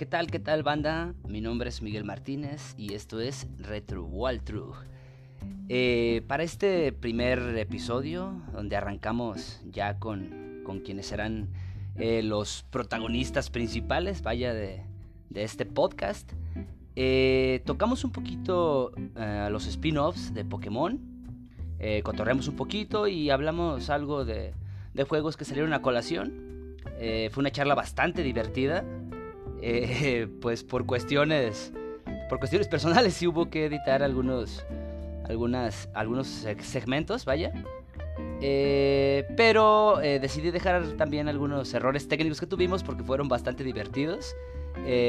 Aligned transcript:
¿Qué 0.00 0.06
tal, 0.06 0.30
qué 0.30 0.38
tal, 0.38 0.62
banda? 0.62 1.12
Mi 1.28 1.42
nombre 1.42 1.68
es 1.68 1.82
Miguel 1.82 2.04
Martínez 2.04 2.74
y 2.78 2.94
esto 2.94 3.20
es 3.20 3.46
Retro 3.58 4.06
Walkthrough. 4.06 4.74
Eh, 5.68 6.22
para 6.26 6.42
este 6.42 6.90
primer 6.94 7.38
episodio, 7.58 8.40
donde 8.50 8.76
arrancamos 8.76 9.60
ya 9.66 9.98
con, 9.98 10.62
con 10.64 10.80
quienes 10.80 11.04
serán 11.04 11.50
eh, 11.96 12.22
los 12.22 12.64
protagonistas 12.70 13.50
principales, 13.50 14.22
vaya, 14.22 14.54
de, 14.54 14.86
de 15.28 15.44
este 15.44 15.66
podcast, 15.66 16.32
eh, 16.96 17.60
tocamos 17.66 18.02
un 18.02 18.10
poquito 18.10 18.92
los 19.50 19.66
spin-offs 19.66 20.32
de 20.32 20.46
Pokémon, 20.46 20.98
cotorreamos 22.02 22.48
un 22.48 22.56
poquito 22.56 23.06
y 23.06 23.28
hablamos 23.28 23.90
algo 23.90 24.24
de, 24.24 24.54
de 24.94 25.04
juegos 25.04 25.36
que 25.36 25.44
salieron 25.44 25.74
a 25.74 25.82
colación. 25.82 26.48
Fue 27.30 27.42
una 27.42 27.50
charla 27.50 27.74
bastante 27.74 28.22
divertida, 28.22 28.82
eh, 29.62 30.28
pues 30.40 30.64
por 30.64 30.86
cuestiones, 30.86 31.72
por 32.28 32.38
cuestiones 32.38 32.68
personales 32.68 33.14
sí 33.14 33.26
hubo 33.26 33.50
que 33.50 33.66
editar 33.66 34.02
algunos, 34.02 34.64
algunas, 35.28 35.88
algunos 35.94 36.44
seg- 36.44 36.60
segmentos, 36.60 37.24
vaya. 37.24 37.52
Eh, 38.42 39.26
pero 39.36 40.00
eh, 40.00 40.18
decidí 40.18 40.50
dejar 40.50 40.82
también 40.96 41.28
algunos 41.28 41.72
errores 41.74 42.08
técnicos 42.08 42.40
que 42.40 42.46
tuvimos 42.46 42.82
porque 42.82 43.02
fueron 43.02 43.28
bastante 43.28 43.64
divertidos. 43.64 44.34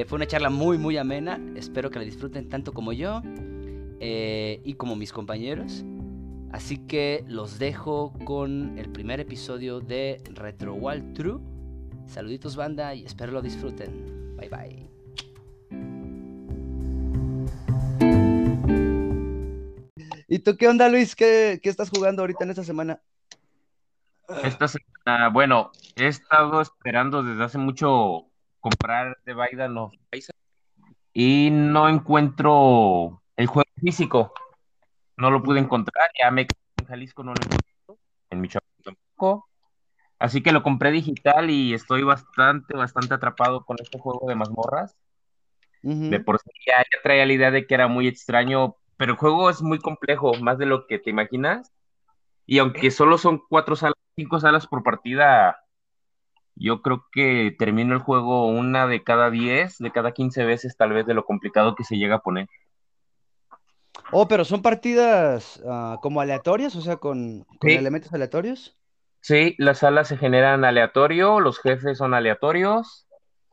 Fue 0.07 0.15
una 0.17 0.27
charla 0.27 0.49
muy 0.49 0.77
muy 0.77 0.97
amena. 0.97 1.39
Espero 1.55 1.89
que 1.91 1.99
la 1.99 2.03
disfruten 2.05 2.49
tanto 2.49 2.73
como 2.73 2.91
yo 2.91 3.21
y 4.01 4.73
como 4.73 4.95
mis 4.97 5.13
compañeros. 5.13 5.85
Así 6.51 6.77
que 6.77 7.23
los 7.27 7.57
dejo 7.59 8.11
con 8.25 8.77
el 8.77 8.89
primer 8.89 9.21
episodio 9.21 9.79
de 9.79 10.21
Retro 10.33 10.73
Walkthrough. 10.73 11.39
Saluditos 12.05 12.57
banda 12.57 12.93
y 12.95 13.05
espero 13.05 13.31
lo 13.31 13.41
disfruten. 13.41 14.20
Bye 14.41 14.49
bye. 14.49 14.89
¿Y 20.27 20.39
tú 20.39 20.57
qué 20.57 20.67
onda, 20.67 20.89
Luis? 20.89 21.15
¿Qué, 21.15 21.59
qué 21.61 21.70
estás 21.70 21.89
jugando 21.89 22.23
ahorita 22.23 22.43
en 22.43 22.49
esta 22.49 22.63
semana? 22.63 23.01
Esta 24.43 24.67
semana, 24.67 25.29
bueno, 25.29 25.71
he 25.95 26.07
estado 26.07 26.61
esperando 26.61 27.21
desde 27.21 27.43
hace 27.43 27.57
mucho 27.57 28.27
comprar 28.61 29.17
The 29.25 29.33
Binding 29.33 29.77
of 29.77 29.93
Isaac 30.13 30.35
y 31.13 31.49
no 31.51 31.89
encuentro 31.89 33.21
el 33.35 33.48
juego 33.48 33.70
físico. 33.81 34.33
No 35.17 35.29
lo 35.29 35.43
pude 35.43 35.59
encontrar, 35.59 36.09
ya 36.20 36.31
me 36.31 36.48
quedé 36.48 36.61
en 36.79 36.85
Jalisco, 36.85 37.23
no 37.23 37.33
lo 37.33 37.41
encuentro, 37.43 37.98
en 38.29 38.41
Michoacán 38.41 38.71
tampoco. 38.83 39.51
Así 40.21 40.43
que 40.43 40.51
lo 40.51 40.61
compré 40.61 40.91
digital 40.91 41.49
y 41.49 41.73
estoy 41.73 42.03
bastante, 42.03 42.77
bastante 42.77 43.15
atrapado 43.15 43.65
con 43.65 43.77
este 43.81 43.97
juego 43.97 44.27
de 44.27 44.35
mazmorras. 44.35 44.95
De 45.81 46.19
por 46.19 46.39
sí 46.39 46.51
ya, 46.67 46.77
ya 46.77 47.01
traía 47.01 47.25
la 47.25 47.33
idea 47.33 47.49
de 47.49 47.65
que 47.65 47.73
era 47.73 47.87
muy 47.87 48.07
extraño, 48.07 48.75
pero 48.97 49.13
el 49.13 49.17
juego 49.17 49.49
es 49.49 49.63
muy 49.63 49.79
complejo, 49.79 50.37
más 50.37 50.59
de 50.59 50.67
lo 50.67 50.85
que 50.85 50.99
te 50.99 51.09
imaginas. 51.09 51.73
Y 52.45 52.59
aunque 52.59 52.91
solo 52.91 53.17
son 53.17 53.41
cuatro 53.49 53.75
salas, 53.75 53.95
cinco 54.15 54.39
salas 54.39 54.67
por 54.67 54.83
partida, 54.83 55.57
yo 56.53 56.83
creo 56.83 57.07
que 57.11 57.55
termino 57.57 57.95
el 57.95 58.01
juego 58.01 58.45
una 58.45 58.85
de 58.85 59.03
cada 59.03 59.31
diez, 59.31 59.79
de 59.79 59.91
cada 59.91 60.11
quince 60.11 60.45
veces, 60.45 60.77
tal 60.77 60.93
vez 60.93 61.07
de 61.07 61.15
lo 61.15 61.25
complicado 61.25 61.73
que 61.73 61.83
se 61.83 61.97
llega 61.97 62.17
a 62.17 62.21
poner. 62.21 62.47
Oh, 64.13 64.27
pero 64.27 64.45
son 64.45 64.61
partidas 64.61 65.61
ah, 65.66 65.97
como 65.99 66.22
aleatorias, 66.22 66.75
o 66.75 66.81
sea, 66.81 66.97
con, 66.97 67.45
con 67.57 67.72
Sí. 67.72 67.77
elementos 67.77 68.13
aleatorios. 68.13 68.77
Sí, 69.22 69.55
las 69.59 69.79
salas 69.79 70.07
se 70.07 70.17
generan 70.17 70.66
aleatorio, 70.66 71.39
los 71.39 71.59
jefes 71.59 71.97
son 72.00 72.13
aleatorios 72.13 73.07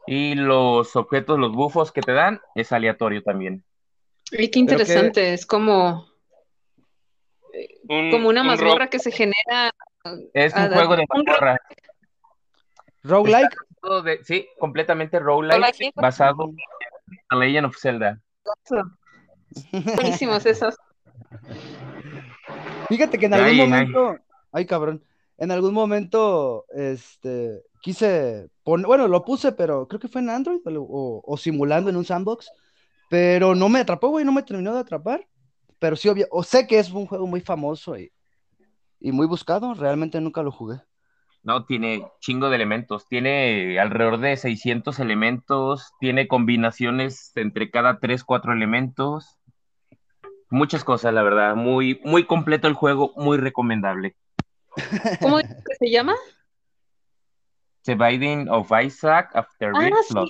y 0.06 0.34
los 0.34 0.96
objetos, 0.96 1.38
los 1.38 1.52
bufos 1.52 1.92
que 1.92 2.00
te 2.00 2.12
dan, 2.12 2.40
es 2.54 2.72
aleatorio 2.72 3.22
también. 3.22 3.62
Ay, 4.38 4.50
qué 4.50 4.58
interesante, 4.58 5.34
es 5.34 5.44
como, 5.46 6.08
Un- 7.88 8.10
como 8.10 8.28
una 8.28 8.40
un 8.42 8.46
mazmorra 8.48 8.84
rock. 8.84 8.90
que 8.90 8.98
se 8.98 9.10
genera. 9.10 9.70
Es 10.32 10.54
un 10.54 10.68
juego 10.70 10.96
de 10.96 11.04
mazmorra. 11.08 11.58
Roguelike. 13.02 13.54
De- 14.04 14.24
sí, 14.24 14.48
completamente 14.58 15.18
roguelike, 15.18 15.92
basado 15.94 16.44
en 16.44 16.56
The 17.30 17.36
Legend 17.36 17.66
of 17.66 17.76
Zelda. 17.78 18.20
Buenísimos 19.96 20.44
esos. 20.46 20.74
Fíjate 22.88 23.18
que 23.18 23.26
en 23.26 23.34
algún 23.34 23.56
momento, 23.56 24.16
ay 24.52 24.66
cabrón, 24.66 25.02
en 25.38 25.52
algún 25.52 25.72
momento, 25.72 26.66
este, 26.74 27.62
quise 27.80 28.48
poner, 28.64 28.86
bueno, 28.86 29.06
lo 29.06 29.24
puse, 29.24 29.52
pero 29.52 29.86
creo 29.86 30.00
que 30.00 30.08
fue 30.08 30.20
en 30.20 30.30
Android 30.30 30.60
o, 30.66 31.36
simulando 31.38 31.88
en 31.88 31.96
un 31.96 32.04
sandbox, 32.04 32.50
pero 33.08 33.54
no 33.54 33.68
me 33.68 33.78
atrapó, 33.78 34.08
güey, 34.08 34.24
no 34.24 34.32
me 34.32 34.42
terminó 34.42 34.74
de 34.74 34.80
atrapar, 34.80 35.26
pero 35.78 35.94
sí, 35.94 36.08
obvio, 36.08 36.26
o 36.30 36.42
sé 36.42 36.66
que 36.66 36.80
es 36.80 36.90
un 36.90 37.06
juego 37.06 37.26
muy 37.26 37.40
famoso 37.40 37.96
y, 37.96 38.12
y 38.98 39.12
muy 39.12 39.26
buscado, 39.26 39.74
realmente 39.74 40.20
nunca 40.20 40.42
lo 40.42 40.50
jugué. 40.50 40.80
No, 41.44 41.64
tiene 41.64 42.04
chingo 42.18 42.50
de 42.50 42.56
elementos, 42.56 43.06
tiene 43.06 43.78
alrededor 43.78 44.18
de 44.18 44.36
600 44.36 44.98
elementos, 44.98 45.92
tiene 46.00 46.26
combinaciones 46.26 47.30
entre 47.36 47.70
cada 47.70 48.00
3, 48.00 48.24
4 48.24 48.52
elementos, 48.52 49.38
muchas 50.50 50.82
cosas, 50.82 51.14
la 51.14 51.22
verdad, 51.22 51.54
muy, 51.54 52.00
muy 52.04 52.26
completo 52.26 52.66
el 52.66 52.74
juego, 52.74 53.12
muy 53.16 53.38
recomendable. 53.38 54.16
¿Cómo 55.20 55.38
dices 55.42 55.56
que 55.66 55.74
se 55.86 55.90
llama? 55.90 56.14
The 57.84 57.94
Binding 57.94 58.48
of 58.50 58.70
Isaac 58.84 59.30
After 59.34 59.72
Ah, 59.74 59.90
sí. 60.06 60.12
Flood. 60.12 60.28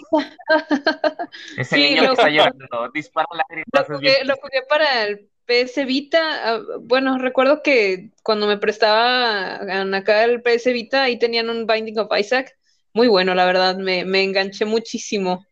Ese 1.56 1.75
Sí, 1.76 1.82
niño 1.82 2.03
lo- 2.03 2.09
que 2.09 2.12
está 2.15 2.28
llorando, 2.31 2.91
dispara 2.94 3.27
lágrimas. 3.34 3.66
Lo 3.72 3.81
es 3.81 3.87
jugué, 3.88 4.25
lo 4.25 4.37
jugué 4.37 4.62
para 4.69 5.04
el 5.06 5.28
PS 5.47 5.84
Vita. 5.84 6.21
ah, 6.54 6.60
Bueno, 6.81 7.19
recuerdo 7.19 7.62
que 7.62 8.10
cuando 8.22 8.47
me 8.47 8.59
prestaba 8.59 9.56
acá 9.97 10.25
el 10.25 10.41
PS 10.43 10.72
Vita, 10.72 11.03
ahí 11.03 11.19
tenían 11.19 11.50
un 11.50 11.66
Binding 11.66 11.98
of 11.98 12.10
Isaac. 12.16 12.56
Muy 12.94 13.09
bueno, 13.09 13.34
la 13.34 13.44
verdad, 13.44 13.77
me, 13.77 14.04
me 14.04 14.22
enganché 14.22 14.65
muchísimo. 14.65 15.44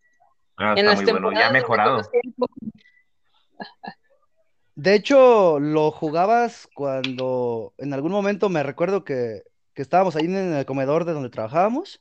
Ah, 0.56 0.72
en 0.72 0.78
está 0.86 0.91
las 0.91 1.02
muy 1.02 1.10
bueno, 1.10 1.32
ya 1.32 1.50
mejorado. 1.50 2.02
De 4.76 4.94
hecho, 4.94 5.59
lo 5.59 5.91
jugabas 5.91 6.69
cuando 6.75 7.72
en 7.78 7.92
algún 7.94 8.12
momento 8.12 8.48
me 8.50 8.62
recuerdo 8.62 9.04
que, 9.04 9.42
que 9.75 9.82
estábamos 9.82 10.14
ahí 10.16 10.26
en 10.26 10.37
el 10.54 10.64
comedor 10.66 11.04
de 11.04 11.12
donde 11.14 11.31
trabajábamos 11.31 12.00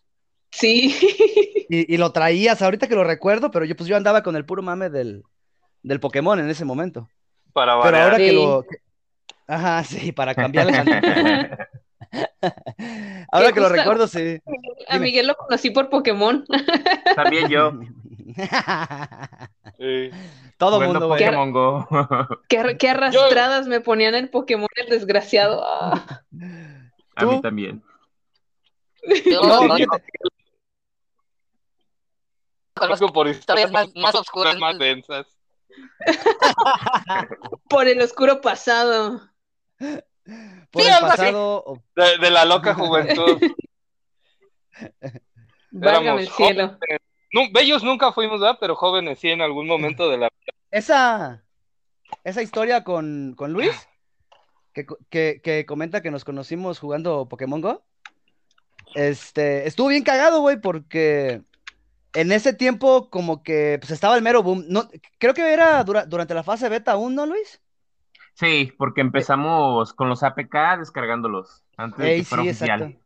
Sí. 0.52 0.96
y, 1.70 1.94
y 1.94 1.98
lo 1.98 2.12
traías, 2.12 2.62
ahorita 2.62 2.88
que 2.88 2.96
lo 2.96 3.04
recuerdo, 3.04 3.50
pero 3.52 3.66
yo 3.66 3.76
pues 3.76 3.90
yo 3.90 3.98
andaba 3.98 4.24
con 4.24 4.36
el 4.36 4.46
puro 4.46 4.62
mame 4.62 4.90
del, 4.90 5.24
del 5.84 6.00
Pokémon 6.00 6.40
en 6.40 6.50
ese 6.50 6.64
momento. 6.66 7.10
Para 7.54 7.74
Pero 7.74 7.84
variar. 7.84 8.04
ahora 8.04 8.18
que 8.18 8.32
lo... 8.34 8.64
que- 8.70 8.78
Ajá, 9.48 9.84
sí, 9.84 10.12
para 10.12 10.34
cambiarle. 10.34 10.74
Ahora 13.32 13.48
Que 13.48 13.54
que 13.54 13.60
lo 13.60 13.70
recuerdo, 13.70 14.08
sí. 14.08 14.40
A 14.88 14.94
Dime. 14.94 15.06
Miguel 15.06 15.28
lo 15.28 15.36
conocí 15.36 15.70
por 15.72 15.90
Pokémon. 15.90 16.46
También 17.16 17.50
yo, 17.50 17.72
Sí. 19.78 20.10
Todo 20.58 20.80
mundo, 20.80 21.08
güey. 21.08 21.24
Pokémon 21.24 21.52
Go. 21.52 21.88
Qué, 22.50 22.78
qué 22.80 22.90
arrastradas 22.90 23.68
me 23.68 23.82
ponían 23.82 24.16
el 24.16 24.30
Pokémon, 24.30 24.68
el 24.76 24.90
desgraciado. 24.90 25.64
Ah. 27.18 27.24
A 27.24 27.26
mí 27.26 27.42
también. 27.42 27.82
No, 29.32 29.76
fíjate, 29.76 30.04
Conozco 32.74 33.08
por 33.14 33.30
historias 33.30 33.72
más- 33.72 33.88
más, 33.96 34.14
oscuras, 34.16 34.58
más 34.60 34.78
densas. 34.78 35.26
Por 37.70 37.88
el 37.88 38.02
oscuro 38.02 38.42
pasado. 38.42 39.22
por 39.80 40.82
Sí, 40.82 40.90
el 40.90 41.00
pasado, 41.00 41.82
De, 41.96 42.18
de 42.18 42.30
la 42.32 42.44
loca 42.44 42.74
juventud. 42.76 43.40
Válgame 45.72 46.22
el 46.22 46.28
Éramos 46.28 46.36
cielo. 46.36 46.68
jóvenes. 46.68 47.00
Nu- 47.36 47.52
bellos 47.52 47.84
nunca 47.84 48.14
fuimos, 48.14 48.40
¿verdad? 48.40 48.58
Pero 48.62 48.78
jóvenes 48.78 49.20
sí 49.20 49.30
en 49.30 49.42
algún 49.42 49.68
momento 49.68 50.10
de 50.10 50.18
la 50.18 50.30
esa, 50.72 51.44
esa 52.24 52.42
historia 52.42 52.86
con, 52.86 53.34
con 53.36 53.52
Luis, 53.52 53.90
que, 54.74 54.86
que, 55.10 55.42
que 55.44 55.66
comenta 55.66 56.02
que 56.02 56.12
nos 56.12 56.24
conocimos 56.24 56.80
jugando 56.80 57.28
Pokémon 57.28 57.60
Go, 57.60 57.84
este, 58.94 59.68
estuvo 59.68 59.90
bien 59.90 60.04
cagado, 60.04 60.40
güey, 60.40 60.62
porque 60.62 61.42
en 62.14 62.32
ese 62.32 62.54
tiempo 62.54 63.10
como 63.10 63.44
que 63.44 63.78
pues 63.82 63.92
estaba 63.92 64.16
el 64.16 64.22
mero 64.22 64.42
boom. 64.42 64.64
No, 64.70 64.88
creo 65.18 65.34
que 65.34 65.52
era 65.54 65.84
dura- 65.84 66.06
durante 66.06 66.34
la 66.34 66.44
fase 66.44 66.70
beta 66.70 66.94
aún, 66.94 67.16
¿no, 67.16 67.26
Luis? 67.26 67.62
Sí, 68.36 68.72
porque 68.78 69.02
empezamos 69.02 69.94
con 69.94 70.08
los 70.08 70.24
APK 70.24 70.78
descargándolos 70.80 71.64
antes 71.76 72.00
de 72.00 72.16
que 72.16 72.24
fuera 72.24 72.44
sí, 72.44 72.50
oficial. 72.50 72.80
exacto. 72.80 73.02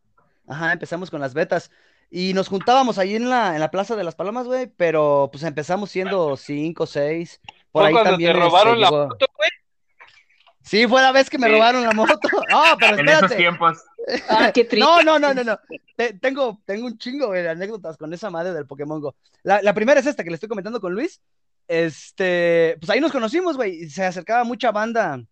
Ajá, 0.48 0.72
empezamos 0.72 1.10
con 1.10 1.20
las 1.20 1.34
betas. 1.34 1.70
Y 2.10 2.34
nos 2.34 2.48
juntábamos 2.48 2.98
ahí 2.98 3.14
en 3.14 3.30
la, 3.30 3.54
en 3.54 3.60
la 3.60 3.70
Plaza 3.70 3.94
de 3.94 4.02
las 4.04 4.16
Palomas, 4.16 4.46
güey, 4.46 4.66
pero 4.76 5.28
pues 5.30 5.44
empezamos 5.44 5.90
siendo 5.90 6.36
cinco, 6.36 6.86
seis. 6.86 7.40
Por 7.70 7.82
Fue 7.82 7.86
ahí 7.88 7.92
cuando 7.92 8.10
también 8.10 8.32
te 8.32 8.40
robaron 8.40 8.74
este, 8.74 8.80
la 8.80 8.90
llegó- 8.90 9.08
foto, 9.10 9.26
güey. 9.36 9.50
Sí, 10.62 10.86
fue 10.86 11.00
la 11.02 11.12
vez 11.12 11.30
que 11.30 11.38
me 11.38 11.46
Sí. 11.46 11.52
robaron 11.54 11.82
la 11.84 11.92
moto. 11.92 12.18
No, 12.50 12.62
pero 12.78 12.98
En 12.98 13.08
esos 13.08 13.22
espérate. 13.22 13.36
tiempos. 13.36 13.78
Ah, 14.28 14.50
qué 14.52 14.64
triste. 14.64 14.78
No, 14.84 15.02
no, 15.02 15.18
no, 15.18 15.32
no, 15.34 15.44
no. 15.44 15.58
Te- 15.94 16.14
tengo, 16.14 16.60
tengo 16.64 16.86
un 16.86 16.96
chingo 16.98 17.28
güey, 17.28 17.42
de 17.42 17.50
anécdotas 17.50 17.96
con 17.96 18.12
esa 18.14 18.28
madre 18.30 18.52
del 18.54 18.66
Pokémon 18.66 19.00
Go. 19.00 19.14
La, 19.42 19.60
la 19.62 19.74
primera 19.74 20.00
es 20.00 20.06
esta 20.06 20.24
que 20.24 20.30
le 20.30 20.34
estoy 20.34 20.48
comentando 20.48 20.80
con 20.80 20.92
Luis. 20.94 21.20
Este, 21.68 22.76
pues 22.80 22.90
ahí 22.90 23.00
nos 23.00 23.12
conocimos, 23.12 23.56
güey. 23.56 23.84
y 23.84 23.90
Se 23.90 24.04
acercaba 24.04 24.42
mucha 24.44 24.72
banda 24.72 25.22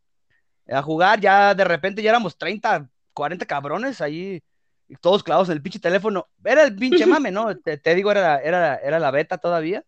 a 0.70 0.82
jugar. 0.82 1.18
Ya 1.20 1.54
de 1.54 1.64
repente 1.64 2.02
ya 2.02 2.10
éramos 2.10 2.36
30, 2.38 2.88
40 3.14 3.46
cabrones 3.46 4.00
ahí, 4.00 4.40
y 4.88 4.96
todos 4.96 5.22
clavados 5.22 5.48
en 5.48 5.54
el 5.54 5.62
pinche 5.62 5.78
teléfono. 5.78 6.28
Era 6.44 6.64
el 6.64 6.74
pinche 6.76 7.06
mame, 7.06 7.30
¿no? 7.30 7.56
Te, 7.56 7.76
te 7.78 7.94
digo, 7.94 8.10
era, 8.10 8.38
era, 8.40 8.76
era 8.76 8.98
la 8.98 9.10
beta 9.10 9.38
todavía. 9.38 9.84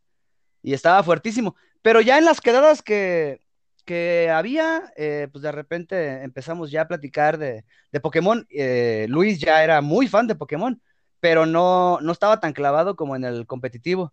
Y 0.62 0.74
estaba 0.74 1.02
fuertísimo. 1.02 1.56
Pero 1.82 2.00
ya 2.00 2.18
en 2.18 2.26
las 2.26 2.40
quedadas 2.40 2.82
que, 2.82 3.40
que 3.84 4.30
había, 4.30 4.92
eh, 4.96 5.28
pues 5.32 5.42
de 5.42 5.52
repente 5.52 6.22
empezamos 6.22 6.70
ya 6.70 6.82
a 6.82 6.88
platicar 6.88 7.38
de, 7.38 7.64
de 7.92 8.00
Pokémon. 8.00 8.46
eh, 8.50 9.06
Luis 9.08 9.38
ya 9.40 9.64
era 9.64 9.80
muy 9.80 10.06
fan 10.06 10.26
de 10.26 10.34
Pokémon, 10.34 10.80
pero 11.20 11.46
no, 11.46 11.98
no 12.00 12.12
estaba 12.12 12.40
tan 12.40 12.52
clavado 12.52 12.96
como 12.96 13.16
en 13.16 13.24
el 13.24 13.46
competitivo. 13.46 14.12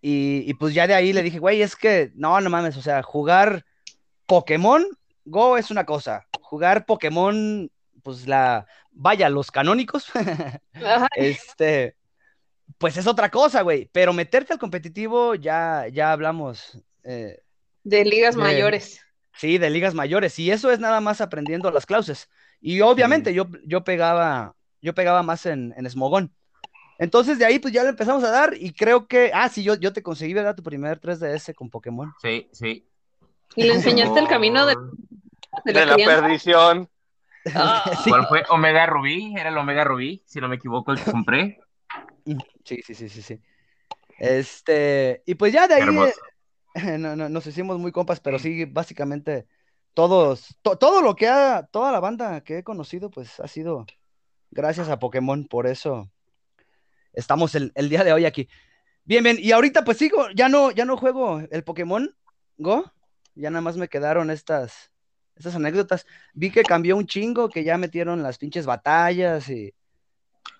Y, 0.00 0.44
y 0.46 0.54
pues 0.54 0.74
ya 0.74 0.86
de 0.86 0.94
ahí 0.94 1.12
le 1.12 1.22
dije, 1.22 1.38
güey, 1.38 1.62
es 1.62 1.76
que 1.76 2.12
no, 2.14 2.40
no 2.40 2.50
mames, 2.50 2.76
o 2.76 2.82
sea, 2.82 3.02
jugar 3.02 3.64
Pokémon 4.26 4.84
Go 5.24 5.56
es 5.56 5.70
una 5.70 5.86
cosa, 5.86 6.26
jugar 6.42 6.84
Pokémon, 6.84 7.70
pues 8.04 8.28
la, 8.28 8.66
vaya, 8.92 9.28
los 9.28 9.50
canónicos, 9.50 10.12
Ajá. 10.74 11.08
este, 11.16 11.96
pues 12.78 12.96
es 12.96 13.06
otra 13.08 13.30
cosa, 13.30 13.62
güey, 13.62 13.88
pero 13.92 14.12
meterte 14.12 14.52
al 14.52 14.58
competitivo 14.60 15.34
ya, 15.34 15.86
ya 15.90 16.12
hablamos, 16.12 16.78
eh, 17.02 17.40
De 17.82 18.04
ligas 18.04 18.36
De- 18.36 18.42
mayores. 18.42 19.00
Sí, 19.36 19.58
de 19.58 19.68
ligas 19.68 19.94
mayores. 19.94 20.38
Y 20.38 20.52
eso 20.52 20.70
es 20.70 20.78
nada 20.78 21.00
más 21.00 21.20
aprendiendo 21.20 21.68
las 21.72 21.86
clauses. 21.86 22.28
Y 22.60 22.80
obviamente 22.82 23.34
yo, 23.34 23.48
yo 23.66 23.82
pegaba, 23.82 24.54
yo 24.80 24.94
pegaba 24.94 25.24
más 25.24 25.44
en, 25.46 25.74
en 25.76 25.90
Smogón. 25.90 26.32
Entonces 27.00 27.38
de 27.40 27.44
ahí 27.44 27.58
pues 27.58 27.74
ya 27.74 27.82
le 27.82 27.88
empezamos 27.88 28.22
a 28.22 28.30
dar 28.30 28.54
y 28.56 28.72
creo 28.72 29.08
que, 29.08 29.32
ah, 29.34 29.48
sí, 29.48 29.64
yo, 29.64 29.74
yo 29.74 29.92
te 29.92 30.04
conseguí, 30.04 30.32
¿verdad? 30.34 30.54
Tu 30.54 30.62
primer 30.62 31.00
3DS 31.00 31.52
con 31.54 31.68
Pokémon. 31.68 32.12
Sí, 32.22 32.48
sí. 32.52 32.86
Y 33.56 33.64
le 33.64 33.74
enseñaste 33.74 34.20
el 34.20 34.28
camino 34.28 34.66
de, 34.66 34.76
de 35.64 35.72
la 35.72 35.80
De 35.80 35.86
la 35.86 35.94
crianza. 35.94 36.20
perdición. 36.20 36.88
Ah, 37.54 37.82
Sí. 38.02 38.10
¿Cuál 38.10 38.26
fue? 38.26 38.42
Omega 38.48 38.86
Rubí, 38.86 39.34
era 39.36 39.50
el 39.50 39.58
Omega 39.58 39.84
Rubí, 39.84 40.22
si 40.26 40.40
no 40.40 40.48
me 40.48 40.56
equivoco, 40.56 40.92
el 40.92 40.98
que 40.98 41.10
compré. 41.10 41.60
Sí, 42.64 42.80
sí, 42.84 42.94
sí, 42.94 43.08
sí, 43.08 43.22
sí. 43.22 43.40
Este, 44.18 45.22
y 45.26 45.34
pues 45.34 45.52
ya 45.52 45.68
de 45.68 45.74
ahí 45.74 45.82
eh, 45.82 46.14
no, 46.98 47.16
no, 47.16 47.28
nos 47.28 47.46
hicimos 47.46 47.78
muy 47.78 47.92
compas, 47.92 48.20
pero 48.20 48.38
sí, 48.38 48.64
básicamente 48.64 49.46
todos, 49.92 50.56
to- 50.62 50.76
todo 50.78 51.02
lo 51.02 51.14
que 51.16 51.28
ha, 51.28 51.66
toda 51.70 51.92
la 51.92 52.00
banda 52.00 52.42
que 52.42 52.58
he 52.58 52.64
conocido, 52.64 53.10
pues 53.10 53.38
ha 53.40 53.48
sido 53.48 53.86
gracias 54.50 54.88
a 54.88 54.98
Pokémon, 54.98 55.46
por 55.46 55.66
eso 55.66 56.10
estamos 57.12 57.54
el, 57.54 57.72
el 57.74 57.88
día 57.88 58.04
de 58.04 58.12
hoy 58.12 58.24
aquí. 58.24 58.48
Bien, 59.04 59.22
bien, 59.22 59.36
y 59.38 59.52
ahorita 59.52 59.84
pues 59.84 59.98
sigo, 59.98 60.28
ya 60.34 60.48
no, 60.48 60.70
ya 60.70 60.84
no 60.84 60.96
juego 60.96 61.40
el 61.50 61.62
Pokémon 61.64 62.16
Go, 62.56 62.90
ya 63.34 63.50
nada 63.50 63.60
más 63.60 63.76
me 63.76 63.88
quedaron 63.88 64.30
estas, 64.30 64.90
estas 65.36 65.54
anécdotas. 65.56 66.06
Vi 66.34 66.50
que 66.50 66.66
cambió 66.66 66.96
un 66.96 67.06
chingo, 67.06 67.50
que 67.50 67.64
ya 67.64 67.78
metieron 67.78 68.22
las 68.22 68.38
pinches 68.38 68.66
batallas 68.66 69.48
y, 69.50 69.74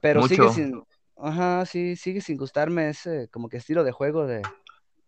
pero 0.01 0.23
sigue 0.23 0.49
sin, 0.49 0.85
ajá, 1.17 1.67
sí, 1.67 1.97
sigue 1.97 2.21
sin 2.21 2.37
gustarme 2.39 2.91
ese 2.91 3.29
como 3.31 3.49
que 3.49 3.59
estilo 3.59 3.85
de 3.85 3.93
juego 3.93 4.27
de, 4.27 4.43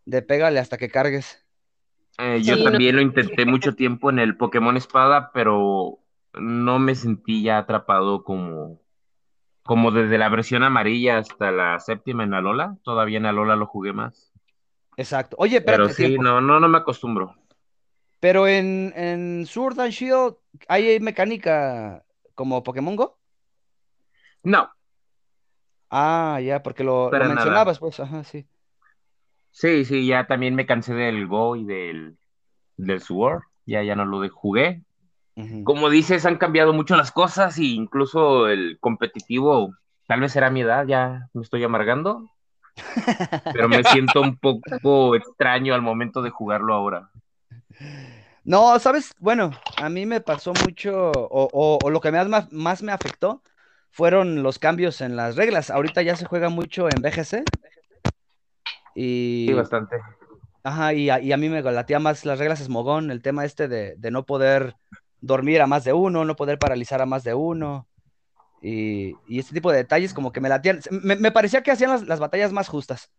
de 0.07 0.23
pégale 0.23 0.61
hasta 0.61 0.79
que 0.79 0.91
cargues. 0.91 1.45
Eh, 2.19 2.43
yo 2.45 2.55
Sí, 2.55 2.65
no. 2.65 2.71
también 2.73 2.97
lo 2.97 3.03
intenté 3.03 3.45
mucho 3.45 3.75
tiempo 3.75 4.11
en 4.11 4.19
el 4.19 4.37
Pokémon 4.37 4.77
Espada, 4.77 5.31
pero 5.33 5.99
no 6.35 6.79
me 6.79 6.95
sentí 6.95 7.43
ya 7.43 7.59
atrapado 7.59 8.25
como, 8.25 8.81
como 9.65 9.93
desde 9.93 10.19
la 10.19 10.29
versión 10.31 10.63
amarilla 10.65 11.19
hasta 11.19 11.51
la 11.53 11.79
séptima 11.81 12.25
en 12.25 12.35
Alola. 12.35 12.79
Todavía 12.85 13.19
en 13.19 13.27
Alola 13.27 13.57
lo 13.57 13.67
jugué 13.67 13.93
más. 13.93 14.33
Exacto. 14.97 15.37
Oye, 15.39 15.61
Pero 15.61 15.89
sí, 15.91 15.95
tiempo. 16.09 16.23
no, 16.23 16.41
no, 16.41 16.61
no 16.61 16.69
me 16.69 16.79
acostumbro. 16.79 17.35
Pero 18.27 18.49
en, 18.49 18.93
en 18.97 19.47
Sword 19.47 19.79
and 19.79 19.93
Shield 19.93 20.35
hay 20.67 20.99
mecánica 20.99 22.05
como 22.35 22.65
Pokémon 22.65 22.97
Go. 22.97 23.21
No, 24.45 24.71
Ah, 25.91 26.41
ya, 26.43 26.63
porque 26.63 26.85
lo, 26.85 27.07
lo 27.07 27.11
Para 27.11 27.29
nada. 27.29 27.35
mencionabas, 27.35 27.79
pues, 27.79 28.01
ajá, 28.01 28.25
sí. 28.25 28.47
sí, 29.51 29.85
sí, 29.85 30.07
ya 30.07 30.27
también 30.27 30.55
me 30.55 30.67
cansé 30.67 30.95
del 30.95 31.27
Go 31.27 31.57
y 31.57 31.65
del, 31.65 32.19
del 32.77 33.01
Sword. 33.01 33.43
Ya, 33.67 33.83
ya 33.83 33.97
no 33.97 34.05
lo 34.07 34.21
de- 34.21 34.31
jugué. 34.31 34.83
Como 35.65 35.91
dices, 35.91 36.27
han 36.27 36.39
cambiado 36.39 36.73
mucho 36.75 36.97
las 36.97 37.13
cosas 37.13 37.59
e 37.59 37.65
incluso 37.65 38.49
el 38.49 38.79
competitivo, 38.81 39.75
tal 40.09 40.21
vez 40.21 40.33
será 40.33 40.51
mi 40.51 40.63
edad, 40.63 40.87
ya 40.87 41.29
me 41.35 41.43
estoy 41.43 41.65
amargando, 41.65 42.31
pero 43.51 43.69
me 43.69 43.83
siento 43.85 44.21
un 44.21 44.37
poco 44.39 45.15
extraño 45.17 45.75
al 45.75 45.83
momento 45.83 46.23
de 46.23 46.31
jugarlo 46.31 46.75
ahora. 46.75 47.11
No, 48.47 48.79
sabes, 48.79 49.15
bueno, 49.19 49.61
a 49.77 49.89
mí 49.91 50.07
me 50.07 50.21
pasó 50.21 50.55
mucho, 50.55 50.93
o, 50.97 51.51
o- 51.53 51.81
o 51.83 51.91
lo 51.91 52.01
que 52.01 52.13
más, 52.13 52.53
más, 52.53 52.83
me 52.83 52.93
afectó 52.93 53.43
fueron 53.91 54.43
los 54.45 54.59
cambios 54.61 55.01
en 55.01 55.17
las 55.17 55.37
reglas. 55.37 55.71
Ahorita 55.71 56.03
ya 56.03 56.17
se 56.17 56.27
juega 56.27 56.49
mucho 56.49 56.89
en 56.91 57.03
BGC. 57.03 57.49
Y, 58.95 59.47
Sí, 59.47 59.53
bastante. 59.55 59.97
ajá, 60.63 60.95
y, 60.95 61.11
a, 61.11 61.21
y 61.21 61.33
a 61.33 61.37
mí 61.37 61.49
me 61.49 61.63
latía 61.63 61.99
más 61.99 62.25
las 62.25 62.39
reglas 62.39 62.61
Smogón, 62.61 63.11
el 63.11 63.23
tema 63.23 63.45
este 63.45 63.69
de, 63.69 63.95
de 63.97 64.11
no 64.11 64.27
poder 64.27 64.77
dormir 65.21 65.61
a 65.63 65.67
más 65.67 65.85
de 65.85 65.93
uno, 65.93 66.25
no 66.25 66.37
poder 66.37 66.59
paralizar 66.59 67.01
a 67.03 67.07
más 67.07 67.25
de 67.25 67.35
uno. 67.35 67.89
Y, 68.61 69.21
y 69.27 69.41
este 69.41 69.55
tipo 69.55 69.73
de 69.73 69.79
detalles 69.79 70.15
como 70.15 70.33
que 70.33 70.41
me 70.41 70.49
latían. 70.51 70.81
Me, 70.91 71.17
me 71.17 71.33
parecía 71.33 71.63
que 71.63 71.73
hacían 71.73 71.91
las, 71.93 72.05
las 72.05 72.21
batallas 72.21 72.53
más 72.53 72.69
justas. 72.69 73.13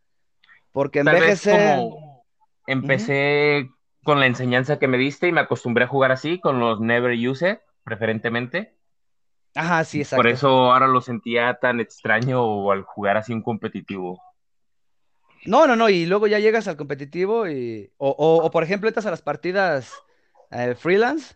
Porque 0.74 1.00
en 1.01 1.09
Tal 1.09 1.18
vez 1.18 1.41
BGC... 1.41 1.47
como 1.47 2.25
empecé 2.65 3.69
con 4.07 4.21
la 4.21 4.25
enseñanza 4.25 4.80
que 4.80 4.88
me 4.88 4.98
diste 4.98 5.27
y 5.27 5.33
me 5.33 5.42
acostumbré 5.42 5.83
a 5.83 5.88
jugar 5.89 6.13
así, 6.13 6.39
con 6.39 6.62
los 6.62 6.80
Never 6.80 7.12
Use 7.12 7.50
It, 7.51 7.59
preferentemente. 7.83 8.74
Ajá, 9.54 9.83
sí, 9.83 10.00
exacto. 10.00 10.19
Por 10.24 10.27
eso 10.31 10.48
ahora 10.71 10.88
lo 10.88 11.01
sentía 11.01 11.56
tan 11.56 11.81
extraño 11.81 12.71
al 12.71 12.83
jugar 12.83 13.18
así 13.18 13.33
un 13.33 13.42
competitivo. 13.42 14.18
No, 15.45 15.68
no, 15.68 15.75
no, 15.75 15.89
y 15.89 16.06
luego 16.06 16.25
ya 16.27 16.39
llegas 16.39 16.69
al 16.69 16.77
competitivo 16.77 17.50
y, 17.50 17.92
o, 17.98 18.09
o, 18.12 18.45
o, 18.45 18.50
por 18.50 18.63
ejemplo, 18.63 18.88
entras 18.88 19.06
a 19.07 19.12
las 19.12 19.21
partidas 19.21 19.94
eh, 20.51 20.74
freelance 20.75 21.36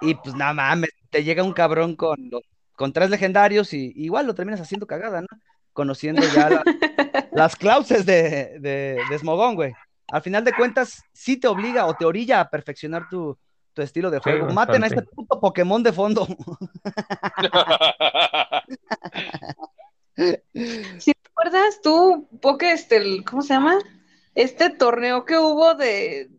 y 0.00 0.14
pues 0.14 0.36
nada 0.36 0.52
mames, 0.54 0.90
te 1.10 1.24
llega 1.24 1.42
un 1.42 1.54
cabrón 1.54 1.96
con, 1.96 2.30
los- 2.30 2.44
con 2.76 2.92
tres 2.92 3.10
legendarios 3.10 3.72
y 3.74 3.92
igual 3.96 4.28
lo 4.28 4.34
terminas 4.36 4.60
haciendo 4.60 4.86
cagada, 4.86 5.22
¿no? 5.22 5.26
Conociendo 5.72 6.22
ya 6.32 6.50
la- 6.50 6.62
las 7.34 7.56
clauses 7.56 8.06
de, 8.06 8.60
de, 8.60 9.02
de 9.10 9.18
Smogón, 9.18 9.56
güey. 9.56 9.74
Al 10.08 10.22
final 10.22 10.44
de 10.44 10.52
cuentas, 10.54 11.02
sí 11.12 11.36
te 11.36 11.48
obliga 11.48 11.86
o 11.86 11.94
te 11.94 12.04
orilla 12.04 12.40
a 12.40 12.48
perfeccionar 12.50 13.08
tu, 13.08 13.36
tu 13.74 13.82
estilo 13.82 14.10
de 14.10 14.18
Sí, 14.18 14.22
juego. 14.24 14.52
Maten 14.52 14.84
a 14.84 14.86
este 14.86 15.02
puto 15.02 15.40
Pokémon 15.40 15.82
de 15.82 15.92
fondo. 15.92 16.26
¿Sí 20.16 21.12
te 21.12 21.28
acuerdas 21.30 21.80
tú, 21.82 22.28
Poké, 22.40 22.72
este, 22.72 22.96
el- 22.96 23.24
¿cómo 23.24 23.42
se 23.42 23.54
llama? 23.54 23.78
Este 24.34 24.70
torneo 24.70 25.24
que 25.24 25.38
hubo 25.38 25.74
de, 25.74 26.30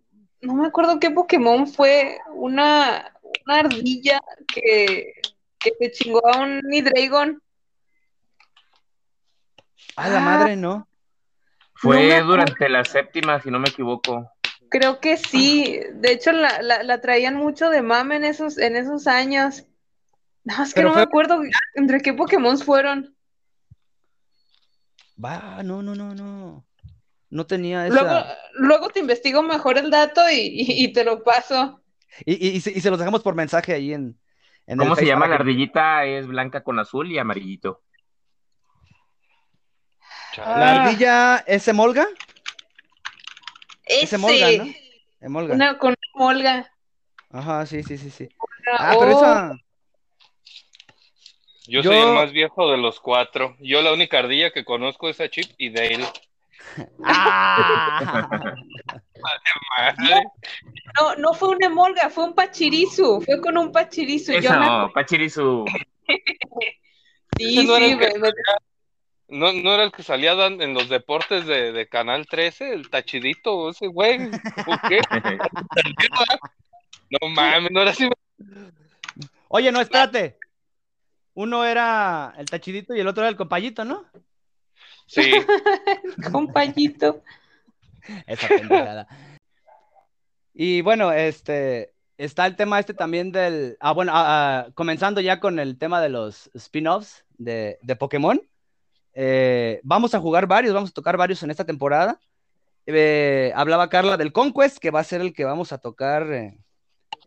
no 0.42 0.56
me 0.56 0.68
acuerdo 0.68 1.00
qué 1.00 1.12
Pokémon 1.12 1.68
fue, 1.68 2.18
una, 2.34 3.12
una 3.46 3.60
ardilla 3.60 4.20
que, 4.48 5.14
que 5.60 5.72
se 5.80 5.92
chingó 5.92 6.26
a 6.28 6.40
un 6.42 6.62
Hydreigon. 6.72 7.42
A 9.96 10.10
la 10.10 10.18
Ah. 10.18 10.22
madre, 10.22 10.56
¿no? 10.56 10.88
Fue 11.78 12.20
No 12.20 12.26
durante 12.26 12.70
la 12.70 12.84
séptima, 12.84 13.40
si 13.42 13.52
no 13.52 13.60
me 13.60 13.70
equivoco. 13.70 14.32
Creo 14.70 15.00
que 15.00 15.16
sí, 15.18 15.80
de 15.94 16.12
hecho 16.12 16.32
la, 16.32 16.62
la, 16.62 16.84
la 16.84 17.00
traían 17.00 17.36
mucho 17.36 17.70
de 17.70 17.82
mame 17.82 18.18
en 18.18 18.26
esos, 18.26 18.58
en 18.58 18.76
esos 18.76 19.08
años. 19.08 19.66
No, 20.44 20.64
es 20.64 20.74
que 20.74 20.76
Pero 20.82 20.88
no 20.90 20.94
fue- 20.94 21.02
me 21.04 21.08
acuerdo 21.08 21.42
entre 21.76 22.02
qué 22.02 22.14
Pokémon 22.14 22.58
fueron. 22.58 23.16
Va, 25.24 25.64
no, 25.64 25.82
no, 25.82 25.96
no, 25.96 26.14
no. 26.14 26.66
No 27.30 27.46
tenía 27.46 27.88
Luego, 27.88 28.08
esa. 28.08 28.38
luego 28.54 28.90
te 28.90 29.00
investigo 29.00 29.42
mejor 29.44 29.78
el 29.78 29.90
dato 29.90 30.22
y, 30.30 30.36
y- 30.36 30.84
y 30.86 30.94
te 30.94 31.04
lo 31.04 31.24
paso. 31.24 31.82
Y, 32.26 32.34
y, 32.48 32.52
y 32.56 32.62
se, 32.62 32.72
y 32.72 32.80
se 32.82 32.90
los 32.90 33.00
dejamos 33.00 33.22
por 33.22 33.36
mensaje 33.36 33.74
ahí 33.74 33.94
en, 33.94 34.18
en 34.66 34.74
el 34.74 34.78
¿Cómo 34.80 34.96
se 34.96 35.06
llama 35.06 35.28
la 35.28 35.36
ardillita? 35.36 36.06
Es 36.06 36.26
blanca 36.28 36.64
con 36.64 36.80
azul 36.80 37.12
y 37.12 37.18
amarillito. 37.18 37.82
La 40.38 40.46
Ah. 40.46 40.84
ardilla 40.86 41.38
es 41.48 41.68
Emolga. 41.68 42.08
Es 43.86 44.14
Emolga, 44.14 44.48
¿no? 44.64 44.74
Emolga. 45.22 45.56
una 45.56 45.78
con 45.78 45.90
una 45.90 46.26
molga. 46.26 46.72
Ajá, 47.32 47.66
sí, 47.66 47.84
sí, 47.84 47.98
sí, 47.98 48.10
sí. 48.10 48.30
Ah, 48.78 48.96
pero 49.00 49.16
oh, 49.16 49.18
esa. 49.18 49.52
Yo, 51.68 51.82
Yo- 51.82 51.92
soy 51.92 51.98
el 52.00 52.14
más 52.14 52.32
viejo 52.32 52.70
de 52.72 52.78
los 52.78 53.00
cuatro. 53.00 53.56
Yo 53.60 53.82
la 53.82 53.94
única 53.94 54.20
ardilla 54.20 54.52
que 54.52 54.64
conozco 54.64 55.10
es 55.10 55.20
a 55.20 55.30
Chip 55.30 55.52
y 55.58 55.70
Dale. 55.72 56.06
¡Ah! 57.04 58.56
Madre. 59.78 60.24
No, 61.00 61.16
no 61.16 61.34
fue 61.34 61.50
una 61.50 61.66
emolga, 61.68 62.10
fue 62.10 62.26
un 62.26 62.34
pachirisu. 62.36 63.22
Fue 63.22 63.42
con 63.42 63.58
un 63.58 63.72
pachirisu. 63.72 64.34
Yo 64.34 64.52
me 64.52 65.26
Eso. 65.26 65.66
Sí, 67.38 67.68
no 67.68 67.76
era 67.78 67.86
sí, 67.88 67.96
me- 67.96 68.32
¿No, 69.30 69.52
no 69.52 69.74
era 69.74 69.84
el 69.84 69.92
que 69.92 70.04
salía 70.04 70.36
dan- 70.36 70.62
en 70.62 70.74
los 70.74 70.88
deportes 70.90 71.46
de, 71.46 71.72
de 71.74 71.90
Canal 71.90 72.26
13, 72.28 72.74
el 72.74 72.90
tachidito, 72.90 73.70
ese 73.70 73.88
güey? 73.88 74.28
¿O 74.68 74.78
qué? 74.88 75.00
No 77.10 77.30
mames, 77.30 77.72
no 77.72 77.82
era 77.82 77.92
así. 77.92 78.10
Oye, 79.48 79.72
no, 79.72 79.80
espérate. 79.80 80.38
Uno 81.36 81.64
era 81.64 82.34
el 82.38 82.46
tachidito 82.48 82.94
y 82.96 83.00
el 83.00 83.08
otro 83.08 83.24
era 83.24 83.30
el 83.30 83.38
compayito, 83.38 83.86
¿no? 83.86 84.04
Sí, 85.06 85.32
Compayito. 86.34 87.24
Esa 88.26 88.48
pendejada. 88.50 89.08
Y 90.54 90.82
bueno, 90.82 91.14
este 91.14 91.94
está 92.18 92.46
el 92.46 92.56
tema 92.58 92.80
este 92.80 92.94
también 92.94 93.32
del. 93.32 93.78
Ah, 93.80 93.94
bueno, 93.94 94.12
ah, 94.14 94.66
ah, 94.68 94.72
comenzando 94.74 95.22
ya 95.22 95.40
con 95.40 95.60
el 95.60 95.78
tema 95.78 96.02
de 96.02 96.10
los 96.10 96.50
spin-offs 96.56 97.24
de, 97.38 97.78
de 97.82 97.96
Pokémon. 97.96 98.42
Eh, 99.20 99.82
vamos 99.84 100.14
a 100.14 100.20
jugar 100.20 100.46
varios, 100.46 100.76
vamos 100.76 100.92
a 100.92 100.94
tocar 100.94 101.18
varios 101.18 101.42
en 101.42 101.50
esta 101.50 101.66
temporada. 101.66 102.20
Eh, 102.86 103.52
hablaba 103.56 103.90
Carla 103.90 104.16
del 104.16 104.32
Conquest, 104.32 104.78
que 104.78 104.92
va 104.92 105.00
a 105.00 105.04
ser 105.04 105.22
el 105.22 105.34
que 105.34 105.44
vamos 105.44 105.72
a 105.72 105.80
tocar 105.80 106.32
eh, 106.32 106.60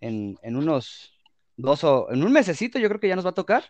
en, 0.01 0.39
en 0.41 0.55
unos 0.57 1.13
dos 1.57 1.83
o 1.83 2.07
en 2.13 2.23
un 2.23 2.31
mesecito, 2.33 2.79
yo 2.79 2.87
creo 2.87 3.01
que 3.01 3.09
ya 3.09 3.17
nos 3.17 3.27
va 3.27 3.31
a 3.31 3.35
tocar. 3.35 3.65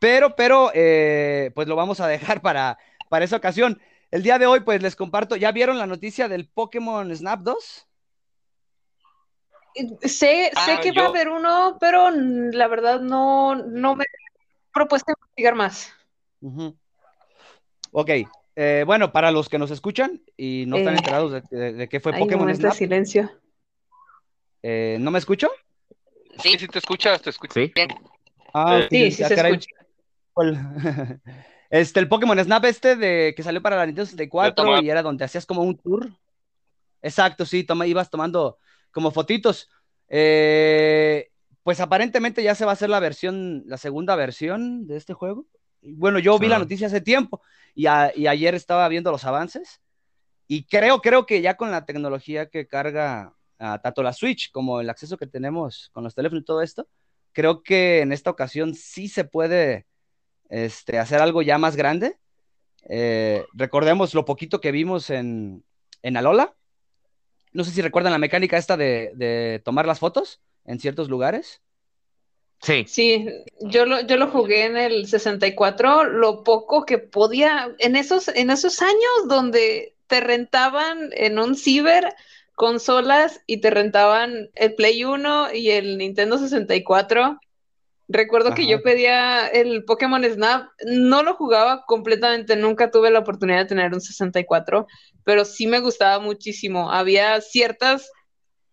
Pero, 0.00 0.34
pero, 0.36 0.70
eh, 0.72 1.52
pues 1.54 1.68
lo 1.68 1.76
vamos 1.76 2.00
a 2.00 2.08
dejar 2.08 2.40
para, 2.42 2.78
para 3.10 3.26
esa 3.26 3.36
ocasión. 3.36 3.78
El 4.10 4.22
día 4.22 4.38
de 4.38 4.46
hoy, 4.46 4.60
pues 4.60 4.80
les 4.80 4.96
comparto, 4.96 5.36
¿ya 5.36 5.52
vieron 5.52 5.76
la 5.76 5.86
noticia 5.86 6.28
del 6.28 6.48
Pokémon 6.48 7.14
Snap 7.14 7.40
2? 7.40 7.86
Sé, 10.00 10.08
sé 10.08 10.50
Ah, 10.56 10.80
que 10.82 10.92
va 10.92 11.02
a 11.02 11.08
haber 11.08 11.28
uno, 11.28 11.76
pero 11.78 12.10
la 12.10 12.68
verdad 12.68 13.00
no, 13.00 13.54
no 13.54 13.96
me 13.96 14.04
he 14.04 14.72
propuesto 14.72 15.12
investigar 15.12 15.54
más. 15.54 15.92
Ujú. 16.40 16.74
Ok, 17.96 18.10
eh, 18.56 18.82
bueno, 18.84 19.12
para 19.12 19.30
los 19.30 19.48
que 19.48 19.56
nos 19.56 19.70
escuchan 19.70 20.20
y 20.36 20.64
no 20.66 20.78
están 20.78 20.94
Eh, 20.94 20.98
enterados 20.98 21.30
de, 21.30 21.42
de- 21.56 21.72
de 21.74 21.88
qué 21.88 22.00
fue 22.00 22.12
Hay 22.12 22.18
Pokémon 22.18 22.40
momentos 22.46 22.58
de 22.62 22.68
Snap, 22.70 22.76
silencio. 22.76 23.30
eh, 24.62 24.98
¿no 25.00 25.12
me 25.12 25.18
escucho? 25.20 25.48
sí, 26.38 26.58
sí 26.58 26.66
te 26.66 26.80
escuchas, 26.80 27.22
te 27.22 27.30
escuchas. 27.30 27.54
Sí. 27.54 27.72
bien. 27.72 27.88
Ah, 28.52 28.80
Sí, 28.90 29.12
sí 29.12 29.22
ah, 29.22 29.28
se 29.28 29.34
caray. 29.36 29.52
escucha. 29.54 29.76
Este, 31.70 31.98
el 31.98 32.08
Pokémon 32.08 32.38
Snap 32.38 32.64
este 32.66 32.94
de 32.94 33.32
que 33.36 33.42
salió 33.42 33.60
para 33.62 33.76
la 33.76 33.86
Nintendo 33.86 34.06
64 34.06 34.64
tomar- 34.64 34.84
y 34.84 34.90
era 34.90 35.02
donde 35.02 35.24
hacías 35.24 35.46
como 35.46 35.62
un 35.62 35.76
tour. 35.76 36.08
Exacto, 37.02 37.44
sí, 37.46 37.64
toma, 37.64 37.86
ibas 37.86 38.10
tomando 38.10 38.58
como 38.92 39.10
fotitos. 39.10 39.68
Eh, 40.08 41.30
pues 41.64 41.80
aparentemente 41.80 42.42
ya 42.44 42.54
se 42.54 42.64
va 42.64 42.72
a 42.72 42.74
hacer 42.74 42.90
la 42.90 43.00
versión, 43.00 43.64
la 43.66 43.76
segunda 43.76 44.14
versión 44.14 44.86
de 44.86 44.96
este 44.96 45.14
juego. 45.14 45.46
Bueno, 45.84 46.18
yo 46.18 46.38
vi 46.38 46.48
la 46.48 46.58
noticia 46.58 46.86
hace 46.86 47.00
tiempo 47.00 47.42
y, 47.74 47.86
a- 47.86 48.12
y 48.14 48.26
ayer 48.26 48.54
estaba 48.54 48.88
viendo 48.88 49.10
los 49.10 49.24
avances 49.24 49.80
y 50.46 50.64
creo, 50.64 51.00
creo 51.00 51.26
que 51.26 51.40
ya 51.42 51.56
con 51.56 51.70
la 51.70 51.84
tecnología 51.84 52.48
que 52.48 52.66
carga 52.66 53.34
ah, 53.58 53.80
tanto 53.82 54.02
la 54.02 54.12
Switch 54.12 54.50
como 54.50 54.80
el 54.80 54.90
acceso 54.90 55.16
que 55.16 55.26
tenemos 55.26 55.90
con 55.92 56.04
los 56.04 56.14
teléfonos 56.14 56.42
y 56.42 56.44
todo 56.46 56.62
esto, 56.62 56.88
creo 57.32 57.62
que 57.62 58.00
en 58.00 58.12
esta 58.12 58.30
ocasión 58.30 58.74
sí 58.74 59.08
se 59.08 59.24
puede 59.24 59.86
este, 60.48 60.98
hacer 60.98 61.20
algo 61.20 61.42
ya 61.42 61.58
más 61.58 61.76
grande. 61.76 62.18
Eh, 62.88 63.44
recordemos 63.54 64.14
lo 64.14 64.24
poquito 64.24 64.60
que 64.60 64.72
vimos 64.72 65.10
en, 65.10 65.64
en 66.02 66.16
Alola. 66.16 66.54
No 67.52 67.64
sé 67.64 67.70
si 67.70 67.82
recuerdan 67.82 68.12
la 68.12 68.18
mecánica 68.18 68.56
esta 68.58 68.76
de, 68.76 69.12
de 69.14 69.62
tomar 69.64 69.86
las 69.86 69.98
fotos 69.98 70.40
en 70.64 70.78
ciertos 70.80 71.08
lugares. 71.08 71.62
Sí. 72.64 72.84
Sí, 72.88 73.28
yo 73.60 73.84
lo, 73.84 74.00
yo 74.00 74.16
lo 74.16 74.28
jugué 74.28 74.64
en 74.64 74.78
el 74.78 75.06
64, 75.06 76.04
lo 76.04 76.42
poco 76.42 76.86
que 76.86 76.96
podía, 76.96 77.74
en 77.78 77.94
esos, 77.94 78.28
en 78.28 78.50
esos 78.50 78.80
años 78.80 79.28
donde 79.28 79.94
te 80.06 80.20
rentaban 80.20 81.10
en 81.12 81.38
un 81.38 81.56
ciber 81.56 82.14
consolas 82.54 83.42
y 83.46 83.60
te 83.60 83.68
rentaban 83.68 84.48
el 84.54 84.74
Play 84.74 85.04
1 85.04 85.52
y 85.52 85.70
el 85.70 85.98
Nintendo 85.98 86.38
64. 86.38 87.38
Recuerdo 88.08 88.54
que 88.54 88.66
yo 88.66 88.82
pedía 88.82 89.46
el 89.46 89.84
Pokémon 89.84 90.24
Snap, 90.24 90.68
no 90.86 91.22
lo 91.22 91.34
jugaba 91.34 91.84
completamente, 91.86 92.54
nunca 92.54 92.90
tuve 92.90 93.10
la 93.10 93.20
oportunidad 93.20 93.58
de 93.58 93.64
tener 93.64 93.94
un 93.94 94.00
64, 94.00 94.86
pero 95.24 95.44
sí 95.44 95.66
me 95.66 95.80
gustaba 95.80 96.18
muchísimo. 96.18 96.90
Había 96.90 97.40
ciertas 97.40 98.10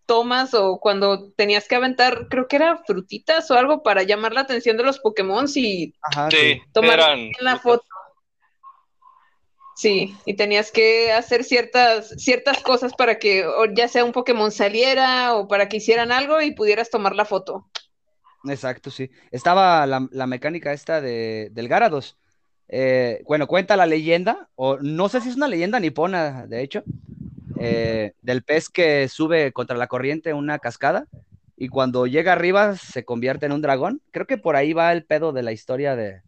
tomas 0.06 0.54
o 0.54 0.78
cuando 0.80 1.30
tenías 1.32 1.68
que 1.68 1.74
aventar, 1.76 2.28
creo 2.28 2.48
que 2.48 2.56
era 2.56 2.78
frutitas 2.86 3.50
o 3.50 3.54
algo 3.54 3.82
para 3.82 4.02
llamar 4.02 4.32
la 4.32 4.40
atención 4.42 4.76
de 4.76 4.82
los 4.84 4.98
Pokémon 4.98 5.46
y 5.54 5.94
Ajá, 6.02 6.30
Sí, 6.30 6.60
Tomar 6.72 6.98
eran. 6.98 7.30
la 7.40 7.58
foto. 7.58 7.84
Sí, 9.74 10.14
y 10.26 10.34
tenías 10.34 10.70
que 10.70 11.12
hacer 11.12 11.44
ciertas, 11.44 12.10
ciertas 12.18 12.62
cosas 12.62 12.92
para 12.94 13.18
que 13.18 13.46
o 13.46 13.64
ya 13.74 13.88
sea 13.88 14.04
un 14.04 14.12
Pokémon 14.12 14.52
saliera 14.52 15.34
o 15.34 15.48
para 15.48 15.68
que 15.68 15.78
hicieran 15.78 16.12
algo 16.12 16.40
y 16.40 16.52
pudieras 16.54 16.90
tomar 16.90 17.14
la 17.16 17.24
foto. 17.24 17.68
Exacto, 18.44 18.90
sí. 18.90 19.10
Estaba 19.30 19.86
la, 19.86 20.06
la 20.10 20.26
mecánica 20.26 20.72
esta 20.72 21.00
de, 21.00 21.48
del 21.52 21.68
Garados. 21.68 22.16
Eh, 22.68 23.22
bueno, 23.26 23.46
cuenta 23.46 23.76
la 23.76 23.86
leyenda, 23.86 24.48
o 24.54 24.78
no 24.78 25.08
sé 25.08 25.20
si 25.20 25.28
es 25.28 25.36
una 25.36 25.48
leyenda 25.48 25.78
nipona, 25.80 26.46
de 26.46 26.62
hecho, 26.62 26.82
eh, 27.62 28.12
del 28.22 28.42
pez 28.42 28.68
que 28.68 29.08
sube 29.08 29.52
contra 29.52 29.76
la 29.76 29.86
corriente 29.86 30.34
una 30.34 30.58
cascada 30.58 31.06
y 31.56 31.68
cuando 31.68 32.06
llega 32.06 32.32
arriba 32.32 32.76
se 32.76 33.04
convierte 33.04 33.46
en 33.46 33.52
un 33.52 33.62
dragón. 33.62 34.02
Creo 34.10 34.26
que 34.26 34.38
por 34.38 34.56
ahí 34.56 34.72
va 34.72 34.92
el 34.92 35.04
pedo 35.04 35.32
de 35.32 35.42
la 35.42 35.52
historia 35.52 35.94
de, 35.94 36.22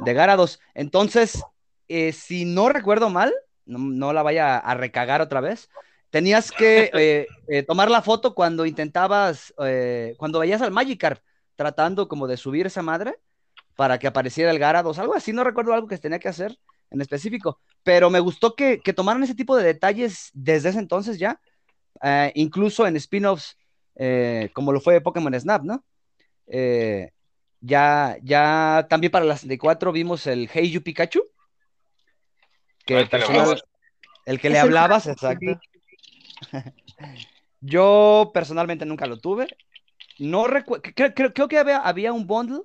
de 0.00 0.14
Garados. 0.14 0.60
Entonces, 0.74 1.42
eh, 1.88 2.12
si 2.12 2.44
no 2.44 2.68
recuerdo 2.68 3.08
mal, 3.10 3.32
no, 3.66 3.78
no 3.78 4.12
la 4.12 4.22
vaya 4.22 4.58
a 4.58 4.74
recagar 4.74 5.20
otra 5.20 5.40
vez, 5.40 5.70
tenías 6.10 6.50
que 6.50 6.90
eh, 6.92 7.26
eh, 7.48 7.62
tomar 7.62 7.90
la 7.90 8.02
foto 8.02 8.34
cuando 8.34 8.66
intentabas, 8.66 9.54
cuando 10.16 10.40
veías 10.40 10.62
al 10.62 10.72
Magikarp 10.72 11.22
tratando 11.56 12.08
como 12.08 12.26
de 12.26 12.36
subir 12.36 12.66
esa 12.66 12.82
madre 12.82 13.16
para 13.74 13.98
que 13.98 14.06
apareciera 14.06 14.50
el 14.50 14.58
Garados, 14.58 14.98
algo 14.98 15.14
así, 15.14 15.32
no 15.32 15.44
recuerdo 15.44 15.72
algo 15.72 15.88
que 15.88 15.98
tenía 15.98 16.18
que 16.18 16.28
hacer 16.28 16.58
en 16.90 17.00
específico, 17.00 17.60
pero 17.82 18.10
me 18.10 18.20
gustó 18.20 18.54
que, 18.54 18.80
que 18.80 18.92
tomaran 18.92 19.22
ese 19.22 19.34
tipo 19.34 19.56
de 19.56 19.64
detalles 19.64 20.30
desde 20.32 20.70
ese 20.70 20.78
entonces 20.78 21.18
ya, 21.18 21.40
eh, 22.02 22.32
incluso 22.34 22.86
en 22.86 22.96
spin-offs 22.96 23.56
eh, 23.96 24.50
como 24.52 24.72
lo 24.72 24.80
fue 24.80 25.00
Pokémon 25.00 25.38
Snap, 25.38 25.64
¿no? 25.64 25.84
Eh, 26.46 27.10
ya, 27.60 28.16
ya 28.22 28.86
también 28.88 29.10
para 29.10 29.24
la 29.24 29.34
64 29.36 29.92
vimos 29.92 30.26
el 30.26 30.48
Hey 30.52 30.70
You 30.70 30.82
Pikachu, 30.82 31.22
que 32.84 32.94
el 32.94 33.00
el 33.00 33.08
que 33.08 33.16
le 33.18 33.24
personal, 33.24 33.40
hablabas. 33.40 33.64
el 34.26 34.40
que 34.40 34.50
le 34.50 34.58
hablabas, 34.58 35.06
exacto. 35.08 35.60
Yo 37.60 38.30
personalmente 38.32 38.86
nunca 38.86 39.06
lo 39.06 39.18
tuve. 39.18 39.48
No 40.18 40.46
recuerdo, 40.46 40.82
creo, 40.94 41.14
creo, 41.14 41.32
creo 41.32 41.48
que 41.48 41.58
había, 41.58 41.78
había 41.78 42.12
un 42.12 42.26
bundle 42.26 42.62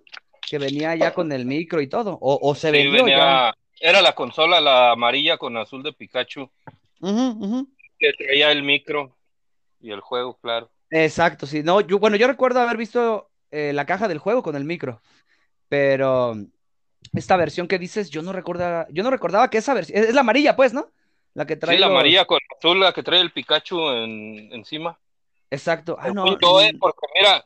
que 0.50 0.60
venía 0.60 0.96
ya 0.96 1.13
con 1.13 1.32
el 1.32 1.46
micro 1.46 1.82
y 1.82 1.88
todo, 1.89 2.18
o, 2.22 2.39
o 2.42 2.56
se 2.56 2.72
Sí, 2.72 2.77
vendió 2.77 3.08
ya. 3.08 3.53
Era 3.86 4.02
la 4.02 4.16
consola, 4.16 4.62
la 4.62 4.92
amarilla 4.92 5.38
con 5.38 5.58
azul 5.58 5.84
de 5.84 5.92
Pikachu, 5.92 6.50
que 8.00 8.13
traía 8.18 8.50
el 8.50 8.63
micro 8.63 9.13
y 9.82 9.92
el 9.92 10.00
juego, 10.00 10.38
claro. 10.42 10.70
Exacto, 10.90 11.46
sí. 11.46 11.63
No, 11.63 11.82
yo, 11.82 12.00
bueno, 12.00 12.16
yo 12.16 12.28
recuerdo 12.28 12.62
haber 12.62 12.78
visto 12.78 13.30
eh, 13.52 13.74
la 13.74 13.86
caja 13.86 14.08
del 14.08 14.20
juego 14.20 14.42
con 14.42 14.56
el 14.56 14.63
micro, 14.63 15.02
pero 15.68 16.34
esta 17.13 17.36
versión 17.36 17.68
que 17.68 17.78
dices, 17.78 18.10
yo 18.10 18.22
no 18.22 18.32
recordaba, 18.32 18.88
yo 18.90 19.04
no 19.04 19.12
recordaba 19.12 19.50
que 19.50 19.58
esa 19.58 19.74
versión, 19.74 20.00
es, 20.00 20.08
es 20.08 20.16
la 20.16 20.22
amarilla, 20.22 20.56
pues, 20.56 20.74
¿no? 20.74 20.90
La 21.34 21.46
que 21.46 21.58
trae 21.58 21.75
Sí, 21.75 21.82
la 21.82 21.88
los- 21.88 21.96
amarilla 21.96 22.24
con 22.24 22.40
azul, 22.58 22.80
la 22.80 22.94
que 22.94 23.04
trae 23.04 23.20
el 23.20 23.34
Pikachu 23.34 23.82
en, 23.90 24.54
encima. 24.54 24.98
Exacto. 25.52 25.98
Ah, 26.00 26.12
no, 26.12 26.24
Según 26.24 26.40
yo, 26.40 26.62
eh, 26.62 26.72
porque 26.80 27.06
mira, 27.16 27.44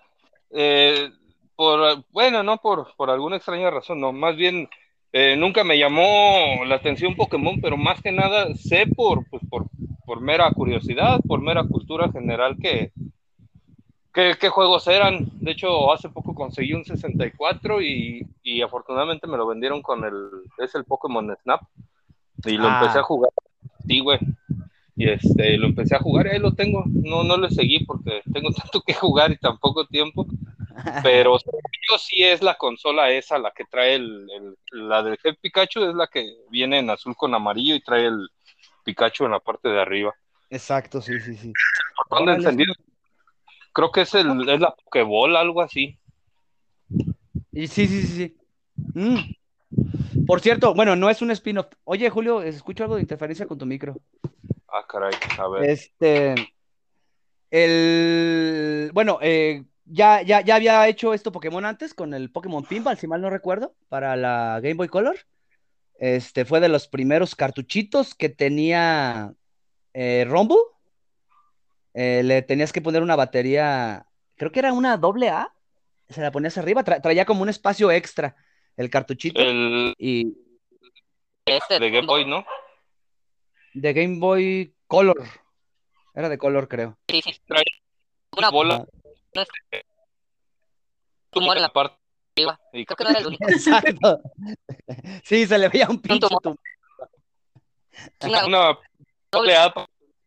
eh, 0.52 1.10
por, 1.56 2.04
bueno, 2.12 2.44
no 2.44 2.58
por, 2.58 2.96
por 2.96 3.10
alguna 3.10 3.38
extraña 3.38 3.72
razón, 3.72 4.00
no, 4.00 4.12
más 4.14 4.36
bien 4.36 4.70
eh, 5.14 5.36
nunca 5.38 5.64
me 5.64 5.78
llamó 5.78 6.64
la 6.66 6.76
atención 6.76 7.16
Pokémon, 7.16 7.60
pero 7.62 7.78
más 7.78 8.02
que 8.02 8.12
nada 8.12 8.54
sé 8.56 8.86
por, 8.88 9.28
pues, 9.30 9.42
por, 9.50 9.68
por 10.06 10.22
mera 10.22 10.52
curiosidad, 10.52 11.20
por 11.28 11.42
mera 11.42 11.64
cultura 11.64 12.12
general 12.12 12.58
que, 12.62 12.92
que, 14.14 14.50
juegos 14.50 14.88
eran. 14.88 15.30
De 15.40 15.52
hecho, 15.52 15.92
hace 15.94 16.10
poco 16.10 16.34
conseguí 16.34 16.74
un 16.74 16.86
64 16.86 17.82
y, 17.82 18.26
y 18.44 18.62
afortunadamente 18.62 19.28
me 19.28 19.38
lo 19.38 19.48
vendieron 19.48 19.82
con 19.82 20.04
el, 20.04 20.14
es 20.58 20.74
el 20.76 20.86
Pokémon 20.86 21.36
Snap 21.44 21.62
y 22.46 22.58
lo 22.58 22.68
Ah. 22.68 22.80
empecé 22.82 23.00
a 23.00 23.04
jugar. 23.04 23.32
Sí, 23.88 24.00
güey. 24.00 24.20
Y 24.98 25.10
este, 25.10 25.58
lo 25.58 25.68
empecé 25.68 25.96
a 25.96 26.00
jugar 26.00 26.28
ahí 26.28 26.40
lo 26.40 26.54
tengo. 26.54 26.84
No, 26.88 27.24
no 27.24 27.38
le 27.38 27.50
seguí 27.52 27.86
porque 27.86 28.22
tengo 28.34 28.50
tanto 28.58 28.82
que 28.82 28.94
jugar 28.94 29.32
y 29.32 29.38
tan 29.38 29.58
poco 29.60 29.86
tiempo. 29.86 30.26
Pero 31.04 31.38
yo 31.90 31.98
sí 32.00 32.24
es 32.24 32.42
la 32.42 32.56
consola 32.56 33.12
esa, 33.12 33.38
la 33.38 33.52
que 33.52 33.66
trae 33.66 33.96
el, 33.96 34.28
el- 34.32 34.88
la 34.90 35.04
del 35.04 35.18
Head 35.24 35.36
Pikachu, 35.42 35.84
es 35.84 35.96
la 35.96 36.08
que 36.08 36.26
viene 36.50 36.80
en 36.80 36.90
azul 36.90 37.16
con 37.16 37.34
amarillo 37.36 37.76
y 37.76 37.82
trae 37.84 38.08
el 38.08 38.28
Pikachu 38.84 39.26
en 39.26 39.32
la 39.32 39.40
parte 39.40 39.70
de 39.70 39.80
arriba. 39.82 40.14
Exacto, 40.50 41.02
sí, 41.02 41.20
sí, 41.20 41.36
sí. 41.36 41.54
Botón 42.10 42.26
de 42.26 42.32
Órale. 42.34 42.46
encendido. 42.46 42.74
Creo 43.74 43.92
que 43.92 44.02
es, 44.02 44.14
el, 44.16 44.50
es 44.50 44.60
la 44.60 44.76
Pokéball, 44.76 45.36
algo 45.36 45.62
así. 45.62 45.98
Y 47.54 47.68
sí, 47.68 47.88
sí, 47.88 48.02
sí, 48.06 48.16
sí. 48.16 48.38
Mm. 48.94 50.26
Por 50.26 50.42
cierto, 50.42 50.74
bueno, 50.74 50.96
no 50.96 51.10
es 51.10 51.22
un 51.22 51.32
spin-off. 51.32 51.68
Oye, 51.86 52.10
Julio, 52.10 52.42
escucho 52.42 52.84
algo 52.84 52.96
de 52.96 53.02
interferencia 53.02 53.46
con 53.46 53.58
tu 53.58 53.66
micro. 53.66 53.98
Ah, 54.70 54.86
caray, 54.88 55.14
a 55.38 55.48
ver. 55.48 55.70
Este, 55.70 56.36
el, 57.50 58.92
bueno, 58.94 59.20
eh, 59.22 59.64
ya, 59.86 60.22
ya, 60.22 60.42
ya 60.42 60.56
había 60.56 60.88
hecho 60.88 61.14
esto 61.14 61.32
Pokémon 61.32 61.66
antes 61.66 61.94
con 61.94 62.14
el 62.14 62.32
Pokémon 62.32 62.64
Pinball, 62.66 62.98
si 62.98 63.08
mal 63.08 63.22
no 63.22 63.30
recuerdo, 63.30 63.76
para 63.90 64.16
la 64.16 64.60
Game 64.62 64.76
Boy 64.76 64.88
Color. 64.90 65.18
Este 66.00 66.46
fue 66.46 66.60
de 66.60 66.70
los 66.70 66.88
primeros 66.88 67.36
cartuchitos 67.36 68.14
que 68.14 68.30
tenía 68.30 69.34
eh, 69.94 70.26
Rumble. 70.28 70.58
Eh, 71.94 72.22
le 72.24 72.42
tenías 72.44 72.72
que 72.72 72.82
poner 72.82 73.02
una 73.02 73.16
batería, 73.16 74.06
creo 74.36 74.52
que 74.52 74.60
era 74.60 74.72
una 74.74 74.98
doble 74.98 75.30
A, 75.30 75.52
se 76.10 76.22
la 76.22 76.32
ponías 76.32 76.58
arriba, 76.60 76.84
tra- 76.84 77.02
traía 77.02 77.26
como 77.26 77.42
un 77.42 77.50
espacio 77.50 77.90
extra 77.90 78.36
el 78.76 78.92
cartuchito 78.92 79.42
El 79.42 79.96
y 79.98 80.38
Este, 81.46 81.80
de 81.80 81.90
Game 81.90 82.06
Boy, 82.06 82.26
¿no? 82.26 82.46
De 83.82 83.94
Game 83.94 84.20
Boy 84.20 84.76
Color. 84.88 85.24
Era 86.14 86.30
de 86.30 86.38
color, 86.38 86.68
creo. 86.68 86.98
Sí, 87.08 87.22
sí. 87.22 87.40
Trae 87.46 87.64
Una 88.38 88.50
bola 88.50 88.86
tumor 91.30 91.58
en 91.58 91.62
la 91.64 91.70
parte. 91.70 91.96
arriba. 92.36 92.60
Y 92.74 92.86
Creo 92.86 92.98
que 92.98 93.04
no 93.04 93.10
era 93.12 93.20
el 93.20 93.28
único. 93.28 93.48
Exacto. 93.50 94.22
Sí, 95.24 95.46
se 95.46 95.58
le 95.58 95.70
veía 95.70 95.88
un 95.90 96.02
pinche 96.02 96.28
tumor. 96.28 96.42
tumor. 96.42 96.60
Una 98.24 98.46
una 98.46 98.80
doble 99.32 99.56
A 99.56 99.74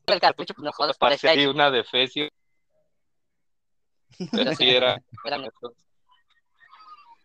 el 0.07 0.21
cartucho, 0.21 0.55
pues 0.55 0.65
no 0.65 0.73
jodas, 0.73 0.99
parece 0.99 1.29
parece 1.29 1.41
ahí 1.41 1.47
una 1.47 1.71
de 1.71 1.85
Fecio. 1.85 2.29
Así 4.47 4.69
era. 4.69 5.01
Era- 5.25 5.39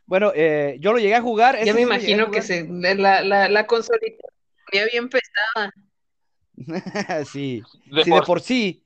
Bueno, 0.05 0.31
eh, 0.35 0.77
yo 0.79 0.91
lo 0.93 0.99
llegué 0.99 1.15
a 1.15 1.21
jugar. 1.21 1.63
Ya 1.63 1.73
me 1.73 1.81
imagino 1.81 2.29
que 2.29 2.41
se, 2.43 2.67
la, 2.69 3.21
la, 3.21 3.49
la 3.49 3.67
consolita 3.67 4.27
ya 4.71 4.85
bien 4.85 5.09
pesada. 5.09 5.71
sí, 7.25 7.61
De 7.85 8.03
sí, 8.03 8.09
de 8.09 8.17
por- 8.17 8.25
por 8.25 8.41
sí. 8.41 8.83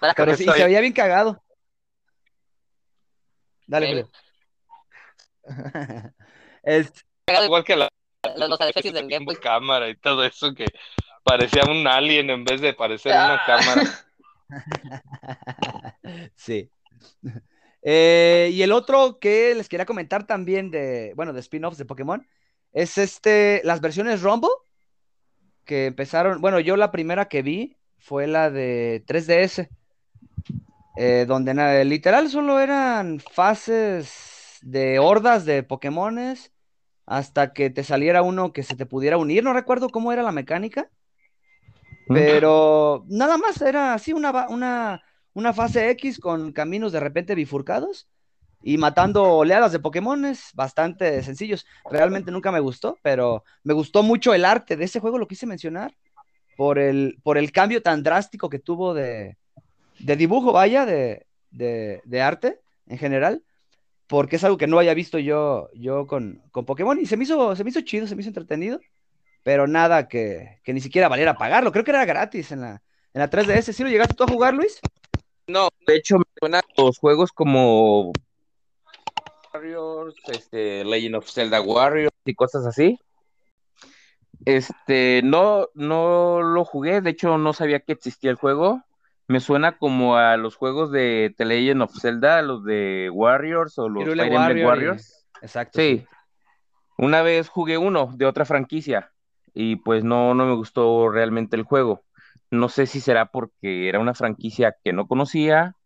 Para 0.00 0.14
Pero 0.16 0.36
sí, 0.36 0.44
se 0.44 0.64
veía 0.64 0.80
bien 0.80 0.92
cagado. 0.92 1.42
Dale, 3.66 3.86
Eh. 3.86 4.04
Julio. 5.44 6.14
Es, 6.62 6.92
igual 7.44 7.64
que 7.64 7.76
la 7.76 7.88
los, 8.36 8.48
los 8.50 8.60
adefesios 8.60 8.94
del 8.94 9.08
Game 9.08 9.24
Boy. 9.26 9.36
cámara 9.36 9.88
y 9.88 9.96
todo 9.96 10.24
eso 10.24 10.54
que 10.54 10.66
parecía 11.24 11.64
un 11.64 11.84
alien 11.88 12.30
en 12.30 12.44
vez 12.44 12.60
de 12.60 12.72
parecer 12.74 13.12
una 13.12 13.34
Ah. 13.34 13.42
cámara. 13.46 13.82
sí. 16.36 16.70
Eh, 17.82 18.50
y 18.52 18.62
el 18.62 18.70
otro 18.72 19.18
que 19.18 19.54
les 19.56 19.68
quería 19.68 19.86
comentar 19.86 20.24
también 20.26 20.70
de, 20.70 21.12
bueno, 21.16 21.32
de 21.32 21.40
spin-offs 21.40 21.78
de 21.78 21.84
Pokémon, 21.84 22.24
es 22.72 22.96
este, 22.98 23.60
las 23.64 23.80
versiones 23.80 24.22
Rumble, 24.22 24.50
que 25.64 25.86
empezaron, 25.86 26.40
bueno, 26.40 26.60
yo 26.60 26.76
la 26.76 26.90
primera 26.92 27.28
que 27.28 27.42
vi 27.42 27.76
fue 27.98 28.26
la 28.26 28.50
de 28.50 29.04
3DS, 29.06 29.70
eh, 30.98 31.24
donde 31.26 31.54
na- 31.54 31.84
literal 31.84 32.28
solo 32.28 32.60
eran 32.60 33.20
fases 33.20 34.58
de 34.62 34.98
hordas 34.98 35.44
de 35.44 35.62
Pokémones 35.62 36.52
hasta 37.06 37.52
que 37.52 37.70
te 37.70 37.84
saliera 37.84 38.22
uno 38.22 38.52
que 38.52 38.62
se 38.62 38.76
te 38.76 38.86
pudiera 38.86 39.18
unir, 39.18 39.42
no 39.44 39.52
recuerdo 39.52 39.88
cómo 39.90 40.12
era 40.12 40.22
la 40.22 40.32
mecánica. 40.32 40.90
Pero 42.08 43.04
nada 43.08 43.38
más 43.38 43.60
era 43.62 43.94
así 43.94 44.12
una, 44.12 44.48
una, 44.48 45.02
una 45.32 45.52
fase 45.52 45.90
X 45.90 46.18
con 46.18 46.52
caminos 46.52 46.92
de 46.92 47.00
repente 47.00 47.34
bifurcados 47.34 48.08
y 48.62 48.78
matando 48.78 49.24
oleadas 49.24 49.72
de 49.72 49.80
Pokémones 49.80 50.50
bastante 50.54 51.22
sencillos. 51.22 51.66
Realmente 51.90 52.30
nunca 52.30 52.52
me 52.52 52.60
gustó, 52.60 52.98
pero 53.02 53.44
me 53.62 53.74
gustó 53.74 54.02
mucho 54.02 54.34
el 54.34 54.44
arte 54.44 54.76
de 54.76 54.84
ese 54.84 55.00
juego, 55.00 55.18
lo 55.18 55.28
quise 55.28 55.46
mencionar, 55.46 55.94
por 56.56 56.78
el, 56.78 57.18
por 57.22 57.38
el 57.38 57.52
cambio 57.52 57.82
tan 57.82 58.02
drástico 58.02 58.48
que 58.48 58.58
tuvo 58.58 58.94
de, 58.94 59.36
de 59.98 60.16
dibujo, 60.16 60.52
vaya, 60.52 60.86
de, 60.86 61.26
de, 61.50 62.00
de 62.04 62.22
arte 62.22 62.60
en 62.86 62.98
general, 62.98 63.42
porque 64.06 64.36
es 64.36 64.44
algo 64.44 64.58
que 64.58 64.66
no 64.66 64.78
había 64.78 64.94
visto 64.94 65.18
yo, 65.18 65.70
yo 65.74 66.06
con, 66.06 66.42
con 66.50 66.64
Pokémon 66.64 67.00
y 67.00 67.06
se 67.06 67.16
me 67.16 67.24
hizo, 67.24 67.56
se 67.56 67.64
me 67.64 67.70
hizo 67.70 67.80
chido, 67.80 68.06
se 68.06 68.14
me 68.14 68.20
hizo 68.20 68.30
entretenido 68.30 68.80
pero 69.42 69.66
nada 69.66 70.08
que, 70.08 70.60
que 70.62 70.72
ni 70.72 70.80
siquiera 70.80 71.08
valiera 71.08 71.36
pagarlo. 71.36 71.72
Creo 71.72 71.84
que 71.84 71.90
era 71.90 72.04
gratis 72.04 72.52
en 72.52 72.60
la, 72.60 72.82
en 73.12 73.20
la 73.20 73.30
3DS. 73.30 73.72
¿Sí 73.72 73.82
lo 73.82 73.88
llegaste 73.88 74.14
tú 74.14 74.24
a 74.24 74.28
jugar, 74.28 74.54
Luis? 74.54 74.80
No, 75.46 75.68
de 75.86 75.96
hecho 75.96 76.18
me 76.18 76.24
suenan 76.38 76.62
los 76.76 76.98
juegos 76.98 77.32
como 77.32 78.12
Warriors, 79.52 80.14
este, 80.28 80.84
Legend 80.84 81.16
of 81.16 81.30
Zelda 81.30 81.60
Warriors 81.60 82.14
y 82.24 82.34
cosas 82.34 82.66
así. 82.66 82.98
Este, 84.44 85.20
no, 85.22 85.68
no 85.74 86.42
lo 86.42 86.64
jugué, 86.64 87.00
de 87.00 87.10
hecho 87.10 87.38
no 87.38 87.52
sabía 87.52 87.80
que 87.80 87.92
existía 87.92 88.30
el 88.30 88.36
juego. 88.36 88.82
Me 89.28 89.40
suena 89.40 89.78
como 89.78 90.16
a 90.16 90.36
los 90.36 90.56
juegos 90.56 90.90
de 90.90 91.32
The 91.36 91.44
Legend 91.44 91.82
of 91.82 91.92
Zelda, 92.00 92.42
los 92.42 92.64
de 92.64 93.08
Warriors 93.12 93.78
o 93.78 93.88
los 93.88 94.04
Fire 94.04 94.20
Emblem 94.20 94.32
Warrior 94.42 94.58
y- 94.58 94.64
Warriors. 94.64 95.26
Exacto. 95.40 95.80
Sí. 95.80 96.06
Una 96.98 97.22
vez 97.22 97.48
jugué 97.48 97.78
uno 97.78 98.10
de 98.14 98.26
otra 98.26 98.44
franquicia 98.44 99.12
y 99.54 99.76
pues 99.76 100.04
no, 100.04 100.34
no 100.34 100.46
me 100.46 100.54
gustó 100.54 101.08
realmente 101.08 101.56
el 101.56 101.62
juego. 101.62 102.02
No 102.50 102.68
sé 102.68 102.86
si 102.86 103.00
será 103.00 103.26
porque 103.26 103.88
era 103.88 103.98
una 103.98 104.14
franquicia 104.14 104.76
que 104.84 104.92
no 104.92 105.06
conocía 105.06 105.76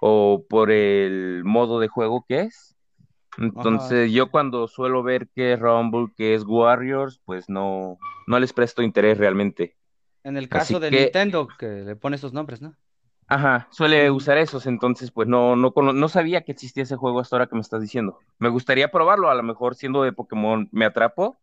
o 0.00 0.44
por 0.48 0.70
el 0.70 1.42
modo 1.44 1.80
de 1.80 1.88
juego 1.88 2.24
que 2.26 2.40
es. 2.42 2.76
Entonces 3.38 4.12
yo 4.12 4.30
cuando 4.30 4.66
suelo 4.68 5.02
ver 5.02 5.28
que 5.28 5.52
es 5.54 5.60
Rumble, 5.60 6.12
que 6.16 6.34
es 6.34 6.44
Warriors, 6.44 7.20
pues 7.24 7.48
no, 7.48 7.98
no 8.26 8.38
les 8.38 8.52
presto 8.52 8.82
interés 8.82 9.18
realmente. 9.18 9.76
En 10.24 10.36
el 10.36 10.48
caso 10.48 10.76
Así 10.76 10.80
de 10.84 10.90
que- 10.90 11.00
Nintendo, 11.04 11.48
que 11.58 11.66
le 11.66 11.96
pone 11.96 12.16
esos 12.16 12.32
nombres, 12.32 12.60
¿no? 12.60 12.76
Ajá, 13.28 13.68
suele 13.70 14.10
usar 14.10 14.38
esos, 14.38 14.66
entonces 14.66 15.12
pues 15.12 15.28
no, 15.28 15.54
no, 15.54 15.72
cono- 15.72 15.92
no 15.92 16.08
sabía 16.08 16.40
que 16.42 16.50
existía 16.50 16.82
ese 16.82 16.96
juego 16.96 17.20
hasta 17.20 17.36
ahora 17.36 17.46
que 17.46 17.54
me 17.54 17.60
estás 17.60 17.80
diciendo. 17.80 18.18
Me 18.40 18.48
gustaría 18.48 18.90
probarlo, 18.90 19.30
a 19.30 19.34
lo 19.36 19.44
mejor 19.44 19.76
siendo 19.76 20.02
de 20.02 20.12
Pokémon 20.12 20.68
me 20.72 20.84
atrapo, 20.84 21.38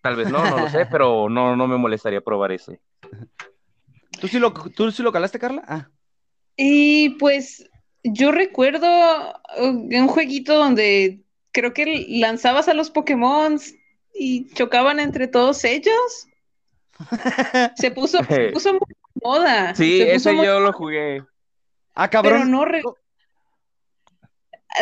tal 0.00 0.14
vez 0.14 0.30
no, 0.30 0.38
no 0.48 0.58
lo 0.58 0.68
sé, 0.68 0.86
pero 0.90 1.28
no, 1.28 1.56
no 1.56 1.66
me 1.66 1.76
molestaría 1.76 2.20
probar 2.20 2.52
ese. 2.52 2.80
¿Tú 4.20 4.28
sí 4.28 4.38
lo, 4.38 4.52
tú 4.52 4.92
sí 4.92 5.02
lo 5.02 5.10
calaste, 5.10 5.40
Carla? 5.40 5.64
Ah, 5.66 5.90
Y 6.56 7.10
pues 7.18 7.68
yo 8.04 8.30
recuerdo 8.30 8.86
uh, 9.58 9.64
un 9.66 10.06
jueguito 10.06 10.54
donde 10.54 11.23
creo 11.54 11.72
que 11.72 12.04
lanzabas 12.08 12.68
a 12.68 12.74
los 12.74 12.90
Pokémon 12.90 13.58
y 14.12 14.52
chocaban 14.52 15.00
entre 15.00 15.28
todos 15.28 15.64
ellos. 15.64 16.26
Se 17.76 17.90
puso, 17.90 18.18
se 18.24 18.50
puso 18.50 18.72
muy 18.74 18.80
moda. 19.22 19.74
Sí, 19.74 20.04
muy- 20.26 20.44
yo 20.44 20.60
lo 20.60 20.72
jugué. 20.72 21.24
ah 21.94 22.08
Pero 22.10 22.22
cabrón. 22.22 22.50
no 22.50 22.64
re- 22.64 22.82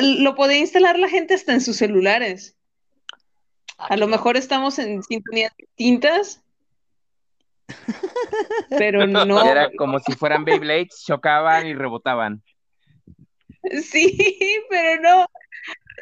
lo 0.01 0.35
podía 0.35 0.59
instalar 0.59 0.99
la 0.99 1.09
gente 1.09 1.35
hasta 1.35 1.53
en 1.53 1.61
sus 1.61 1.77
celulares. 1.77 2.57
A 3.79 3.97
lo 3.97 4.07
mejor 4.07 4.37
estamos 4.37 4.79
en 4.79 5.03
sintonías 5.03 5.53
distintas. 5.57 6.43
Pero 8.71 9.07
no. 9.07 9.45
Era 9.45 9.71
como 9.77 9.99
si 10.01 10.13
fueran 10.13 10.45
Beyblades, 10.45 11.03
chocaban 11.07 11.67
y 11.67 11.75
rebotaban. 11.75 12.43
Sí, 13.83 14.17
pero 14.71 15.01
no. 15.03 15.27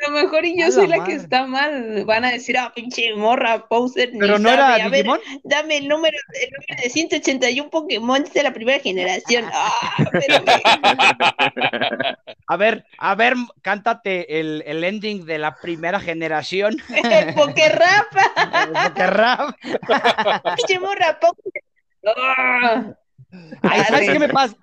A 0.00 0.08
lo 0.08 0.16
mejor 0.16 0.44
y 0.46 0.58
yo 0.58 0.66
A 0.66 0.70
soy 0.70 0.86
la 0.86 0.98
la 0.98 1.04
que 1.04 1.12
está 1.12 1.46
mal. 1.46 2.04
Van 2.06 2.24
a 2.24 2.30
decir, 2.30 2.56
ah, 2.56 2.72
pinche 2.74 3.14
morra, 3.14 3.66
poser, 3.68 4.12
ni 4.12 4.18
Pero 4.18 4.38
no 4.38 4.48
sabe. 4.48 4.76
era 4.76 4.86
A 4.86 4.88
ver, 4.88 5.06
dame 5.44 5.76
el 5.76 5.88
número, 5.88 6.16
el 6.34 6.50
número 6.50 6.82
de 6.82 6.90
181 6.90 7.70
Pokémon 7.70 8.24
de 8.24 8.42
la 8.42 8.52
primera 8.52 8.80
generación. 8.80 9.44
Ah, 9.52 9.96
pero 10.12 10.36
A 12.48 12.56
ver, 12.56 12.84
a 12.98 13.14
ver, 13.14 13.34
cántate 13.62 14.40
el, 14.40 14.62
el 14.66 14.82
ending 14.84 15.24
de 15.26 15.38
la 15.38 15.56
primera 15.56 16.00
generación. 16.00 16.76
el 16.88 17.34
pinche 20.56 20.78
morra, 20.80 21.18
poser. 21.20 21.62
Ah. 22.16 22.84
Ay, 23.62 23.84
¿sabes 23.84 24.10
qué 24.10 24.18
me 24.18 24.28
pasa? 24.28 24.56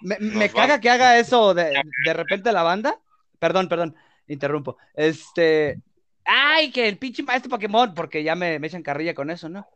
Me, 0.00 0.16
me 0.18 0.48
caga 0.48 0.80
que 0.80 0.90
haga 0.90 1.18
eso 1.18 1.54
de, 1.54 1.80
de 2.04 2.14
repente 2.14 2.52
la 2.52 2.62
banda. 2.62 2.98
Perdón, 3.38 3.68
perdón, 3.68 3.94
interrumpo. 4.28 4.76
Este. 4.94 5.80
Ay, 6.24 6.70
que 6.70 6.88
el 6.88 6.98
pinche 6.98 7.22
maestro 7.22 7.50
Pokémon, 7.50 7.94
porque 7.94 8.22
ya 8.22 8.34
me, 8.34 8.58
me 8.58 8.66
echan 8.66 8.82
carrilla 8.82 9.14
con 9.14 9.30
eso, 9.30 9.48
¿no? 9.48 9.66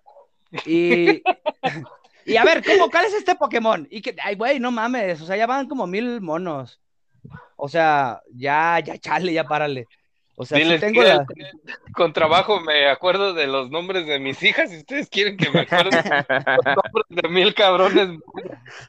Y. 0.66 1.22
Y 2.24 2.36
a 2.36 2.44
ver, 2.44 2.62
¿cómo, 2.64 2.90
¿cuál 2.90 3.06
es 3.06 3.14
este 3.14 3.34
Pokémon? 3.34 3.86
Y 3.90 4.00
que, 4.00 4.14
ay, 4.22 4.36
güey, 4.36 4.60
no 4.60 4.70
mames, 4.70 5.20
o 5.20 5.26
sea, 5.26 5.36
ya 5.36 5.46
van 5.46 5.68
como 5.68 5.86
mil 5.86 6.20
monos. 6.20 6.80
O 7.56 7.68
sea, 7.68 8.20
ya, 8.34 8.80
ya, 8.80 8.98
chale, 8.98 9.32
ya 9.32 9.44
párale. 9.44 9.86
O 10.34 10.44
sea, 10.44 10.58
Diles 10.58 10.80
tengo 10.80 11.02
que 11.02 11.08
la... 11.08 11.26
con 11.94 12.12
trabajo 12.12 12.58
me 12.60 12.88
acuerdo 12.88 13.34
de 13.34 13.46
los 13.46 13.70
nombres 13.70 14.06
de 14.06 14.18
mis 14.18 14.42
hijas. 14.42 14.70
Si 14.70 14.78
ustedes 14.78 15.08
quieren 15.08 15.36
que 15.36 15.50
me 15.50 15.60
acuerde 15.60 15.90
los 15.96 16.64
nombres 16.64 17.06
de 17.08 17.28
mil 17.28 17.54
cabrones, 17.54 18.18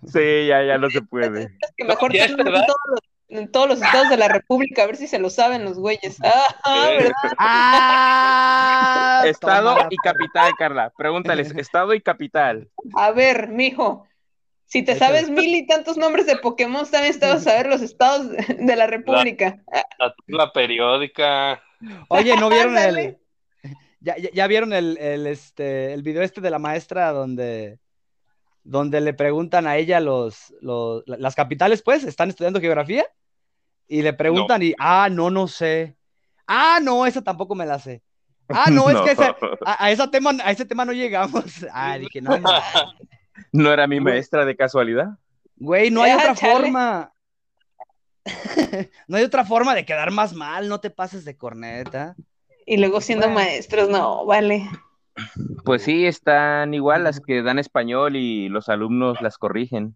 Sí, 0.06 0.48
ya, 0.48 0.64
ya 0.64 0.78
no 0.78 0.90
se 0.90 1.02
puede. 1.02 1.56
Que 1.76 1.84
mejor 1.84 2.16
es 2.16 2.36
verdad. 2.36 2.66
todos, 2.66 2.80
los, 2.88 3.00
en 3.30 3.52
todos 3.52 3.68
los 3.68 3.82
estados 3.82 4.10
de 4.10 4.18
la 4.18 4.28
República, 4.28 4.84
a 4.84 4.88
ver 4.88 4.96
si 4.96 5.08
se 5.08 5.20
lo 5.20 5.30
saben 5.30 5.66
los 5.66 5.80
güeyes. 5.80 6.18
Ah, 6.24 6.56
ah. 7.38 9.22
¡Ah! 9.22 9.24
Estado 9.26 9.76
Toma. 9.76 9.88
y 9.90 9.98
capital, 9.98 10.52
Carla. 10.58 10.92
Pregúntales, 10.98 11.54
estado 11.58 11.94
y 11.94 12.02
capital. 12.02 12.70
A 12.96 13.12
ver, 13.12 13.50
mijo. 13.50 14.08
Si 14.66 14.84
te 14.84 14.96
sabes 14.96 15.30
mil 15.30 15.54
y 15.56 15.68
tantos 15.68 15.98
nombres 15.98 16.26
de 16.26 16.38
Pokémon, 16.38 16.90
también 16.90 17.20
te 17.20 17.28
vas 17.28 17.46
a 17.46 17.52
saber 17.52 17.68
los 17.68 17.82
estados 17.82 18.30
de, 18.32 18.76
la 18.76 18.88
República. 18.88 19.62
la, 20.00 20.16
la 20.28 20.52
periódica. 20.52 21.62
Oye, 22.08 22.36
¿no 22.38 22.50
vieron 22.50 22.78
el... 22.78 23.18
Ya, 24.00 24.18
ya, 24.18 24.30
ya 24.34 24.48
vieron 24.48 24.74
el, 24.74 24.98
el, 24.98 25.28
este, 25.28 25.94
el 25.94 26.02
video 26.02 26.24
este 26.24 26.42
de 26.42 26.50
la 26.50 26.60
maestra 26.60 27.12
donde, 27.12 27.80
donde 28.64 29.02
le 29.02 29.14
preguntan 29.14 29.68
a 29.68 29.78
ella 29.78 30.00
los, 30.00 30.54
los, 30.62 31.04
la- 31.06 31.18
las 31.18 31.36
capitales, 31.36 31.82
pues, 31.82 32.04
están 32.04 32.30
estudiando 32.30 32.62
geografía 32.62 33.06
y 33.88 34.02
le 34.02 34.14
preguntan 34.14 34.62
y, 34.64 34.74
ah, 34.80 35.10
no, 35.12 35.30
no 35.30 35.48
sé. 35.48 35.96
Ah, 36.48 36.80
no, 36.82 37.06
esa 37.06 37.22
tampoco 37.22 37.56
me 37.56 37.66
la 37.66 37.80
sé. 37.80 38.02
Ah, 38.50 38.70
no, 38.72 38.90
es 38.90 38.98
que 39.02 39.12
ese- 39.12 39.36
a, 39.66 39.86
a 39.86 39.92
ese 39.92 40.08
tema, 40.08 40.32
a 40.44 40.52
ese 40.52 40.66
tema 40.66 40.86
no 40.86 40.94
llegamos. 40.94 41.44
Ah, 41.74 41.98
dije, 41.98 42.22
no, 42.22 42.38
no, 42.38 42.50
¿No 43.52 43.72
era 43.72 43.88
mi 43.88 44.00
maestra 44.00 44.46
de 44.46 44.56
casualidad? 44.56 45.10
güey, 45.56 45.92
no 45.92 46.02
hay 46.04 46.12
Ah, 46.12 46.18
otra 46.18 46.36
chale. 46.36 46.54
forma. 46.54 47.14
no 49.08 49.18
hay 49.18 49.24
otra 49.24 49.44
forma 49.46 49.76
de 49.76 49.86
quedar 49.86 50.12
más 50.12 50.34
mal, 50.34 50.70
no 50.70 50.80
te 50.80 50.90
pases 50.90 51.26
de 51.26 51.36
corneta. 51.38 52.16
Y 52.66 52.78
luego 52.78 53.02
siendo 53.02 53.28
Bueno. 53.28 53.42
maestros, 53.42 53.90
no, 53.90 54.26
vale. 54.26 54.70
Pues 55.64 55.84
sí, 55.84 56.06
están 56.06 56.74
igual 56.74 57.04
las 57.04 57.20
que 57.20 57.42
dan 57.44 57.60
español 57.60 58.16
y 58.16 58.50
los 58.50 58.70
alumnos 58.70 59.22
las 59.22 59.38
corrigen. 59.38 59.96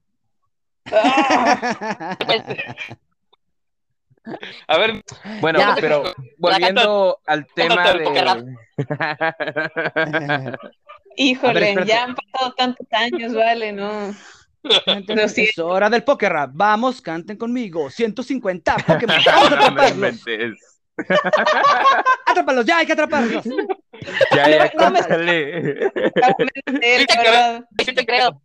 A 4.67 4.77
ver, 4.77 5.03
Bueno, 5.41 5.59
Ya. 5.59 5.75
pero 5.79 6.03
volviendo 6.37 7.19
al 7.25 7.47
tema 7.55 7.93
de... 7.93 8.57
híjole, 11.15 11.75
ya 11.85 12.03
han 12.03 12.15
pasado 12.15 12.53
tantos 12.53 12.87
años, 12.91 13.33
vale, 13.33 13.71
no. 13.71 14.13
Siento. 14.85 15.13
es 15.13 15.57
hora 15.59 15.89
del 15.89 16.03
Poker 16.03 16.31
Rap. 16.33 16.51
Vamos, 16.53 17.01
canten 17.01 17.37
conmigo. 17.37 17.89
150 17.89 18.75
Pokémon. 18.87 19.15
Vamos 19.25 19.51
a 19.51 19.55
No 19.55 19.55
atraparlos. 19.55 20.23
Atrápalos, 22.25 22.65
ya 22.65 22.79
hay 22.79 22.85
que 22.85 22.93
atraparlos. 22.93 23.45
Ya, 24.35 24.49
ya, 24.49 24.71
No 24.77 24.91
me- 24.91 24.99
córtale. 24.99 25.57
Él, 26.81 27.07
te 27.07 27.17
¿verdad? 27.17 27.65
Sí 27.85 27.93
te 27.93 28.05
creo. 28.05 28.41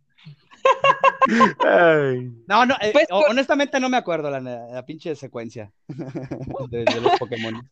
Ay. 1.59 2.31
No, 2.47 2.65
no, 2.65 2.75
eh, 2.81 2.91
Pues, 2.93 3.07
honestamente 3.11 3.79
no 3.79 3.89
me 3.89 3.97
acuerdo 3.97 4.29
la, 4.29 4.39
la 4.39 4.85
pinche 4.85 5.15
secuencia 5.15 5.71
de, 5.87 6.85
de 6.85 7.01
los 7.01 7.19
Pokémon. 7.19 7.69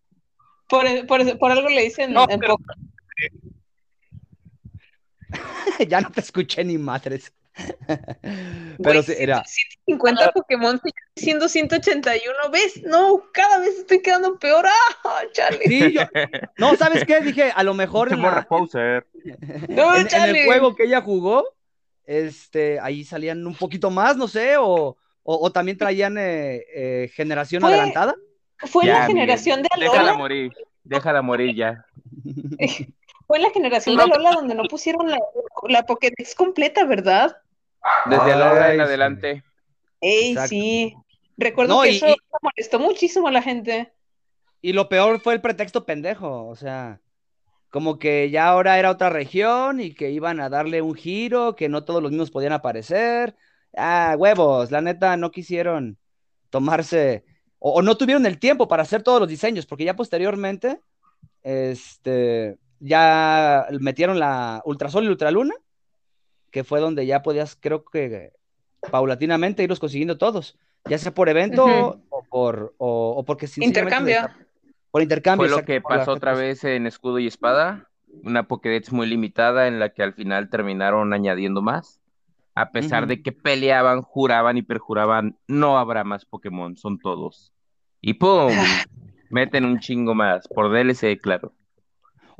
Por, 0.67 0.85
por, 1.07 1.37
por 1.37 1.51
algo 1.51 1.69
le 1.69 1.83
dicen 1.83 2.13
No, 2.13 2.25
en 2.29 2.39
pero- 2.39 2.57
ya 5.87 6.01
no 6.01 6.11
te 6.11 6.19
escuché 6.19 6.63
ni 6.63 6.77
madres. 6.77 7.31
Pero 8.83 9.03
sí, 9.03 9.13
era. 9.17 9.43
150 9.45 10.31
Pokémon 10.31 10.79
siendo 11.15 11.47
181, 11.49 12.33
¿ves? 12.51 12.81
No, 12.83 13.21
cada 13.33 13.59
vez 13.59 13.77
estoy 13.79 14.01
quedando 14.01 14.37
peor. 14.39 14.65
¡Ah! 14.67 15.21
Sí, 15.65 15.93
yo. 15.93 16.01
No, 16.57 16.75
¿sabes 16.75 17.05
qué? 17.05 17.21
Dije, 17.21 17.51
a 17.53 17.63
lo 17.63 17.73
mejor 17.73 18.09
en, 18.11 18.17
la- 18.17 18.21
morra 18.21 18.43
poser. 18.43 19.05
No, 19.69 19.93
en- 19.95 20.01
en 20.01 20.07
chale. 20.07 20.39
el 20.41 20.45
juego 20.45 20.75
que 20.75 20.83
ella 20.85 21.01
jugó, 21.01 21.45
este, 22.05 22.79
ahí 22.79 23.03
salían 23.03 23.45
un 23.45 23.55
poquito 23.55 23.89
más, 23.91 24.15
no 24.17 24.27
sé, 24.27 24.57
o, 24.57 24.65
o, 24.65 24.97
o 25.23 25.51
también 25.51 25.77
traían 25.77 26.17
eh, 26.17 26.63
eh, 26.73 27.11
generación 27.13 27.61
Fue- 27.61 27.71
adelantada. 27.73 28.15
Fue 28.59 28.85
Ya, 28.85 28.99
la 28.99 29.05
generación 29.07 29.61
de 29.63 29.69
Déjala 29.79 29.99
Alola. 30.01 30.17
morir. 30.17 30.51
Déjala 30.83 31.21
morir 31.21 31.55
ya. 31.55 31.85
Fue 33.31 33.37
en 33.37 33.43
la 33.43 33.51
generación 33.51 33.95
de 33.95 34.03
Alola 34.03 34.31
donde 34.33 34.55
no 34.55 34.63
pusieron 34.63 35.09
la, 35.09 35.17
la 35.69 35.83
Pokédex 35.85 36.35
completa, 36.35 36.83
¿verdad? 36.83 37.37
Desde 38.05 38.33
Ay, 38.33 38.41
ahora 38.41 38.73
en 38.73 38.81
adelante. 38.81 39.43
Ey, 40.01 40.31
Exacto. 40.31 40.49
sí. 40.49 40.93
Recuerdo 41.37 41.75
No, 41.75 41.81
que 41.83 41.91
y- 41.91 41.95
eso 41.95 42.07
y- 42.09 42.15
molestó 42.41 42.77
muchísimo 42.79 43.29
a 43.29 43.31
la 43.31 43.41
gente. 43.41 43.93
Y 44.61 44.73
lo 44.73 44.89
peor 44.89 45.21
fue 45.21 45.33
el 45.35 45.39
pretexto 45.39 45.85
pendejo, 45.85 46.45
o 46.45 46.57
sea, 46.57 46.99
como 47.69 47.99
que 47.99 48.29
ya 48.31 48.49
ahora 48.49 48.77
era 48.77 48.91
otra 48.91 49.09
región 49.09 49.79
y 49.79 49.93
que 49.93 50.11
iban 50.11 50.41
a 50.41 50.49
darle 50.49 50.81
un 50.81 50.93
giro, 50.93 51.55
que 51.55 51.69
no 51.69 51.85
todos 51.85 52.03
los 52.03 52.11
niños 52.11 52.31
podían 52.31 52.51
aparecer. 52.51 53.37
Ah, 53.77 54.13
huevos, 54.19 54.71
la 54.71 54.81
neta 54.81 55.15
no 55.15 55.31
quisieron 55.31 55.97
tomarse 56.49 57.23
o, 57.59 57.75
o 57.75 57.81
no 57.81 57.95
tuvieron 57.95 58.25
el 58.25 58.39
tiempo 58.39 58.67
para 58.67 58.83
hacer 58.83 59.03
todos 59.03 59.21
los 59.21 59.29
diseños, 59.29 59.65
porque 59.65 59.85
ya 59.85 59.95
posteriormente, 59.95 60.81
este, 61.43 62.57
ya 62.81 63.67
metieron 63.79 64.19
la 64.19 64.61
Ultrasol 64.65 65.05
y 65.05 65.07
Ultraluna, 65.07 65.55
que 66.49 66.63
fue 66.63 66.79
donde 66.79 67.05
ya 67.05 67.21
podías, 67.21 67.55
creo 67.55 67.85
que 67.85 68.33
paulatinamente 68.89 69.63
irlos 69.63 69.79
consiguiendo 69.79 70.17
todos, 70.17 70.57
ya 70.85 70.97
sea 70.97 71.13
por 71.13 71.29
evento 71.29 72.01
o 72.09 72.23
por 72.29 72.73
o, 72.77 73.13
o 73.17 73.23
porque 73.23 73.47
Intercambio. 73.57 74.29
por 74.89 75.01
intercambio. 75.01 75.47
Fue 75.47 75.57
lo 75.57 75.65
que 75.65 75.79
pasó 75.79 76.11
otra 76.11 76.33
vez 76.33 76.63
en 76.63 76.87
Escudo 76.87 77.19
y 77.19 77.27
Espada. 77.27 77.87
Una 78.23 78.47
Pokédex 78.47 78.91
muy 78.91 79.07
limitada 79.07 79.67
en 79.67 79.79
la 79.79 79.89
que 79.89 80.03
al 80.03 80.13
final 80.13 80.49
terminaron 80.49 81.13
añadiendo 81.13 81.61
más. 81.61 82.01
A 82.55 82.71
pesar 82.71 83.07
de 83.07 83.21
que 83.21 83.31
peleaban, 83.31 84.01
juraban 84.01 84.57
y 84.57 84.61
perjuraban, 84.61 85.37
no 85.47 85.77
habrá 85.77 86.03
más 86.03 86.25
Pokémon, 86.25 86.75
son 86.75 86.99
todos. 86.99 87.53
Y 88.01 88.15
¡pum! 88.15 88.51
Meten 89.29 89.63
un 89.63 89.79
chingo 89.79 90.13
más, 90.13 90.49
por 90.49 90.69
DLC, 90.69 91.17
claro. 91.21 91.53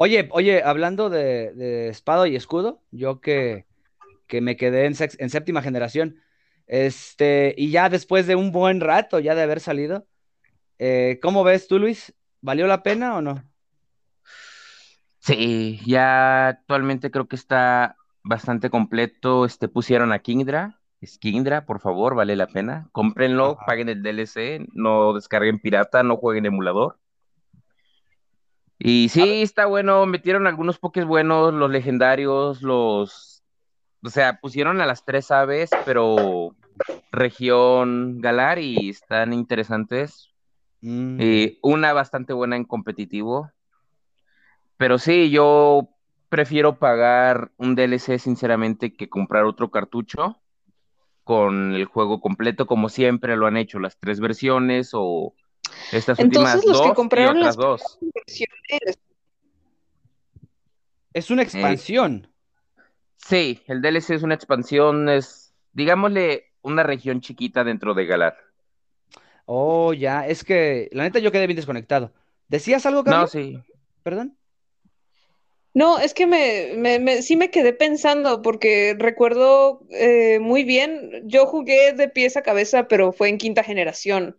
Oye, 0.04 0.28
oye, 0.32 0.64
hablando 0.64 1.12
de, 1.12 1.54
de 1.54 1.90
espada 1.90 2.28
y 2.28 2.36
escudo, 2.36 2.82
yo 2.90 3.22
que, 3.22 3.68
que 4.26 4.42
me 4.42 4.58
quedé 4.58 4.86
en, 4.88 4.96
sex- 4.96 5.16
en 5.20 5.30
séptima 5.30 5.62
generación, 5.62 6.20
este, 6.66 7.54
y 7.56 7.70
ya 7.70 7.88
después 7.88 8.26
de 8.26 8.36
un 8.36 8.52
buen 8.52 8.82
rato 8.82 9.20
ya 9.20 9.36
de 9.36 9.44
haber 9.44 9.60
salido, 9.60 10.08
eh, 10.80 11.20
¿cómo 11.22 11.44
ves 11.44 11.68
tú, 11.68 11.78
Luis? 11.78 12.16
¿Valió 12.42 12.66
la 12.66 12.82
pena 12.82 13.16
o 13.16 13.22
no? 13.22 13.44
Sí, 15.20 15.80
ya 15.86 16.48
actualmente 16.48 17.12
creo 17.12 17.28
que 17.28 17.36
está 17.36 17.96
bastante 18.24 18.70
completo. 18.70 19.46
Este 19.46 19.68
pusieron 19.68 20.12
a 20.12 20.20
Kingdra. 20.20 20.80
Es 21.00 21.18
Kingdra, 21.20 21.66
por 21.66 21.80
favor, 21.80 22.16
vale 22.16 22.36
la 22.36 22.48
pena. 22.48 22.90
Cómprenlo, 22.92 23.60
Ajá. 23.60 23.66
paguen 23.68 23.90
el 23.90 24.02
DLC, 24.04 24.66
no 24.74 25.14
descarguen 25.14 25.60
pirata, 25.60 26.04
no 26.04 26.18
jueguen 26.18 26.46
emulador. 26.48 26.98
Y 28.84 29.10
sí, 29.10 29.44
está 29.44 29.68
bueno, 29.68 30.06
metieron 30.08 30.48
algunos 30.48 30.80
pokés 30.80 31.06
buenos, 31.06 31.54
los 31.54 31.70
legendarios, 31.70 32.64
los... 32.64 33.44
O 34.04 34.10
sea, 34.10 34.40
pusieron 34.40 34.82
a 34.82 34.88
las 34.88 35.06
tres 35.06 35.30
aves, 35.30 35.70
pero 35.86 36.56
región 37.12 38.20
Galar 38.22 38.58
y 38.58 38.90
están 38.90 39.34
interesantes. 39.34 40.30
Mm, 40.82 41.18
Eh, 41.22 41.60
una 41.62 41.94
bastante 41.94 42.34
buena 42.34 42.56
en 42.56 42.66
competitivo. 42.66 43.52
Pero 44.78 44.98
sí, 44.98 45.30
yo 45.30 45.90
prefiero 46.30 46.80
pagar 46.80 47.52
un 47.58 47.76
DLC, 47.76 48.18
sinceramente, 48.18 48.96
que 48.96 49.10
comprar 49.10 49.46
otro 49.46 49.70
cartucho 49.70 50.42
con 51.24 51.74
el 51.76 51.86
juego 51.86 52.20
completo, 52.20 52.66
como 52.66 52.90
siempre 52.90 53.38
lo 53.38 53.46
han 53.46 53.58
hecho, 53.58 53.80
las 53.80 54.00
tres 54.00 54.20
versiones 54.20 54.90
o 54.94 55.36
estas 55.92 56.20
Entonces, 56.20 56.56
últimas 56.56 56.66
los 56.66 56.82
que 56.82 56.90
y 56.90 56.94
compraron 56.94 57.38
otras 57.38 57.58
las- 57.58 57.58
dos. 57.58 57.98
Versiones. 58.14 59.00
Es 61.14 61.30
una 61.30 61.44
expansión. 61.44 62.28
Sí, 63.18 63.62
el 63.68 63.82
DLC 63.82 64.16
es 64.16 64.24
una 64.24 64.34
expansión, 64.36 65.10
es, 65.10 65.54
digámosle, 65.74 66.46
una 66.62 66.84
región 66.84 67.22
chiquita 67.22 67.64
dentro 67.64 67.94
de 67.94 68.06
Galar. 68.06 68.38
Oh, 69.46 69.94
ya, 69.94 70.28
es 70.28 70.44
que 70.44 70.90
la 70.94 71.04
neta 71.04 71.20
yo 71.20 71.32
quedé 71.32 71.48
bien 71.48 71.58
desconectado. 71.58 72.14
¿Decías 72.48 72.86
algo, 72.86 73.04
No, 73.04 73.12
Carlos? 73.12 73.32
sí. 73.32 73.60
Perdón. 74.04 74.38
No, 75.74 76.00
es 76.00 76.14
que 76.14 76.28
me, 76.28 76.74
me, 76.76 77.00
me- 77.00 77.22
sí 77.22 77.36
me 77.38 77.50
quedé 77.50 77.72
pensando 77.74 78.42
porque 78.42 78.96
recuerdo 78.98 79.82
eh, 79.92 80.40
muy 80.40 80.64
bien, 80.64 81.22
yo 81.26 81.46
jugué 81.46 81.94
de 81.94 82.10
pies 82.10 82.36
a 82.36 82.42
cabeza, 82.42 82.88
pero 82.88 83.14
fue 83.14 83.30
en 83.30 83.38
quinta 83.38 83.64
generación. 83.64 84.36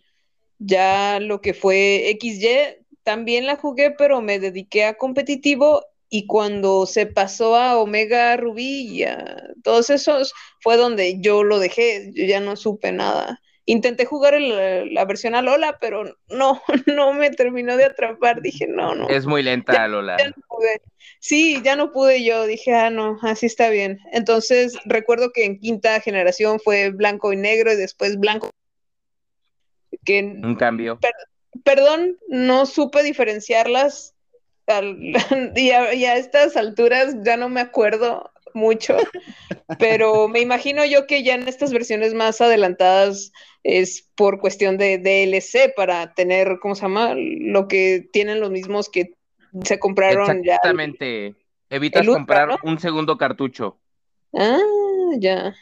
Ya 0.64 1.18
lo 1.20 1.40
que 1.40 1.54
fue 1.54 2.08
XY, 2.10 2.84
también 3.02 3.46
la 3.46 3.56
jugué, 3.56 3.90
pero 3.90 4.20
me 4.20 4.38
dediqué 4.38 4.84
a 4.84 4.94
competitivo 4.94 5.84
y 6.08 6.26
cuando 6.26 6.86
se 6.86 7.06
pasó 7.06 7.56
a 7.56 7.78
Omega 7.78 8.36
Rubí 8.36 8.86
y 8.88 9.04
a 9.04 9.42
todos 9.64 9.90
esos, 9.90 10.32
fue 10.60 10.76
donde 10.76 11.20
yo 11.20 11.42
lo 11.42 11.58
dejé, 11.58 12.10
yo 12.14 12.26
ya 12.26 12.38
no 12.40 12.54
supe 12.54 12.92
nada. 12.92 13.40
Intenté 13.64 14.04
jugar 14.04 14.34
el- 14.34 14.92
la 14.92 15.04
versión 15.04 15.34
Alola, 15.34 15.78
pero 15.80 16.04
no, 16.28 16.60
no 16.86 17.12
me 17.14 17.30
terminó 17.30 17.76
de 17.76 17.84
atrapar. 17.84 18.42
Dije, 18.42 18.66
no, 18.66 18.94
no. 18.94 19.08
Es 19.08 19.24
muy 19.26 19.42
lenta, 19.42 19.88
Lola. 19.88 20.16
ya 20.18 20.26
no 20.26 20.34
pude. 20.48 20.82
Sí, 21.20 21.60
ya 21.64 21.76
no 21.76 21.92
pude 21.92 22.24
yo. 22.24 22.46
Dije, 22.46 22.74
ah, 22.74 22.90
no, 22.90 23.18
así 23.22 23.46
está 23.46 23.70
bien. 23.70 23.98
Entonces, 24.12 24.76
recuerdo 24.84 25.30
que 25.32 25.44
en 25.44 25.58
quinta 25.60 26.00
generación 26.00 26.58
fue 26.58 26.90
blanco 26.90 27.32
y 27.32 27.36
negro 27.36 27.72
y 27.72 27.76
después 27.76 28.18
blanco. 28.18 28.50
Que, 30.04 30.20
Un 30.20 30.56
cambio. 30.56 30.98
perdón, 31.64 32.18
no 32.28 32.66
supe 32.66 33.02
diferenciarlas. 33.02 34.14
al- 34.66 34.96
y, 35.56 35.70
a, 35.70 35.94
y 35.94 36.04
a 36.04 36.16
estas 36.16 36.56
alturas 36.56 37.16
ya 37.24 37.36
no 37.36 37.48
me 37.48 37.60
acuerdo 37.60 38.30
mucho, 38.54 38.96
pero 39.78 40.28
me 40.28 40.40
imagino 40.40 40.84
yo 40.84 41.06
que 41.06 41.22
ya 41.22 41.34
en 41.34 41.48
estas 41.48 41.72
versiones 41.72 42.12
más 42.14 42.40
adelantadas 42.40 43.32
es 43.62 44.10
por 44.14 44.40
cuestión 44.40 44.76
de 44.76 44.98
DLC 44.98 45.72
para 45.74 46.12
tener, 46.14 46.58
¿cómo 46.60 46.74
se 46.74 46.82
llama? 46.82 47.14
Lo 47.16 47.66
que 47.68 48.08
tienen 48.12 48.40
los 48.40 48.50
mismos 48.50 48.88
que 48.90 49.14
se 49.64 49.78
compraron 49.78 50.42
ya. 50.42 50.56
Exactamente. 50.56 51.34
Evitas 51.70 52.02
el 52.02 52.10
Ultra, 52.10 52.18
comprar 52.18 52.48
¿no? 52.48 52.58
un 52.70 52.78
segundo 52.78 53.16
cartucho. 53.16 53.78
Ah, 54.34 54.58
ya. 55.18 55.54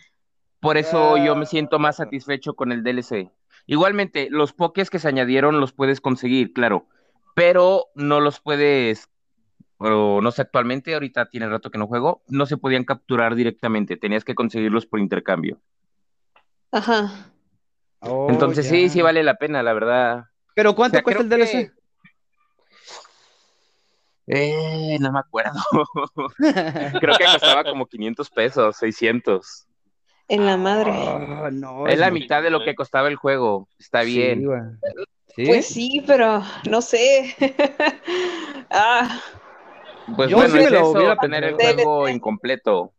Por 0.61 0.77
eso 0.77 1.17
yo 1.17 1.37
me 1.37 1.47
siento 1.47 1.79
más 1.79 1.97
satisfecho 1.97 2.55
con 2.55 2.73
el 2.73 2.83
DLC. 2.83 3.31
Igualmente, 3.67 4.29
los 4.31 4.53
pokés 4.53 4.91
que 4.91 4.99
se 4.99 5.09
añadieron 5.09 5.61
los 5.61 5.73
puedes 5.73 6.01
conseguir, 6.01 6.53
claro, 6.53 6.87
pero 7.35 7.87
no 7.95 8.21
los 8.21 8.41
puedes, 8.41 9.09
o 9.79 10.21
no 10.21 10.31
sé 10.31 10.43
actualmente, 10.43 10.95
ahorita 10.95 11.27
tiene 11.27 11.49
rato 11.49 11.71
que 11.71 11.79
no 11.79 11.87
juego, 11.87 12.23
no 12.29 12.47
se 12.47 12.57
podían 12.57 12.85
capturar 12.85 13.35
directamente, 13.35 13.97
tenías 13.97 14.25
que 14.25 14.35
conseguirlos 14.35 14.87
por 14.87 15.01
intercambio. 15.01 15.61
Ajá. 16.73 17.33
Oh, 18.01 18.29
Entonces 18.31 18.67
sí, 18.67 18.85
ya. 18.85 18.89
sí 18.89 19.03
vale 19.03 19.23
la 19.23 19.35
pena, 19.35 19.63
la 19.63 19.73
verdad. 19.73 20.25
Pero 20.55 20.75
¿cuánto 20.75 20.97
O 20.97 20.99
sea, 20.99 21.03
cuesta 21.03 21.23
el 21.23 21.29
DLC? 21.29 21.73
Eh, 24.27 24.97
no 25.01 25.11
me 25.13 25.19
acuerdo. 25.19 25.61
Creo 27.01 27.17
que 27.19 27.25
costaba 27.25 27.65
como 27.65 27.87
500 27.87 28.31
pesos, 28.31 28.77
600. 28.77 29.67
En 30.31 30.47
la 30.47 30.57
madre. 30.57 30.93
Ah, 30.95 31.51
no, 31.53 31.89
Es 31.89 31.99
la 31.99 32.13
mitad 32.13 32.41
de 32.41 32.51
lo 32.51 32.63
que 32.63 32.77
costaba 32.77 33.09
el 33.09 33.17
juego. 33.17 33.69
Está 33.81 34.05
Sí, 34.05 34.11
bien. 34.17 34.47
Pues 35.35 35.67
sí, 35.67 36.05
pero 36.07 36.41
no 36.71 36.81
sé. 36.83 37.35
ah, 38.71 39.21
Pues 40.17 40.31
Yo 40.31 40.37
bueno, 40.37 40.55
sí 40.55 40.61
es 40.61 40.71
lo 40.71 40.79
eso, 40.79 40.91
hubiera 40.93 41.17
tener 41.17 41.43
el 41.43 41.55
juego 41.55 42.09
incompleto. 42.09 42.93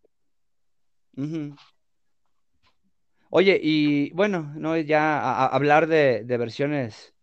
Oye, 3.29 3.57
y 3.63 4.11
bueno, 4.11 4.51
no 4.55 4.75
ya 4.75 5.17
a- 5.17 5.45
a- 5.45 5.47
hablar 5.47 5.87
de, 5.87 6.25
de 6.25 6.37
versiones 6.37 7.13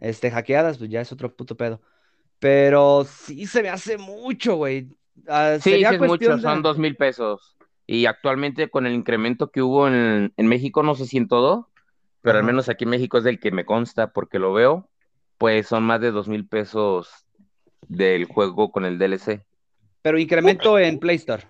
este, 0.00 0.30
hackeadas, 0.30 0.76
pues 0.76 0.90
ya 0.90 1.00
es 1.00 1.10
otro 1.12 1.34
puto 1.34 1.56
pedo. 1.56 1.80
Pero 2.38 3.06
sí 3.06 3.46
se 3.46 3.62
me 3.62 3.70
hace 3.70 3.96
mucho, 3.96 4.56
güey. 4.56 4.88
Ah, 5.26 5.56
Sí, 5.62 5.82
es 5.82 5.98
mucho, 5.98 6.36
de- 6.36 6.42
son 6.42 6.60
dos 6.62 6.76
mil 6.76 6.94
pesos. 6.94 7.53
Y 7.86 8.06
actualmente 8.06 8.70
con 8.70 8.86
el 8.86 8.94
incremento 8.94 9.50
que 9.50 9.60
hubo 9.62 9.86
en, 9.88 10.32
en 10.36 10.46
México, 10.46 10.82
no 10.82 10.94
sé 10.94 11.06
si 11.06 11.18
en 11.18 11.28
todo, 11.28 11.68
pero 12.22 12.38
al 12.38 12.44
menos 12.44 12.68
aquí 12.70 12.84
en 12.84 12.90
México 12.90 13.18
es 13.18 13.24
del 13.24 13.38
que 13.38 13.50
me 13.50 13.66
consta 13.66 14.12
porque 14.12 14.38
lo 14.38 14.52
veo, 14.54 14.88
pues 15.36 15.66
son 15.66 15.82
más 15.84 16.00
de 16.00 16.10
dos 16.10 16.26
mil 16.28 16.46
pesos 16.46 17.26
del 17.86 18.24
juego 18.24 18.72
con 18.72 18.86
el 18.86 18.98
DLC. 18.98 19.44
Pero 20.00 20.18
incremento 20.18 20.78
en 20.78 20.98
Play 20.98 21.16
Store. 21.16 21.42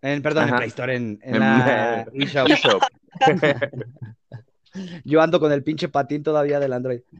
En, 0.00 0.22
perdón, 0.22 0.48
en. 0.48 0.56
Play 0.56 0.68
Store, 0.68 0.96
en, 0.96 1.18
en 1.22 1.34
En- 1.34 1.40
la 1.40 2.06
eShop. 2.14 2.48
eShop. 2.48 2.82
Yo 5.04 5.22
ando 5.22 5.40
con 5.40 5.52
el 5.52 5.62
pinche 5.62 5.88
patín 5.88 6.22
todavía 6.22 6.58
del 6.60 6.72
Android. 6.72 7.00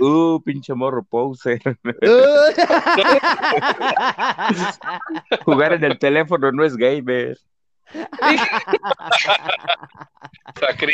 Uh, 0.00 0.42
pinche 0.42 0.74
morro 0.74 1.02
poser. 1.04 1.60
Jugar 5.44 5.72
en 5.74 5.84
el 5.84 5.98
teléfono 5.98 6.52
no 6.52 6.64
es 6.64 6.76
gamer. 6.76 7.38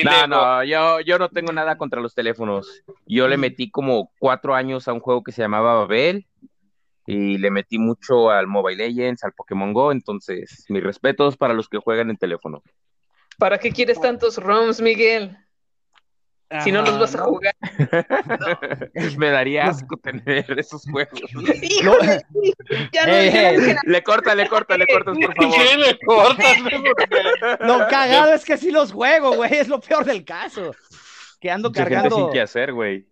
No, 0.04 0.26
no, 0.26 0.64
yo, 0.64 1.00
yo 1.00 1.18
no 1.18 1.28
tengo 1.28 1.52
nada 1.52 1.76
contra 1.76 2.00
los 2.00 2.14
teléfonos. 2.14 2.82
Yo 3.06 3.28
le 3.28 3.36
metí 3.36 3.70
como 3.70 4.10
cuatro 4.18 4.54
años 4.54 4.88
a 4.88 4.92
un 4.92 5.00
juego 5.00 5.22
que 5.22 5.32
se 5.32 5.42
llamaba 5.42 5.74
Babel 5.74 6.26
y 7.06 7.38
le 7.38 7.50
metí 7.50 7.78
mucho 7.78 8.30
al 8.30 8.46
Mobile 8.46 8.88
Legends, 8.88 9.24
al 9.24 9.32
Pokémon 9.32 9.72
Go, 9.72 9.92
entonces 9.92 10.64
mis 10.68 10.82
respetos 10.82 11.36
para 11.36 11.54
los 11.54 11.68
que 11.68 11.78
juegan 11.78 12.10
en 12.10 12.16
teléfono. 12.16 12.62
¿para 13.40 13.58
qué 13.58 13.72
quieres 13.72 14.00
tantos 14.00 14.36
ROMs, 14.36 14.80
Miguel? 14.80 15.36
Si 16.64 16.72
no 16.72 16.82
los 16.82 16.98
vas 16.98 17.14
a 17.14 17.22
jugar. 17.22 17.54
Me 19.18 19.30
daría 19.30 19.66
asco 19.66 19.96
tener 19.98 20.58
esos 20.58 20.82
juegos. 20.90 21.20
No, 21.84 21.94
ya 22.92 23.06
dije 23.06 23.76
Le 23.84 24.02
corta, 24.02 24.34
le 24.34 24.48
corta, 24.48 24.76
le 24.76 24.86
cortas, 24.86 25.16
por 25.16 25.34
favor. 25.34 25.54
¿Qué 25.56 25.76
le 25.76 25.98
cortas, 26.04 26.56
Lo 27.60 27.78
cagado 27.88 28.32
es 28.34 28.44
que 28.44 28.56
sí 28.58 28.70
los 28.70 28.92
juego, 28.92 29.34
güey. 29.36 29.54
Es 29.54 29.68
lo 29.68 29.80
peor 29.80 30.04
del 30.04 30.24
caso. 30.24 30.74
Que 31.40 31.50
ando 31.50 31.70
Mucha 31.70 31.82
gente 31.84 31.94
cargando. 31.94 32.16
sin 32.16 32.30
que 32.32 32.40
hacer, 32.40 32.72
güey. 32.72 33.06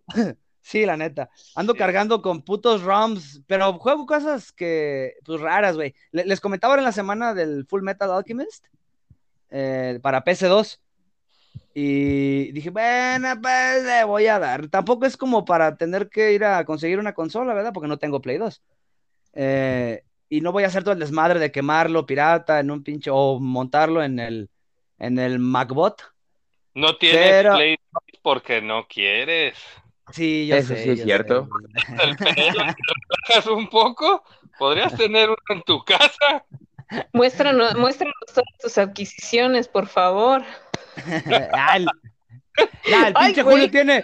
Sí, 0.61 0.85
la 0.85 0.97
neta. 0.97 1.29
Ando 1.55 1.73
cargando 1.75 2.21
con 2.21 2.43
putos 2.43 2.83
ROMs, 2.83 3.41
pero 3.47 3.73
juego 3.79 4.05
cosas 4.05 4.51
que, 4.51 5.13
pues 5.25 5.41
raras, 5.41 5.75
güey. 5.75 5.95
Le- 6.11 6.25
Les 6.25 6.39
comentaba 6.39 6.75
en 6.77 6.83
la 6.83 6.91
semana 6.91 7.33
del 7.33 7.65
Full 7.67 7.81
Metal 7.81 8.11
Alchemist 8.11 8.65
eh, 9.49 9.97
para 10.03 10.23
PC2. 10.23 10.77
Y 11.81 12.51
dije, 12.51 12.71
bueno, 12.71 13.39
pues 13.41 13.83
le 13.85 14.03
voy 14.03 14.27
a 14.27 14.37
dar. 14.37 14.67
Tampoco 14.67 15.05
es 15.05 15.15
como 15.15 15.45
para 15.45 15.77
tener 15.77 16.09
que 16.09 16.33
ir 16.33 16.43
a 16.43 16.65
conseguir 16.65 16.99
una 16.99 17.13
consola, 17.13 17.53
¿verdad? 17.53 17.71
Porque 17.73 17.87
no 17.87 17.97
tengo 17.97 18.21
Play 18.21 18.37
2. 18.37 18.61
Eh, 19.31 20.03
y 20.27 20.41
no 20.41 20.51
voy 20.51 20.63
a 20.65 20.67
hacer 20.67 20.83
todo 20.83 20.91
el 20.93 20.99
desmadre 20.99 21.39
de 21.39 21.53
quemarlo 21.53 22.05
pirata 22.05 22.59
en 22.59 22.69
un 22.71 22.83
pinche 22.83 23.09
o 23.13 23.39
montarlo 23.39 24.03
en 24.03 24.19
el, 24.19 24.49
en 24.97 25.19
el 25.19 25.39
MacBot. 25.39 26.01
No 26.73 26.97
tienes 26.97 27.21
Pero- 27.29 27.53
Play 27.55 27.77
porque 28.21 28.61
no 28.61 28.85
quieres. 28.89 29.57
Sí, 30.11 30.47
yo 30.47 30.57
Eso 30.57 30.75
sé, 30.75 30.83
sí 30.83 30.89
es 30.89 30.99
yo 30.99 31.05
cierto. 31.05 31.47
sé. 31.87 32.03
El 32.03 32.15
pelo, 32.17 32.33
¿te 32.35 32.73
relajas 33.31 33.47
un 33.47 33.69
poco? 33.69 34.21
¿Podrías 34.57 34.93
tener 34.97 35.29
uno 35.29 35.37
en 35.47 35.61
tu 35.61 35.81
casa? 35.85 36.43
Muéstranos, 37.13 37.75
muéstranos 37.77 38.15
todas 38.33 38.45
tus 38.61 38.77
adquisiciones, 38.77 39.67
por 39.67 39.87
favor. 39.87 40.43
Ah, 41.53 41.77
el, 41.77 41.87
ya, 42.87 43.07
el 43.07 43.13
pinche. 43.15 43.41
Julio 43.41 43.69
tiene, 43.71 44.03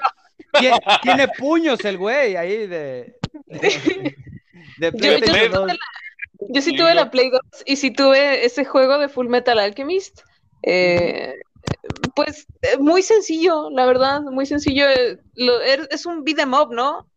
tiene, 0.58 0.80
tiene 1.04 1.28
puños 1.28 1.84
el 1.84 1.98
güey 1.98 2.36
ahí 2.38 2.68
de, 2.68 3.20
de, 3.48 4.16
de 4.78 4.92
Yo, 4.94 5.18
yo 5.18 5.18
PlayStation 5.18 5.52
sí 5.52 5.52
2. 5.52 5.62
tuve 5.62 5.74
la, 5.74 6.50
yo 6.50 6.62
sí 6.62 6.78
tuve 6.78 6.94
la 6.96 7.12
Play 7.12 7.30
2 7.32 7.42
y 7.66 7.76
sí 7.76 7.92
tuve 7.92 8.46
ese 8.46 8.64
juego 8.64 8.98
de 8.98 9.10
Full 9.10 9.28
Metal 9.28 9.60
Alchemist. 9.60 10.22
Eh, 10.64 11.34
pues 12.16 12.48
eh, 12.62 12.78
muy 12.78 13.02
sencillo, 13.02 13.70
la 13.72 13.86
verdad, 13.86 14.22
muy 14.22 14.46
sencillo. 14.46 14.88
eh, 14.88 15.20
lo- 15.36 15.62
er- 15.62 15.88
es 15.92 16.06
un 16.06 16.24
beat 16.24 16.40
'em 16.40 16.54
up, 16.54 16.72
¿no? 16.74 17.08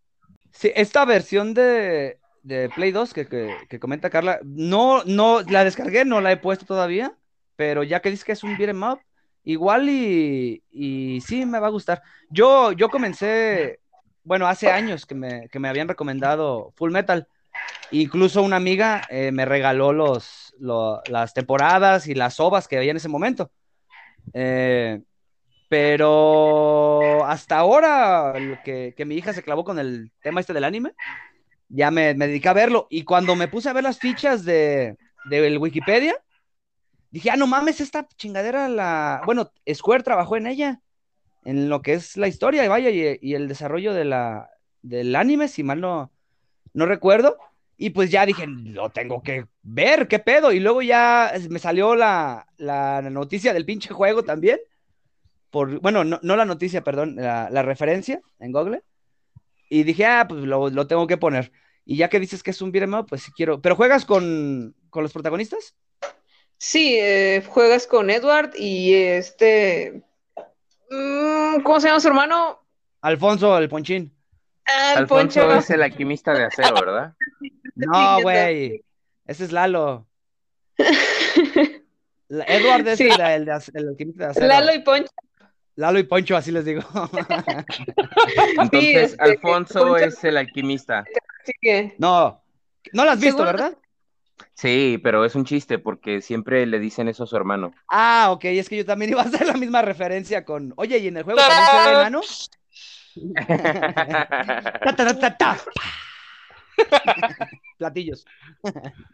Sí, 0.53 0.73
esta 0.75 1.05
versión 1.05 1.55
de, 1.55 2.19
de 2.49 2.71
Play 2.71 2.91
2 2.93 3.13
que, 3.13 3.27
que, 3.27 3.67
que 3.69 3.79
comenta 3.79 4.09
Carla, 4.11 4.41
no, 4.43 5.05
no, 5.05 5.43
la 5.43 5.65
descargué, 5.65 6.05
no 6.05 6.21
la 6.21 6.33
he 6.33 6.37
puesto 6.39 6.65
todavía, 6.65 7.13
pero 7.57 7.83
ya 7.83 8.01
que 8.01 8.11
dices 8.11 8.25
que 8.25 8.33
es 8.33 8.43
un 8.43 8.57
beat'em 8.57 8.83
up, 8.83 9.01
igual 9.45 9.89
y, 9.89 10.63
y 10.71 11.21
sí 11.21 11.45
me 11.45 11.59
va 11.61 11.67
a 11.67 11.71
gustar. 11.71 12.03
Yo, 12.31 12.73
yo 12.73 12.89
comencé, 12.89 13.81
bueno, 14.25 14.47
hace 14.47 14.71
años 14.71 15.05
que 15.05 15.15
me, 15.15 15.49
que 15.51 15.59
me 15.59 15.69
habían 15.69 15.89
recomendado 15.89 16.73
Full 16.77 16.91
Metal, 16.91 17.29
incluso 17.91 18.43
una 18.43 18.57
amiga 18.57 19.03
eh, 19.11 19.31
me 19.31 19.45
regaló 19.45 19.93
los, 19.93 20.55
lo- 20.59 21.03
las 21.11 21.35
temporadas 21.35 22.07
y 22.07 22.15
las 22.15 22.41
ovas 22.41 22.67
que 22.67 22.79
había 22.79 22.93
en 22.93 22.97
ese 22.97 23.09
momento. 23.09 23.51
Eh, 24.33 25.03
pero 25.69 27.25
hasta 27.27 27.59
ahora 27.59 28.33
que, 28.65 28.95
que 28.97 29.05
mi 29.05 29.17
hija 29.17 29.33
se 29.35 29.43
clavó 29.43 29.65
con 29.65 29.79
el 29.79 30.11
tema 30.23 30.41
este 30.41 30.55
del 30.55 30.65
anime, 30.65 30.93
ya 31.69 31.91
me, 31.91 32.15
me 32.15 32.27
dediqué 32.27 32.49
a 32.49 32.55
verlo. 32.55 32.87
Y 32.91 33.05
cuando 33.05 33.37
me 33.37 33.49
puse 33.49 33.69
a 33.69 33.73
ver 33.73 33.85
las 33.85 33.99
fichas 33.99 34.45
de, 34.45 34.97
del 35.29 35.59
Wikipedia, 35.59 36.15
dije, 37.11 37.31
ah, 37.31 37.37
no 37.37 37.47
mames, 37.47 37.81
esta 37.81 38.07
chingadera 38.17 38.69
la... 38.69 39.23
Bueno, 39.27 39.53
Square 39.73 40.03
trabajó 40.03 40.37
en 40.37 40.47
ella, 40.47 40.81
en 41.45 41.69
lo 41.69 41.83
que 41.83 41.95
es 41.95 42.17
la 42.17 42.29
historia, 42.29 42.65
y 42.65 42.69
vaya, 42.69 42.91
y, 42.91 43.35
el 43.35 43.49
desarrollo 43.49 43.95
de 43.95 44.05
la, 44.05 44.51
del 44.83 45.15
anime, 45.17 45.49
si 45.49 45.63
mal 45.63 45.81
no, 45.81 46.13
no 46.73 46.87
recuerdo. 46.87 47.37
Y 47.77 47.91
pues 47.91 48.11
ya 48.11 48.27
dije, 48.27 48.45
lo 48.49 48.91
tengo 48.91 49.23
que 49.23 49.47
ver, 49.63 50.09
qué 50.09 50.19
pedo. 50.19 50.51
Y 50.51 50.59
luego 50.59 50.83
ya 50.83 51.33
me 51.49 51.61
salió 51.61 51.95
la, 51.95 52.47
la 52.57 53.03
noticia 53.03 53.53
del 53.53 53.65
pinche 53.65 53.95
juego 53.95 54.25
también. 54.25 54.59
Por, 55.51 55.81
bueno, 55.81 56.03
no, 56.03 56.19
no 56.23 56.37
la 56.37 56.45
noticia, 56.45 56.83
perdón, 56.83 57.15
la 57.17 57.63
referencia 57.63 58.21
en 58.41 58.51
Google. 58.53 58.83
Y 59.69 59.83
dije, 59.83 60.07
ah, 60.07 60.27
pues 60.29 60.43
lo, 60.45 60.71
lo 60.71 60.87
tengo 60.87 61.07
que 61.07 61.17
poner. 61.17 61.53
Y 61.85 61.97
ya 61.97 62.09
que 62.09 62.21
dices 62.21 62.43
que 62.43 62.51
es 62.51 62.61
un 62.63 62.71
beat'em 62.73 62.95
up, 62.95 63.07
pues 63.09 63.23
sí 63.23 63.33
quiero. 63.33 63.61
¿Pero 63.63 63.77
juegas 63.77 64.05
con, 64.05 64.75
con 64.91 65.03
los 65.03 65.13
protagonistas? 65.13 65.75
Sí, 66.59 66.97
eh, 66.99 67.43
juegas 67.47 67.87
con 67.87 68.11
Edward 68.11 68.53
y 68.57 68.95
este... 68.95 70.03
mm, 70.91 71.61
¿Cómo 71.63 71.81
se 71.81 71.89
llama 71.89 72.01
su 72.01 72.09
hermano? 72.09 72.61
Alfonso, 73.01 73.57
el 73.59 73.69
ponchín. 73.69 74.13
Ah, 74.67 74.93
el 74.93 74.99
Alfonso 74.99 75.41
Poncho. 75.41 75.59
es 75.59 75.71
el 75.71 75.83
alquimista 75.83 76.33
de 76.35 76.45
acero, 76.45 76.75
¿verdad? 76.75 77.15
No, 77.75 78.21
güey. 78.23 78.83
Ese 79.25 79.45
es 79.45 79.53
Lalo. 79.53 80.09
La- 82.29 82.45
Edward 82.45 82.87
es 82.89 82.99
Sí. 82.99 83.09
el, 83.09 83.21
el 83.21 83.49
el 83.75 83.89
alquimista 83.89 84.25
de 84.25 84.31
acero. 84.31 84.47
Lalo 84.47 84.75
y 84.75 84.79
Poncho. 84.81 85.11
Lalo 85.79 86.01
y 86.01 86.03
Poncho, 86.03 86.37
así 86.37 86.51
les 86.51 86.65
digo. 86.65 86.83
Entonces, 88.61 89.13
este, 89.13 89.23
Alfonso 89.23 89.79
Poncho- 89.79 89.97
es 90.07 90.25
el 90.25 90.37
alquimista. 90.37 91.05
Así 91.43 91.53
que, 91.61 91.95
no, 91.99 92.43
no 92.93 93.05
lo 93.05 93.11
has 93.13 93.21
visto, 93.21 93.37
Seguro- 93.45 93.53
¿verdad? 93.53 93.79
Sí, 94.55 94.99
pero 95.05 95.25
es 95.25 95.37
un 95.37 95.45
chiste 95.45 95.79
porque 95.79 96.21
siempre 96.21 96.67
le 96.67 96.81
dicen 96.81 97.07
eso 97.09 97.23
a 97.23 97.27
su 97.29 97.37
hermano. 97.37 97.73
Ah, 97.89 98.29
ok, 98.33 98.47
es 98.47 98.69
que 98.69 98.77
yo 98.77 98.85
también 98.85 99.13
iba 99.13 99.23
a 99.23 99.27
hacer 99.27 99.47
la 99.47 99.53
misma 99.55 99.81
referencia 99.83 100.45
con, 100.45 100.73
oye, 100.77 100.99
¿y 100.99 101.07
en 101.09 101.17
el 101.19 101.23
juego 101.23 101.39
también 101.39 101.65
se 101.71 101.77
ve 101.77 101.95
enano? 101.95 102.21
Ta, 104.85 104.97
ta, 104.97 105.07
ta, 105.07 105.19
ta, 105.19 105.37
ta. 105.37 105.59
Platillos. 107.79 108.25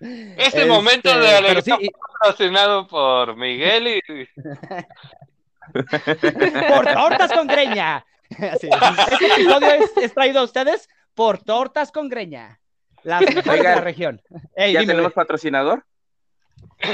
Este, 0.00 0.35
Este, 0.46 0.66
momento 0.66 1.11
de 1.11 1.14
pero 1.27 1.37
alegría 1.37 1.62
sí, 1.62 1.72
y- 1.81 1.90
patrocinado 2.20 2.87
por 2.88 3.37
Miguel 3.37 3.87
y 3.88 4.00
por 6.68 6.87
tortas 6.92 7.33
con 7.33 7.46
greña. 7.46 8.05
Así, 8.53 8.68
este 9.12 9.27
episodio 9.27 9.70
es, 9.72 9.96
es 9.96 10.14
traído 10.14 10.40
a 10.40 10.44
ustedes 10.44 10.88
por 11.14 11.38
tortas 11.38 11.92
con 11.92 12.09
greña. 12.09 12.61
Las 13.03 13.20
mejores 13.20 13.44
de 13.44 13.50
Oiga, 13.50 13.74
la 13.77 13.81
región. 13.83 14.20
Ey, 14.57 14.72
¿Ya 14.72 14.81
dime, 14.81 14.92
tenemos 14.92 15.12
güey. 15.12 15.24
patrocinador? 15.24 15.85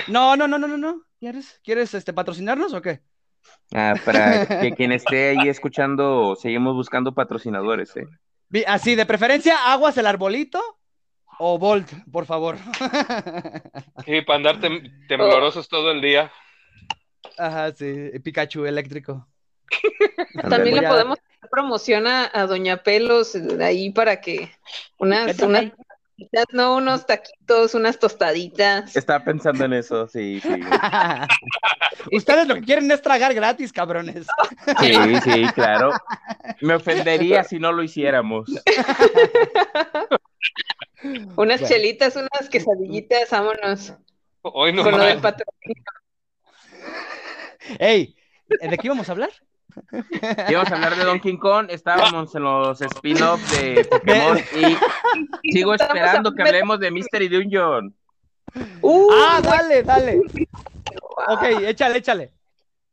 No, 0.09 0.37
no, 0.37 0.49
no, 0.49 0.59
no, 0.59 0.67
no, 0.67 0.77
no. 0.77 1.03
¿Quieres, 1.19 1.61
¿quieres 1.63 1.95
este, 1.95 2.13
patrocinarnos 2.13 2.73
o 2.75 2.83
qué? 2.83 3.01
Ah, 3.73 3.95
para 4.05 4.47
que 4.61 4.73
quien 4.73 4.93
esté 4.93 5.31
ahí 5.31 5.49
escuchando, 5.49 6.37
seguimos 6.37 6.75
buscando 6.75 7.15
patrocinadores, 7.15 7.97
¿eh? 7.97 8.07
Así, 8.67 8.97
de 8.97 9.07
preferencia, 9.07 9.73
aguas 9.73 9.97
el 9.97 10.07
arbolito 10.07 10.61
o 11.39 11.59
Volt, 11.59 11.89
por 12.11 12.27
favor. 12.27 12.57
Sí, 14.05 14.23
para 14.23 14.37
andar 14.39 14.61
tem- 14.61 15.07
temblorosos 15.09 15.69
todo 15.69 15.91
el 15.93 16.01
día. 16.01 16.33
Ajá, 17.39 17.73
sí, 17.73 18.11
Pikachu 18.23 18.65
eléctrico. 18.67 19.27
también 20.49 20.77
le 20.77 20.89
podemos 20.89 21.19
hacer 21.19 21.51
promoción 21.51 22.07
a, 22.07 22.31
a 22.33 22.47
Doña 22.47 22.83
Pelos 22.83 23.33
de 23.33 23.65
ahí 23.65 23.91
para 23.91 24.21
que 24.21 24.51
unas, 24.99 25.39
unas, 25.41 25.73
no, 26.53 26.77
unos 26.77 27.07
taquitos, 27.07 27.75
unas 27.75 27.99
tostaditas. 27.99 28.97
Estaba 28.97 29.25
pensando 29.25 29.65
en 29.65 29.73
eso, 29.75 30.07
sí, 30.07 30.41
sí. 30.41 30.49
Ustedes 32.13 32.47
lo 32.47 32.55
que 32.57 32.63
quieren 32.63 32.91
es 32.91 33.03
tragar 33.03 33.35
gratis, 33.35 33.73
cabrones. 33.73 34.27
Sí, 34.81 34.95
sí, 35.23 35.47
claro. 35.55 35.93
Me 36.61 36.75
ofendería 36.75 37.45
si 37.45 37.59
no 37.59 37.73
lo 37.73 37.83
hiciéramos. 37.83 38.51
Unas 41.37 41.61
Bueno. 41.61 41.67
chelitas, 41.67 42.17
unas 42.17 42.49
quesadillitas, 42.51 43.31
vámonos. 43.31 43.95
Hoy 44.43 44.73
no 44.73 44.83
Con 44.83 44.93
lo 44.93 45.05
del 45.05 45.21
patrocinio. 45.21 45.83
Ey, 47.79 48.17
¿de 48.49 48.77
qué 48.79 48.87
íbamos 48.87 49.09
a 49.09 49.13
hablar? 49.13 49.31
Íbamos 50.49 50.71
a 50.73 50.75
hablar 50.75 50.97
de 50.97 51.05
Donkey 51.05 51.39
Kong, 51.39 51.67
estábamos 51.71 52.35
en 52.35 52.43
los 52.43 52.81
spin-offs 52.81 53.51
de 53.53 53.85
Pokémon 53.85 54.39
y 55.45 55.53
sigo 55.53 55.75
esperando 55.75 56.33
que 56.35 56.43
hablemos 56.43 56.81
de 56.81 56.91
Mystery 56.91 57.29
Dungeon. 57.29 57.95
Uh, 58.83 59.09
Ah, 59.13 59.41
dale, 59.43 59.83
dale. 59.85 60.21
Ok, 61.29 61.43
échale, 61.63 61.99
échale. 61.99 62.33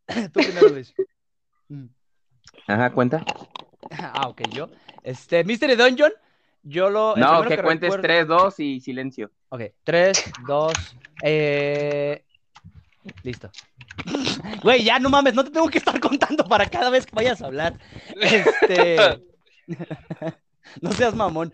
Tú 0.32 0.40
primero, 0.40 0.70
Luis. 0.70 0.94
Mm. 1.70 1.86
Ajá, 2.68 2.92
cuenta. 2.92 3.24
Ah, 3.92 4.28
ok, 4.28 4.42
yo. 4.52 4.70
Este, 5.02 5.44
Mystery 5.44 5.76
Dungeon, 5.76 6.12
yo 6.62 6.90
lo. 6.92 7.16
No, 7.16 7.40
primero 7.40 7.50
que 7.50 7.64
cuentes 7.64 7.90
recuerdo- 7.96 8.02
3, 8.04 8.28
2 8.28 8.60
y 8.60 8.80
silencio. 8.82 9.32
Ok, 9.50 9.62
3, 9.84 10.32
2, 10.46 10.74
eh... 11.24 12.24
Listo. 13.24 13.50
Güey, 14.64 14.84
ya 14.84 15.00
no 15.00 15.10
mames, 15.10 15.34
no 15.34 15.44
te 15.44 15.52
tengo 15.52 15.70
que 15.70 15.78
estar 15.78 16.00
contando 16.00 16.44
para 16.46 16.66
cada 16.70 16.90
vez 16.90 17.06
que 17.06 17.16
vayas 17.16 17.42
a 17.42 17.48
hablar. 17.48 17.78
Este... 18.22 18.98
no 20.82 20.92
seas 20.94 21.16
mamón. 21.16 21.54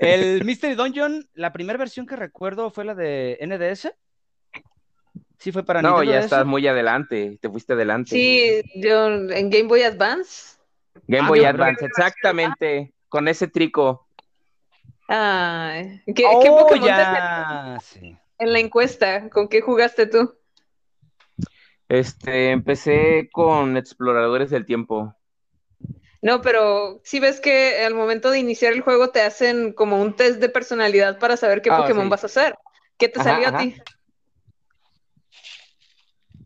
El 0.00 0.44
Mystery 0.44 0.74
Dungeon, 0.74 1.28
la 1.34 1.52
primera 1.52 1.78
versión 1.78 2.06
que 2.06 2.16
recuerdo 2.16 2.70
fue 2.70 2.84
la 2.84 2.94
de 2.94 3.38
NDS. 3.40 3.92
Sí, 5.38 5.52
fue 5.52 5.64
para 5.64 5.82
No, 5.82 5.90
Nintendo 6.00 6.12
ya 6.12 6.18
DS? 6.20 6.24
estás 6.24 6.46
muy 6.46 6.66
adelante, 6.66 7.38
te 7.40 7.50
fuiste 7.50 7.74
adelante. 7.74 8.10
sí, 8.10 8.62
yo 8.76 9.08
en 9.08 9.50
Game 9.50 9.64
Boy 9.64 9.82
Advance. 9.82 10.56
Game 11.06 11.26
Ah, 11.26 11.28
Boy 11.28 11.44
Advance, 11.44 11.84
exactamente, 11.84 12.94
con 13.08 13.28
ese 13.28 13.48
trico. 13.48 14.08
Ay, 15.08 16.00
¿qué, 16.06 16.14
qué 16.14 16.24
Oh, 16.26 16.60
Pokémon 16.60 16.80
te 16.80 16.86
ya. 16.86 17.78
Sí. 17.82 18.16
en 18.38 18.52
la 18.52 18.58
encuesta? 18.60 19.28
¿Con 19.28 19.48
qué 19.48 19.60
jugaste 19.60 20.06
tú? 20.06 20.34
Este, 21.88 22.50
empecé 22.50 23.28
con 23.32 23.76
Exploradores 23.76 24.50
del 24.50 24.66
Tiempo. 24.66 25.14
No, 26.22 26.40
pero 26.40 27.00
si 27.04 27.20
ves 27.20 27.40
que 27.40 27.84
al 27.84 27.94
momento 27.94 28.30
de 28.30 28.38
iniciar 28.38 28.72
el 28.72 28.80
juego 28.80 29.10
te 29.10 29.20
hacen 29.20 29.72
como 29.74 30.00
un 30.00 30.16
test 30.16 30.40
de 30.40 30.48
personalidad 30.48 31.18
para 31.18 31.36
saber 31.36 31.60
qué 31.60 31.70
Ah, 31.70 31.82
Pokémon 31.82 32.04
sí. 32.04 32.10
vas 32.10 32.22
a 32.22 32.26
hacer. 32.26 32.54
¿Qué 32.96 33.08
te 33.08 33.20
Ajá, 33.20 33.32
salió 33.32 33.48
ajá. 33.48 33.58
a 33.58 33.60
ti? 33.60 33.76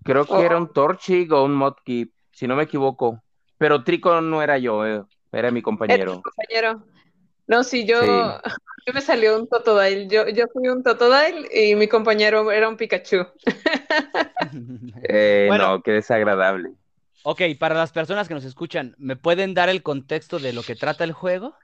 Creo 0.05 0.27
que 0.27 0.33
Oh. 0.35 0.43
era 0.43 0.57
un 0.57 0.73
Torchic 0.73 1.31
o 1.33 1.45
un 1.45 1.55
Mudkip, 1.55 2.13
si 2.33 2.49
no 2.49 2.57
me 2.57 2.65
equivoco. 2.65 3.23
Pero 3.59 3.85
Trico 3.85 4.21
no 4.21 4.43
era 4.43 4.59
yo, 4.59 4.87
eh, 4.87 5.05
era 5.33 5.51
mi 5.51 5.61
Era 5.61 5.65
compañero. 5.65 6.15
tu 6.15 6.23
compañero. 6.23 6.85
No, 7.47 7.63
sí, 7.63 7.87
yo, 7.87 8.01
Sí. 8.03 8.07
Yo 8.89 8.95
me 8.95 9.03
salió 9.03 9.39
un 9.39 9.47
Totodile. 9.47 10.09
Yo, 10.09 10.27
yo 10.29 10.47
fui 10.51 10.67
un 10.69 10.83
Totodile 10.83 11.47
y 11.55 11.75
mi 11.77 11.89
compañero 11.89 12.51
era 12.51 12.71
un 12.71 12.79
Pikachu. 12.79 13.27
Eh, 15.03 15.45
Bueno. 15.49 15.69
No, 15.69 15.83
qué 15.83 15.93
desagradable. 15.93 16.71
ok, 17.23 17.43
para 17.59 17.75
las 17.75 17.93
personas 17.93 18.29
que 18.29 18.35
nos 18.35 18.45
escuchan, 18.45 18.95
¿me 18.97 19.15
pueden 19.17 19.53
dar 19.53 19.69
el 19.69 19.83
contexto 19.83 20.39
de 20.39 20.55
lo 20.55 20.63
que 20.63 20.75
trata 20.75 21.05
el 21.05 21.13
juego? 21.13 21.55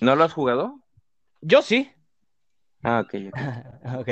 ¿No 0.00 0.16
lo 0.16 0.24
has 0.24 0.32
jugado? 0.32 0.80
Yo 1.40 1.62
sí. 1.62 1.92
Ah, 2.82 3.04
ok. 3.06 3.14
ok. 3.14 3.34
Ok. 4.00 4.08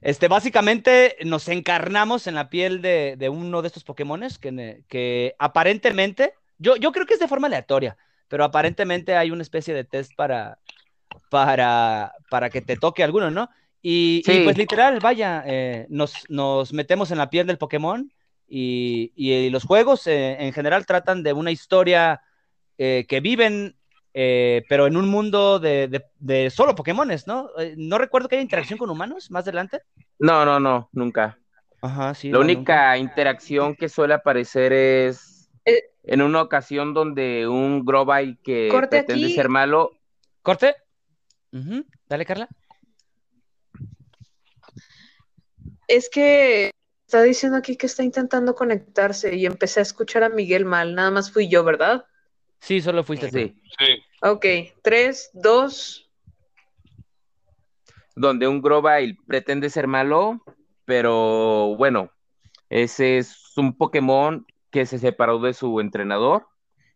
Este, 0.00 0.28
básicamente 0.28 1.16
nos 1.24 1.48
encarnamos 1.48 2.26
en 2.26 2.36
la 2.36 2.48
piel 2.48 2.80
de, 2.80 3.16
de 3.18 3.28
uno 3.28 3.60
de 3.60 3.68
estos 3.68 3.84
Pokémones 3.84 4.38
que, 4.38 4.82
que 4.88 5.34
aparentemente, 5.38 6.32
yo, 6.58 6.76
yo 6.76 6.92
creo 6.92 7.04
que 7.04 7.14
es 7.14 7.20
de 7.20 7.28
forma 7.28 7.48
aleatoria, 7.48 7.98
pero 8.28 8.44
aparentemente 8.44 9.16
hay 9.16 9.30
una 9.30 9.42
especie 9.42 9.74
de 9.74 9.84
test 9.84 10.14
para, 10.16 10.58
para, 11.30 12.12
para 12.30 12.50
que 12.50 12.60
te 12.60 12.76
toque 12.76 13.02
alguno, 13.04 13.30
¿no? 13.30 13.48
Y, 13.82 14.18
y 14.18 14.22
Sí. 14.24 14.40
pues 14.44 14.58
literal, 14.58 15.00
vaya, 15.00 15.42
eh, 15.46 15.86
nos, 15.90 16.26
nos 16.28 16.72
metemos 16.72 17.10
en 17.10 17.18
la 17.18 17.30
piel 17.30 17.46
del 17.46 17.58
Pokémon 17.58 18.10
y, 18.48 19.12
y 19.14 19.50
los 19.50 19.64
juegos 19.64 20.06
eh, 20.06 20.36
en 20.40 20.52
general 20.52 20.86
tratan 20.86 21.22
de 21.22 21.32
una 21.32 21.50
historia 21.50 22.22
eh, 22.78 23.06
que 23.08 23.20
viven, 23.20 23.76
eh, 24.14 24.64
pero 24.68 24.86
en 24.86 24.96
un 24.96 25.08
mundo 25.08 25.58
de, 25.58 25.88
de- 25.88 26.04
de 26.18 26.50
solo 26.50 26.74
Pokémones, 26.74 27.26
¿no? 27.26 27.50
Eh, 27.58 27.74
no 27.76 27.98
recuerdo 27.98 28.28
que 28.28 28.36
haya 28.36 28.42
interacción 28.42 28.78
con 28.78 28.90
humanos 28.90 29.30
más 29.30 29.44
adelante. 29.44 29.82
No, 30.18 30.44
no, 30.44 30.58
no, 30.58 30.88
nunca. 30.92 31.38
Ajá, 31.82 32.14
sí. 32.14 32.30
La 32.30 32.38
no, 32.38 32.44
única 32.44 32.96
interacción 32.98 33.76
que 33.76 33.88
suele 33.88 34.14
aparecer 34.14 34.72
es. 34.72 35.35
En 36.06 36.22
una 36.22 36.40
ocasión 36.42 36.94
donde 36.94 37.46
un 37.48 37.84
Grovyle 37.84 38.38
que 38.42 38.68
Corte 38.70 38.98
pretende 38.98 39.26
aquí. 39.26 39.34
ser 39.34 39.48
malo. 39.48 39.92
Corte. 40.42 40.74
Dale, 42.08 42.24
Carla. 42.24 42.48
Es 45.88 46.08
que 46.08 46.70
está 47.06 47.22
diciendo 47.22 47.58
aquí 47.58 47.76
que 47.76 47.86
está 47.86 48.02
intentando 48.02 48.54
conectarse 48.54 49.36
y 49.36 49.46
empecé 49.46 49.80
a 49.80 49.84
escuchar 49.84 50.22
a 50.24 50.28
Miguel 50.28 50.64
mal. 50.64 50.94
Nada 50.94 51.10
más 51.10 51.30
fui 51.30 51.48
yo, 51.48 51.64
¿verdad? 51.64 52.04
Sí, 52.60 52.80
solo 52.80 53.04
fuiste 53.04 53.28
tú. 53.28 53.38
Sí, 53.38 53.54
Sí. 53.78 54.02
Ok, 54.22 54.46
tres, 54.82 55.30
dos. 55.34 56.02
donde 58.18 58.48
un 58.48 58.62
Grovyle 58.62 59.18
pretende 59.26 59.68
ser 59.68 59.86
malo, 59.86 60.42
pero 60.86 61.76
bueno, 61.76 62.10
ese 62.70 63.18
es 63.18 63.52
un 63.58 63.76
Pokémon 63.76 64.46
que 64.70 64.86
se 64.86 64.98
separó 64.98 65.38
de 65.38 65.54
su 65.54 65.80
entrenador. 65.80 66.46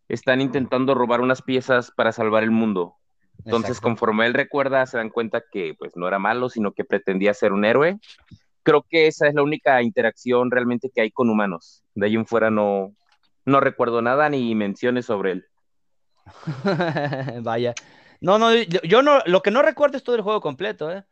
Están 0.07 0.41
intentando 0.41 0.93
robar 0.93 1.21
unas 1.21 1.41
piezas 1.41 1.91
para 1.91 2.11
salvar 2.11 2.43
el 2.43 2.51
mundo. 2.51 2.97
Entonces, 3.45 3.71
Exacto. 3.71 3.87
conforme 3.87 4.25
él 4.27 4.33
recuerda, 4.33 4.85
se 4.85 4.97
dan 4.97 5.09
cuenta 5.09 5.43
que 5.51 5.73
pues 5.77 5.95
no 5.95 6.07
era 6.07 6.19
malo, 6.19 6.49
sino 6.49 6.73
que 6.73 6.83
pretendía 6.83 7.33
ser 7.33 7.53
un 7.53 7.65
héroe. 7.65 7.97
Creo 8.63 8.85
que 8.87 9.07
esa 9.07 9.27
es 9.27 9.33
la 9.33 9.41
única 9.41 9.81
interacción 9.81 10.51
realmente 10.51 10.91
que 10.93 11.01
hay 11.01 11.11
con 11.11 11.29
humanos. 11.29 11.83
De 11.95 12.05
ahí 12.05 12.15
en 12.15 12.27
fuera 12.27 12.51
no, 12.51 12.93
no 13.45 13.59
recuerdo 13.59 14.01
nada 14.01 14.29
ni 14.29 14.53
menciones 14.53 15.05
sobre 15.05 15.31
él. 15.31 15.45
Vaya. 17.41 17.73
No, 18.19 18.37
no, 18.37 18.53
yo, 18.53 18.79
yo 18.83 19.01
no, 19.01 19.19
lo 19.25 19.41
que 19.41 19.49
no 19.49 19.63
recuerdo 19.63 19.97
es 19.97 20.03
todo 20.03 20.15
el 20.15 20.21
juego 20.21 20.41
completo, 20.41 20.91
¿eh? 20.91 21.03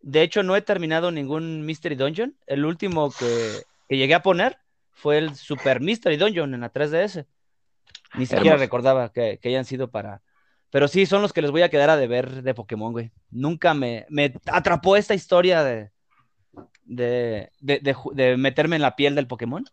De 0.00 0.22
hecho, 0.22 0.42
no 0.42 0.54
he 0.56 0.62
terminado 0.62 1.10
ningún 1.10 1.64
Mystery 1.64 1.94
Dungeon. 1.96 2.36
El 2.46 2.64
último 2.64 3.10
que, 3.10 3.62
que 3.88 3.96
llegué 3.96 4.14
a 4.14 4.22
poner 4.22 4.58
fue 4.92 5.18
el 5.18 5.34
Super 5.34 5.80
Mystery 5.80 6.16
Dungeon 6.16 6.54
en 6.54 6.60
la 6.60 6.72
3DS. 6.72 7.26
Ni 8.14 8.26
siquiera 8.26 8.56
Hermoso. 8.56 8.58
recordaba 8.58 9.12
que, 9.12 9.38
que 9.40 9.48
hayan 9.48 9.64
sido 9.64 9.90
para. 9.90 10.22
Pero 10.70 10.88
sí, 10.88 11.06
son 11.06 11.22
los 11.22 11.32
que 11.32 11.42
les 11.42 11.50
voy 11.50 11.62
a 11.62 11.68
quedar 11.68 11.90
a 11.90 11.96
deber 11.96 12.42
de 12.42 12.54
Pokémon, 12.54 12.92
güey. 12.92 13.12
Nunca 13.30 13.74
me, 13.74 14.06
me 14.08 14.34
atrapó 14.46 14.96
esta 14.96 15.14
historia 15.14 15.62
de, 15.64 15.90
de, 16.84 17.50
de, 17.60 17.96
de 18.14 18.36
meterme 18.36 18.76
en 18.76 18.82
la 18.82 18.96
piel 18.96 19.14
del 19.14 19.26
Pokémon. 19.26 19.64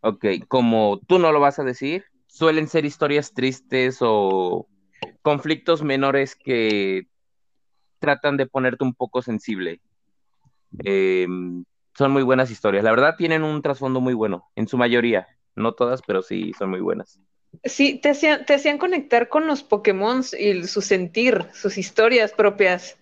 Ok, 0.00 0.24
como 0.48 1.00
tú 1.06 1.18
no 1.18 1.32
lo 1.32 1.40
vas 1.40 1.58
a 1.58 1.64
decir, 1.64 2.04
suelen 2.26 2.68
ser 2.68 2.84
historias 2.84 3.34
tristes 3.34 3.98
o 4.00 4.66
conflictos 5.22 5.82
menores 5.82 6.34
que 6.36 7.06
tratan 7.98 8.36
de 8.38 8.46
ponerte 8.46 8.84
un 8.84 8.94
poco 8.94 9.20
sensible. 9.20 9.80
Eh, 10.84 11.26
son 11.96 12.12
muy 12.12 12.22
buenas 12.22 12.50
historias. 12.50 12.84
La 12.84 12.90
verdad 12.90 13.16
tienen 13.16 13.42
un 13.42 13.62
trasfondo 13.62 14.00
muy 14.00 14.14
bueno, 14.14 14.50
en 14.56 14.68
su 14.68 14.76
mayoría. 14.76 15.28
No 15.54 15.72
todas, 15.72 16.00
pero 16.06 16.22
sí 16.22 16.52
son 16.58 16.70
muy 16.70 16.80
buenas. 16.80 17.18
Sí, 17.64 17.98
te 18.00 18.10
hacían, 18.10 18.46
te 18.46 18.54
hacían 18.54 18.78
conectar 18.78 19.28
con 19.28 19.46
los 19.46 19.62
Pokémon 19.62 20.22
y 20.38 20.64
su 20.64 20.80
sentir, 20.82 21.46
sus 21.52 21.76
historias 21.78 22.32
propias. 22.32 22.96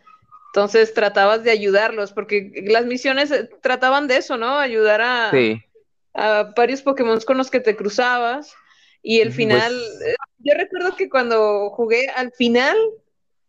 Entonces 0.54 0.94
tratabas 0.94 1.44
de 1.44 1.50
ayudarlos, 1.50 2.12
porque 2.12 2.50
las 2.66 2.86
misiones 2.86 3.30
eh, 3.30 3.48
trataban 3.62 4.08
de 4.08 4.16
eso, 4.16 4.38
¿no? 4.38 4.58
Ayudar 4.58 5.02
a, 5.02 5.30
Sí, 5.30 5.60
a 6.14 6.52
varios 6.56 6.80
Pokémon 6.82 7.20
con 7.20 7.36
los 7.36 7.50
que 7.50 7.60
te 7.60 7.76
cruzabas. 7.76 8.54
Y 9.02 9.20
el 9.20 9.28
Pues- 9.28 9.36
final, 9.36 9.74
eh, 9.74 10.14
yo 10.38 10.54
recuerdo 10.56 10.96
que 10.96 11.10
cuando 11.10 11.68
jugué 11.70 12.08
al 12.08 12.32
final, 12.32 12.76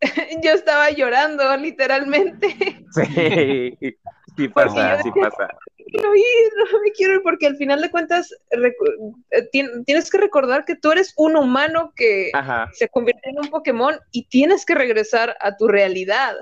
yo 0.44 0.52
estaba 0.52 0.90
llorando, 0.90 1.56
literalmente. 1.56 2.54
sí, 2.92 3.78
sí 4.36 4.48
pasa, 4.48 5.02
sí 5.02 5.10
pasa. 5.20 5.48
quiero 5.76 6.14
ir, 6.14 6.24
no 6.72 6.80
me 6.80 6.90
quiero 6.92 7.14
ir, 7.14 7.22
porque 7.22 7.46
al 7.46 7.56
final 7.56 7.80
de 7.80 7.90
cuentas 7.90 8.32
eh, 8.50 9.48
tienes 9.84 10.10
que 10.10 10.18
recordar 10.18 10.64
que 10.64 10.76
tú 10.76 10.92
eres 10.92 11.12
un 11.16 11.36
humano 11.36 11.92
que 11.96 12.30
Ajá. 12.32 12.68
se 12.72 12.88
convierte 12.88 13.30
en 13.30 13.38
un 13.38 13.48
Pokémon 13.48 13.98
y 14.12 14.26
tienes 14.26 14.64
que 14.64 14.74
regresar 14.74 15.36
a 15.40 15.56
tu 15.56 15.68
realidad. 15.68 16.34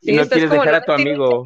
Y 0.00 0.12
no 0.12 0.22
estás 0.22 0.38
quieres 0.38 0.50
como 0.50 0.62
dejar 0.62 0.82
a 0.82 0.84
tu 0.84 0.92
amigo. 0.92 1.44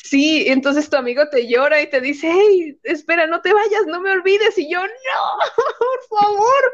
Sí, 0.00 0.44
entonces 0.48 0.88
tu 0.88 0.96
amigo 0.96 1.28
te 1.28 1.48
llora 1.48 1.82
y 1.82 1.90
te 1.90 2.00
dice, 2.00 2.30
hey, 2.32 2.78
espera, 2.84 3.26
no 3.26 3.40
te 3.40 3.52
vayas, 3.52 3.82
no 3.88 4.00
me 4.00 4.12
olvides. 4.12 4.56
Y 4.56 4.70
yo, 4.72 4.80
no, 4.80 4.88
por 5.78 6.18
favor. 6.20 6.72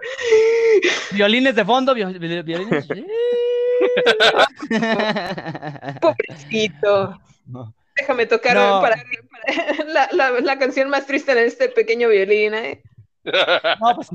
Violines 1.13 1.55
de 1.55 1.65
fondo, 1.65 1.95
vio- 1.95 2.13
vi- 2.13 2.43
violines. 2.43 2.87
Pobrecito. 6.01 7.19
No. 7.47 7.75
Déjame 7.97 8.27
tocar 8.27 8.57
No. 8.57 8.81
para, 8.81 8.97
para- 8.97 9.85
la, 9.87 10.09
la- 10.13 10.41
la 10.41 10.59
canción 10.59 10.91
más 10.91 11.07
triste 11.07 11.35
de 11.35 11.47
este 11.47 11.69
pequeño 11.69 12.09
violín. 12.09 12.55
¿eh? 12.55 12.83
No, 13.81 13.95
pues, 13.97 14.09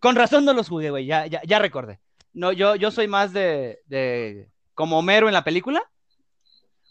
con 0.00 0.16
razón 0.16 0.44
no 0.44 0.52
los 0.52 0.68
jugué, 0.68 0.90
güey. 0.90 1.06
Ya, 1.06 1.26
ya, 1.26 1.40
ya 1.44 1.58
recordé. 1.58 1.98
No, 2.32 2.52
yo, 2.52 2.76
yo 2.76 2.90
soy 2.90 3.06
más 3.08 3.32
de, 3.32 3.80
de 3.86 4.48
como 4.74 4.98
Homero 4.98 5.28
en 5.28 5.34
la 5.34 5.44
película. 5.44 5.82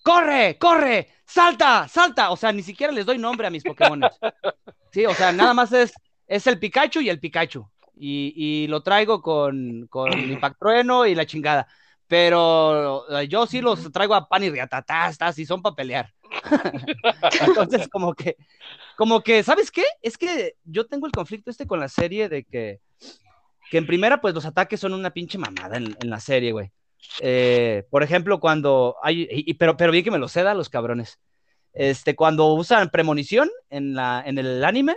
¡Corre! 0.03 0.57
¡Corre! 0.57 1.09
¡Salta! 1.25 1.87
¡Salta! 1.87 2.31
O 2.31 2.35
sea, 2.37 2.51
ni 2.51 2.61
siquiera 2.61 2.91
les 2.91 3.05
doy 3.05 3.17
nombre 3.17 3.47
a 3.47 3.49
mis 3.49 3.63
Pokémon. 3.63 4.01
Sí, 4.91 5.05
o 5.05 5.13
sea, 5.13 5.31
nada 5.31 5.53
más 5.53 5.71
es, 5.71 5.93
es 6.27 6.45
el 6.47 6.59
Pikachu 6.59 6.99
y 7.01 7.09
el 7.09 7.19
Pikachu. 7.19 7.65
Y, 7.95 8.33
y 8.35 8.67
lo 8.67 8.83
traigo 8.83 9.21
con, 9.21 9.87
con 9.87 10.11
Impact 10.11 10.59
Trueno 10.59 11.05
y 11.05 11.15
la 11.15 11.25
chingada. 11.25 11.67
Pero 12.07 13.05
eh, 13.17 13.27
yo 13.27 13.45
sí 13.47 13.61
los 13.61 13.91
traigo 13.91 14.13
a 14.13 14.27
pan 14.27 14.43
y 14.43 14.49
riatatastas 14.49 15.39
y 15.39 15.45
son 15.45 15.61
para 15.61 15.75
pelear. 15.75 16.13
Entonces, 17.47 17.87
como 17.87 18.13
que, 18.13 18.37
como 18.97 19.21
que, 19.21 19.43
¿sabes 19.43 19.71
qué? 19.71 19.83
Es 20.01 20.17
que 20.17 20.55
yo 20.63 20.85
tengo 20.85 21.05
el 21.05 21.11
conflicto 21.11 21.49
este 21.49 21.67
con 21.67 21.79
la 21.79 21.89
serie 21.89 22.29
de 22.29 22.43
que, 22.43 22.81
que 23.69 23.77
en 23.77 23.87
primera, 23.87 24.21
pues 24.21 24.33
los 24.33 24.45
ataques 24.45 24.79
son 24.79 24.93
una 24.93 25.11
pinche 25.11 25.37
mamada 25.37 25.77
en, 25.77 25.95
la 26.01 26.19
serie, 26.19 26.51
güey. 26.51 26.71
Eh, 27.19 27.85
por 27.89 28.03
ejemplo, 28.03 28.39
cuando 28.39 28.95
hay, 29.01 29.27
y- 29.29 29.53
pero, 29.55 29.77
pero 29.77 29.91
bien 29.91 30.03
que 30.03 30.11
me 30.11 30.19
lo 30.19 30.27
ceda 30.27 30.53
los 30.53 30.69
cabrones. 30.69 31.19
Este, 31.73 32.15
cuando 32.15 32.53
usan 32.53 32.89
premonición 32.89 33.49
en, 33.69 33.95
la, 33.95 34.23
en 34.25 34.37
el 34.37 34.63
anime, 34.63 34.95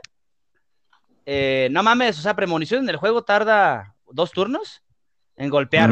eh, 1.25 1.69
no 1.73 1.83
mames, 1.83 2.19
o 2.19 2.23
sea, 2.23 2.37
premonición 2.37 2.85
en 2.85 2.91
el 2.91 2.97
juego 2.97 3.25
tarda 3.25 3.95
dos 4.11 4.31
turnos 4.31 4.83
en 5.37 5.51
golpear. 5.51 5.91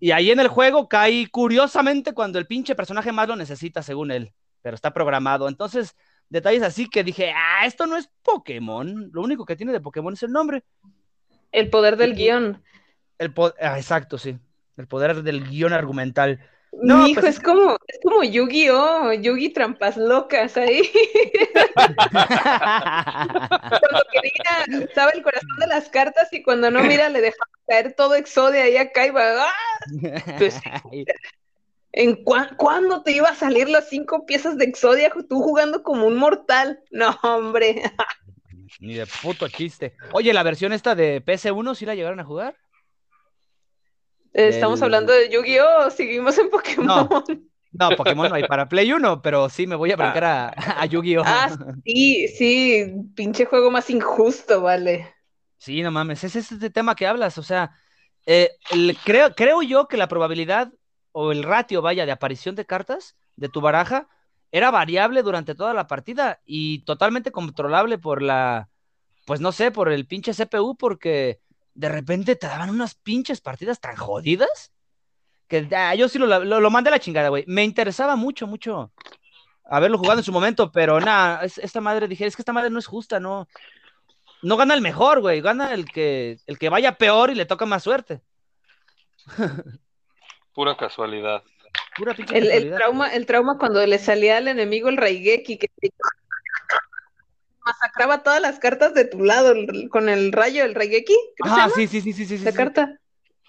Y 0.00 0.12
ahí 0.12 0.30
en 0.30 0.40
el 0.40 0.48
juego 0.48 0.88
cae 0.88 1.28
curiosamente 1.30 2.14
cuando 2.14 2.38
el 2.38 2.46
pinche 2.46 2.74
personaje 2.74 3.12
más 3.12 3.28
lo 3.28 3.36
necesita, 3.36 3.82
según 3.82 4.10
él. 4.10 4.32
Pero 4.62 4.74
está 4.74 4.92
programado. 4.92 5.46
Entonces, 5.46 5.94
detalles 6.30 6.62
así 6.62 6.88
que 6.88 7.04
dije, 7.04 7.32
ah, 7.36 7.66
esto 7.66 7.86
no 7.86 7.96
es 7.96 8.10
Pokémon. 8.22 9.10
Lo 9.12 9.20
único 9.20 9.44
que 9.44 9.56
tiene 9.56 9.72
de 9.72 9.80
Pokémon 9.80 10.14
es 10.14 10.22
el 10.22 10.32
nombre. 10.32 10.64
El 11.52 11.68
poder 11.68 11.96
del 11.96 12.14
guion. 12.14 12.62
El 13.18 13.32
po- 13.34 13.54
ah, 13.60 13.76
exacto, 13.78 14.16
sí. 14.16 14.38
El 14.76 14.86
poder 14.88 15.22
del 15.22 15.46
guion 15.46 15.74
argumental. 15.74 16.40
No, 16.72 16.98
Mi 16.98 17.10
hijo 17.10 17.20
pues- 17.20 17.36
es 17.36 17.42
como, 17.42 17.76
es 17.86 17.98
como 18.02 18.22
Yu-Gi-Oh, 18.22 19.12
Yugi 19.14 19.50
trampas 19.50 19.96
locas 19.96 20.56
ahí. 20.56 20.82
Cuando 21.74 22.00
quería, 24.12 24.88
sabe 24.94 25.12
el 25.14 25.22
corazón 25.22 25.56
de 25.58 25.66
las 25.66 25.88
cartas 25.88 26.32
y 26.32 26.42
cuando 26.42 26.70
no 26.70 26.82
mira 26.82 27.08
le 27.08 27.20
dejaba 27.20 27.50
caer 27.66 27.94
todo 27.94 28.14
Exodia 28.14 28.68
y 28.68 28.76
acá 28.76 29.06
iba. 29.06 29.44
¡ah! 29.44 29.52
Pues, 30.38 30.60
¿En 31.92 32.24
cuándo 32.24 33.02
te 33.02 33.10
iba 33.12 33.30
a 33.30 33.34
salir 33.34 33.68
las 33.68 33.88
cinco 33.88 34.24
piezas 34.24 34.56
de 34.56 34.64
Exodia 34.64 35.10
tú 35.28 35.42
jugando 35.42 35.82
como 35.82 36.06
un 36.06 36.16
mortal? 36.16 36.80
No, 36.90 37.18
hombre. 37.22 37.82
Ni 38.80 38.94
de 38.94 39.06
puto 39.06 39.48
chiste. 39.48 39.96
Oye, 40.12 40.32
la 40.32 40.44
versión 40.44 40.72
esta 40.72 40.94
de 40.94 41.20
PS1, 41.24 41.74
¿sí 41.74 41.84
la 41.84 41.96
llegaron 41.96 42.20
a 42.20 42.24
jugar? 42.24 42.54
Estamos 44.32 44.80
Del- 44.80 44.84
hablando 44.86 45.12
de 45.12 45.28
Yu-Gi-Oh, 45.28 45.90
seguimos 45.90 46.38
en 46.38 46.50
Pokémon. 46.50 47.08
No, 47.72 47.96
Pokémon 47.96 48.28
no 48.28 48.34
hay 48.34 48.42
para 48.44 48.68
Play 48.68 48.92
1, 48.92 49.22
pero 49.22 49.48
sí 49.48 49.66
me 49.66 49.76
voy 49.76 49.92
a 49.92 49.96
brincar 49.96 50.24
a, 50.24 50.48
a 50.80 50.86
Yu-Gi-Oh! 50.86 51.22
Ah, 51.24 51.48
sí, 51.84 52.26
sí, 52.28 52.92
pinche 53.14 53.44
juego 53.44 53.70
más 53.70 53.88
injusto, 53.90 54.60
vale. 54.62 55.14
Sí, 55.58 55.82
no 55.82 55.90
mames, 55.90 56.24
ese 56.24 56.38
es 56.40 56.50
este 56.52 56.70
tema 56.70 56.94
que 56.94 57.06
hablas, 57.06 57.36
o 57.38 57.42
sea, 57.42 57.72
eh, 58.26 58.50
el- 58.72 58.96
creo, 59.04 59.34
creo 59.34 59.62
yo 59.62 59.88
que 59.88 59.96
la 59.96 60.08
probabilidad 60.08 60.72
o 61.12 61.32
el 61.32 61.42
ratio, 61.42 61.82
vaya, 61.82 62.06
de 62.06 62.12
aparición 62.12 62.54
de 62.54 62.66
cartas 62.66 63.16
de 63.36 63.48
tu 63.48 63.60
baraja 63.60 64.08
era 64.52 64.70
variable 64.70 65.22
durante 65.22 65.54
toda 65.54 65.74
la 65.74 65.86
partida 65.86 66.40
y 66.44 66.80
totalmente 66.84 67.30
controlable 67.30 67.98
por 67.98 68.22
la, 68.22 68.68
pues 69.26 69.40
no 69.40 69.52
sé, 69.52 69.70
por 69.70 69.90
el 69.90 70.06
pinche 70.06 70.34
CPU, 70.34 70.76
porque 70.76 71.40
de 71.80 71.88
repente 71.88 72.36
te 72.36 72.46
daban 72.46 72.68
unas 72.68 72.94
pinches 72.94 73.40
partidas 73.40 73.80
tan 73.80 73.96
jodidas 73.96 74.70
que 75.48 75.66
ah, 75.74 75.94
yo 75.94 76.08
sí 76.10 76.18
lo, 76.18 76.26
lo, 76.26 76.60
lo 76.60 76.70
mandé 76.70 76.88
a 76.88 76.92
la 76.92 76.98
chingada, 77.00 77.30
güey. 77.30 77.44
Me 77.46 77.64
interesaba 77.64 78.16
mucho, 78.16 78.46
mucho 78.46 78.92
haberlo 79.64 79.96
jugado 79.96 80.20
en 80.20 80.24
su 80.24 80.30
momento, 80.32 80.70
pero 80.70 81.00
nada, 81.00 81.42
es- 81.42 81.56
esta 81.58 81.80
madre, 81.80 82.06
dije, 82.06 82.26
es 82.26 82.36
que 82.36 82.42
esta 82.42 82.52
madre 82.52 82.68
no 82.70 82.78
es 82.78 82.86
justa, 82.86 83.18
no, 83.18 83.48
no 84.42 84.56
gana 84.58 84.74
el 84.74 84.82
mejor, 84.82 85.20
güey, 85.22 85.40
gana 85.40 85.72
el 85.72 85.86
que, 85.86 86.36
el 86.46 86.58
que 86.58 86.68
vaya 86.68 86.96
peor 86.98 87.30
y 87.30 87.34
le 87.34 87.46
toca 87.46 87.64
más 87.64 87.82
suerte. 87.82 88.20
Pura 90.54 90.76
casualidad. 90.76 91.42
Pura 91.96 92.12
pinche 92.14 92.36
El, 92.36 92.50
el 92.50 92.74
trauma, 92.74 93.08
el 93.08 93.24
trauma 93.24 93.56
cuando 93.58 93.84
le 93.86 93.98
salía 93.98 94.36
al 94.36 94.48
enemigo 94.48 94.90
el 94.90 94.98
Raigeki 94.98 95.56
que 95.56 95.68
te 95.68 95.90
masacraba 97.72 98.22
todas 98.22 98.40
las 98.40 98.58
cartas 98.58 98.94
de 98.94 99.04
tu 99.04 99.22
lado 99.22 99.52
el- 99.52 99.88
con 99.90 100.08
el 100.08 100.32
rayo 100.32 100.64
que 101.36 101.48
se 101.48 101.60
Ah, 101.60 101.68
sí, 101.74 101.86
sí, 101.86 102.00
sí, 102.00 102.12
sí, 102.12 102.24
sí, 102.26 102.38
la 102.38 102.50
sí. 102.50 102.56
carta. 102.56 102.98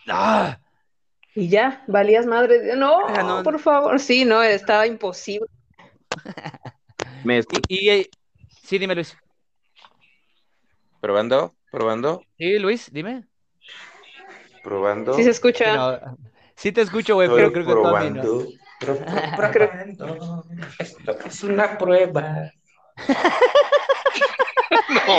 Ah, 0.07 0.57
Y 1.33 1.47
ya, 1.47 1.83
valías 1.87 2.25
madre. 2.25 2.75
No, 2.75 3.05
Ah, 3.07 3.23
no. 3.23 3.43
por 3.43 3.59
favor. 3.59 3.99
Sí, 3.99 4.25
no, 4.25 4.43
estaba 4.43 4.85
imposible. 4.85 5.47
Me 7.23 7.39
y, 7.39 7.43
y, 7.67 7.89
eh, 7.89 8.09
sí, 8.63 8.77
dime, 8.77 8.95
Luis. 8.95 9.17
Probando, 10.99 11.55
probando, 11.71 12.23
Sí, 12.37 12.59
Luis, 12.59 12.89
dime. 12.91 13.27
probando. 14.63 15.13
Sí 15.15 15.23
se 15.23 15.31
escucha. 15.31 15.65
Sí, 15.71 15.77
no, 15.77 16.17
sí 16.55 16.71
te 16.71 16.81
escucho, 16.81 17.15
güey, 17.15 17.29
pero 17.29 17.51
creo 17.51 17.65
que 17.65 17.71
probando. 17.71 18.47
pro- 18.79 18.97
pro- 18.97 19.51
probando. 19.57 20.45
Esto 20.77 21.17
es 21.25 21.43
una 21.43 21.77
prueba. 21.77 22.51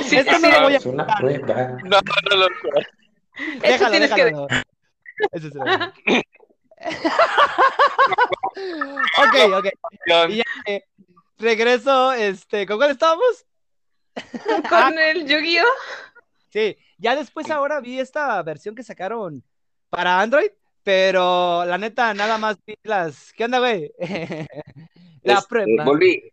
Sí, 0.03 0.17
Esto 0.17 0.39
no 0.39 0.51
lo 0.51 0.63
voy 0.63 0.75
a 0.75 0.77
Es 0.79 0.87
una 0.87 1.07
prueba. 1.07 1.79
no, 1.85 2.01
no, 2.31 2.37
no, 2.37 2.47
Eso 3.63 3.91
tienes 3.91 4.11
que. 4.13 4.33
Eso 5.33 5.49
ok, 9.19 9.53
ok. 9.55 9.67
no. 10.07 10.27
Y 10.29 10.37
ya, 10.39 10.45
eh, 10.67 10.85
regreso, 11.39 12.13
este, 12.13 12.67
¿con 12.67 12.77
cuál 12.77 12.91
estábamos? 12.91 13.47
con 14.69 14.99
el 14.99 15.27
Yu-Gi-Oh. 15.27 15.65
Sí, 16.51 16.77
ya 16.99 17.17
después 17.17 17.51
ahora 17.51 17.81
vi 17.81 17.99
esta 17.99 18.43
versión 18.43 18.75
que 18.75 18.83
sacaron 18.83 19.43
para 19.89 20.21
Android, 20.21 20.51
pero 20.83 21.65
la 21.65 21.79
neta 21.79 22.13
nada 22.15 22.37
más 22.39 22.57
vi 22.67 22.75
las... 22.83 23.33
¿Qué 23.33 23.45
onda, 23.45 23.59
güey? 23.61 23.91
la 25.23 25.35
Este, 25.35 25.49
prueba. 25.49 25.85
volví. 25.85 26.33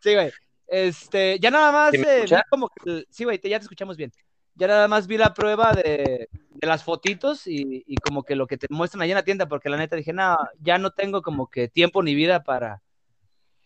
Sí, 0.00 0.12
güey. 0.14 0.32
Este, 0.66 1.38
ya 1.40 1.50
nada 1.50 1.70
más, 1.72 1.90
¿Sí 1.92 1.98
me 1.98 2.24
eh, 2.24 2.42
como 2.50 2.68
que 2.68 3.04
sí, 3.10 3.24
güey, 3.24 3.38
te- 3.38 3.48
ya 3.48 3.58
te 3.58 3.64
escuchamos 3.64 3.96
bien. 3.96 4.10
Ya 4.54 4.66
nada 4.68 4.88
más 4.88 5.06
vi 5.06 5.18
la 5.18 5.34
prueba 5.34 5.74
de, 5.74 6.28
de 6.30 6.66
las 6.66 6.84
fotitos 6.84 7.46
y, 7.46 7.82
y 7.86 7.98
como 7.98 8.22
que 8.22 8.36
lo 8.36 8.46
que 8.46 8.56
te 8.56 8.66
muestran 8.70 9.02
allá 9.02 9.12
en 9.12 9.16
la 9.16 9.24
tienda, 9.24 9.48
porque 9.48 9.68
la 9.68 9.76
neta 9.76 9.96
dije, 9.96 10.12
no, 10.12 10.36
ya 10.60 10.78
no 10.78 10.90
tengo 10.92 11.22
como 11.22 11.48
que 11.48 11.68
tiempo 11.68 12.02
ni 12.02 12.14
vida 12.14 12.42
para, 12.44 12.82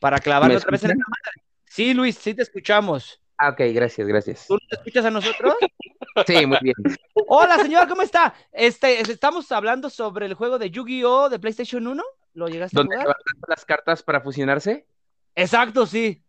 para 0.01 0.19
clavarme 0.21 0.55
¿Me 0.55 0.59
otra 0.59 0.71
vez 0.71 0.85
en 0.85 0.93
esta 0.93 1.05
madre. 1.07 1.43
Sí, 1.67 1.93
Luis, 1.95 2.17
sí 2.17 2.35
te 2.35 2.43
escuchamos. 2.43 3.21
Ah, 3.37 3.51
ok, 3.51 3.61
gracias, 3.73 4.07
gracias. 4.09 4.47
¿Tú 4.49 4.55
nos 4.55 4.79
escuchas 4.79 5.05
a 5.05 5.11
nosotros? 5.11 5.55
Sí, 6.27 6.45
muy 6.47 6.59
bien. 6.61 6.75
Hola, 7.29 7.59
señora, 7.59 7.87
¿cómo 7.87 8.03
está? 8.03 8.35
Este, 8.51 9.01
estamos 9.01 9.53
hablando 9.53 9.89
sobre 9.89 10.27
el 10.27 10.35
juego 10.35 10.59
de 10.59 10.71
Yu-Gi-Oh! 10.71 11.29
de 11.29 11.39
PlayStation 11.39 11.87
1. 11.87 12.03
¿Lo 12.35 12.49
llegaste 12.49 12.77
a 12.77 12.81
¿Dónde 12.83 12.97
jugar? 12.97 13.07
levantan 13.07 13.35
las 13.49 13.65
cartas 13.65 14.03
para 14.03 14.21
fusionarse? 14.21 14.87
Exacto, 15.37 15.87
sí. 15.87 16.25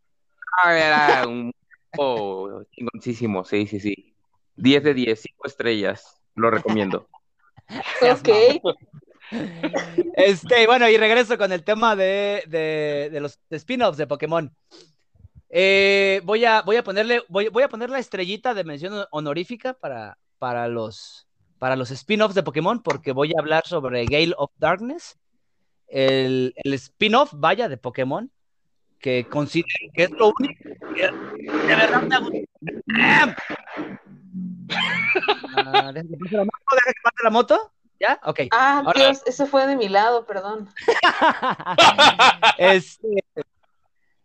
Ah, 0.64 0.74
era 0.74 1.28
un 1.28 1.52
oh, 1.98 2.64
chingoncísimo, 2.72 3.44
sí, 3.46 3.68
sí, 3.68 3.80
sí. 3.80 4.14
10 4.56 4.84
de 4.84 4.94
10, 4.94 5.22
5 5.22 5.48
estrellas. 5.48 6.22
Lo 6.36 6.52
recomiendo. 6.52 7.08
Ok. 8.02 8.30
Este, 10.16 10.66
bueno, 10.66 10.90
y 10.90 10.98
regreso 10.98 11.38
con 11.38 11.52
el 11.52 11.64
tema 11.64 11.96
de, 11.96 12.44
de- 12.48 13.10
de 13.12 13.20
los 13.20 13.40
spin-offs 13.52 13.98
de 13.98 14.08
Pokémon. 14.08 14.52
Eh, 15.50 16.22
voy, 16.24 16.46
a, 16.46 16.62
voy, 16.64 16.78
a 16.78 16.84
ponerle, 16.84 17.24
voy, 17.28 17.48
voy 17.50 17.64
a 17.64 17.70
poner 17.70 17.90
la 17.90 18.00
estrellita 18.00 18.54
de 18.54 18.64
mención 18.64 19.06
honorífica 19.12 19.74
para, 19.76 20.18
para 20.40 20.68
los, 20.68 21.28
para 21.60 21.76
los 21.76 21.92
spin-offs 21.92 22.36
de 22.36 22.44
Pokémon, 22.44 22.82
porque 22.82 23.12
voy 23.12 23.32
a 23.36 23.40
hablar 23.40 23.68
sobre 23.68 24.06
Gale 24.06 24.34
of 24.38 24.52
Darkness, 24.58 25.20
el, 25.88 26.54
el 26.56 26.74
spin-off, 26.74 27.32
vaya, 27.36 27.70
de 27.70 27.78
Pokémon, 27.78 28.32
que 29.00 29.26
considero 29.30 29.68
que 29.94 30.04
es 30.04 30.12
lo 30.12 30.32
único 30.38 30.64
que 30.96 31.02
de 31.68 31.76
verdad 31.76 32.02
me 32.04 32.20
gusta. 32.20 33.36
Ah, 35.56 35.92
deja 35.94 36.08
que 36.08 36.18
pase 36.18 36.36
la 36.38 36.44
moto, 36.46 36.76
deja 36.76 36.94
que 36.94 37.02
pase 37.04 37.24
la 37.24 37.30
moto. 37.30 37.72
¿Ya? 38.00 38.20
Ok. 38.24 38.40
Ah, 38.52 38.84
Ahora- 38.86 38.94
Dios, 38.94 39.22
eso 39.26 39.46
fue 39.46 39.68
de 39.68 39.76
mi 39.76 39.90
lado, 39.90 40.26
perdón. 40.26 40.70
este, 42.58 43.08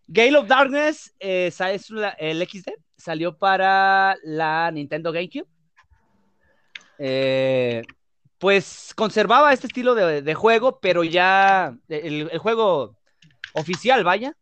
Gale 0.07 0.37
of 0.37 0.47
Darkness 0.47 1.13
eh, 1.19 1.51
sa- 1.51 1.73
es 1.73 1.91
la- 1.91 2.11
el 2.11 2.41
XD 2.47 2.69
salió 2.97 3.37
para 3.37 4.15
la 4.23 4.71
Nintendo 4.71 5.11
GameCube. 5.11 5.47
Eh, 6.99 7.83
pues 8.39 8.93
conservaba 8.95 9.53
este 9.53 9.67
estilo 9.67 9.97
de, 9.97 10.23
de 10.23 10.35
juego, 10.35 10.79
pero 10.79 11.03
ya 11.03 11.77
el, 11.89 12.29
el 12.31 12.39
juego 12.39 12.97
oficial, 13.55 14.05
vaya, 14.05 14.37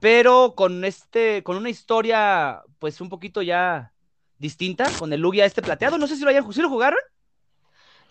pero 0.00 0.54
con 0.56 0.84
este, 0.84 1.42
con 1.44 1.56
una 1.58 1.70
historia, 1.70 2.62
pues 2.78 3.00
un 3.02 3.08
poquito 3.10 3.42
ya 3.42 3.94
distinta, 4.38 4.96
con 4.96 5.12
el 5.12 5.20
Lugia 5.20 5.44
este 5.46 5.62
plateado. 5.62 5.98
No 5.98 6.06
sé 6.08 6.16
si 6.16 6.24
lo 6.24 6.30
hayan, 6.30 6.52
¿sí 6.52 6.62
lo 6.62 6.70
jugaron. 6.70 7.00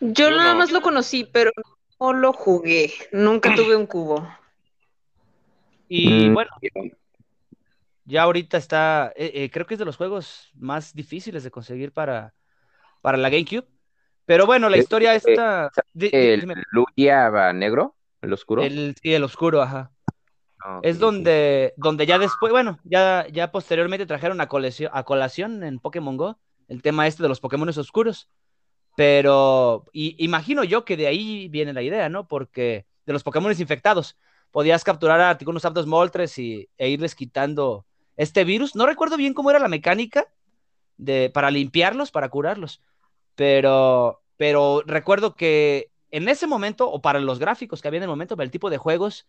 Yo 0.02 0.30
nada 0.32 0.54
no. 0.54 0.56
más 0.56 0.72
lo 0.72 0.82
conocí, 0.82 1.24
pero 1.24 1.52
no 2.00 2.14
lo 2.14 2.34
jugué. 2.34 2.92
Nunca 3.14 3.54
tuve 3.54 3.76
un 3.76 3.86
cubo. 3.86 4.28
Y 5.88 6.30
Mm, 6.30 6.34
bueno, 6.34 6.50
ya 8.06 8.24
ahorita 8.24 8.58
está, 8.58 9.14
eh, 9.16 9.32
eh, 9.36 9.52
creo 9.52 9.66
que 9.66 9.76
es 9.76 9.80
de 9.80 9.86
los 9.86 9.98
juegos 9.98 10.50
más 10.56 10.94
difíciles 10.94 11.44
de 11.44 11.52
conseguir 11.52 11.92
para, 11.94 12.34
para 13.02 13.18
la 13.18 13.30
GameCube. 13.30 13.68
Pero 14.26 14.46
bueno, 14.48 14.70
la 14.70 14.78
historia 14.78 15.16
eh, 15.16 15.40
di- 15.94 16.12
¿El. 16.12 16.46
Lugia 16.72 17.30
va 17.30 17.54
negro? 17.54 17.96
¿El 18.22 18.34
oscuro? 18.34 18.68
el, 18.68 18.96
sí, 19.02 19.14
el 19.14 19.24
oscuro, 19.24 19.62
ajá. 19.62 19.92
Es 20.82 20.99
donde, 20.99 21.74
donde 21.78 22.05
ya 22.05 22.20
después, 22.20 22.51
bueno, 22.51 22.80
ya, 22.84 23.26
ya 23.32 23.51
posteriormente 23.51 24.05
trajeron 24.05 24.41
a 24.41 24.47
colación, 24.47 24.91
a 24.93 25.03
colación 25.03 25.64
en 25.64 25.80
Pokémon 25.80 26.18
Go 26.18 26.38
el 26.68 26.82
tema 26.82 27.07
este 27.07 27.24
de 27.24 27.30
los 27.30 27.39
Pokémon 27.39 27.68
oscuros. 27.70 28.30
Pero 28.95 29.86
y, 29.91 30.16
imagino 30.24 30.64
yo 30.64 30.86
que 30.86 30.97
de 30.97 31.07
ahí 31.07 31.47
viene 31.49 31.74
la 31.74 31.82
idea, 31.82 32.10
¿no? 32.10 32.28
Porque 32.28 32.86
de 33.05 33.14
los 33.14 33.24
Pokémon 33.24 33.51
infectados 33.51 34.18
podías 34.51 34.84
capturar 34.84 35.22
a 35.22 35.32
algunos 35.32 35.64
Zapdos 35.64 35.88
Moltres 35.88 36.38
y, 36.38 36.70
e 36.78 36.89
irles 36.89 37.16
quitando 37.16 37.86
este 38.18 38.43
virus. 38.43 38.76
No 38.76 38.86
recuerdo 38.86 39.18
bien 39.18 39.34
cómo 39.34 39.49
era 39.49 39.60
la 39.60 39.68
mecánica 39.68 40.28
de, 40.97 41.30
para 41.34 41.51
limpiarlos, 41.51 42.12
para 42.12 42.30
curarlos. 42.30 42.82
Pero, 43.36 44.22
pero 44.38 44.84
recuerdo 44.86 45.36
que 45.36 45.91
en 46.12 46.30
ese 46.30 46.47
momento, 46.47 46.89
o 46.89 47.01
para 47.01 47.20
los 47.20 47.39
gráficos 47.39 47.82
que 47.82 47.88
había 47.88 47.99
en 47.99 48.03
el 48.03 48.10
momento, 48.10 48.36
para 48.36 48.45
el 48.45 48.51
tipo 48.51 48.70
de 48.70 48.78
juegos, 48.78 49.28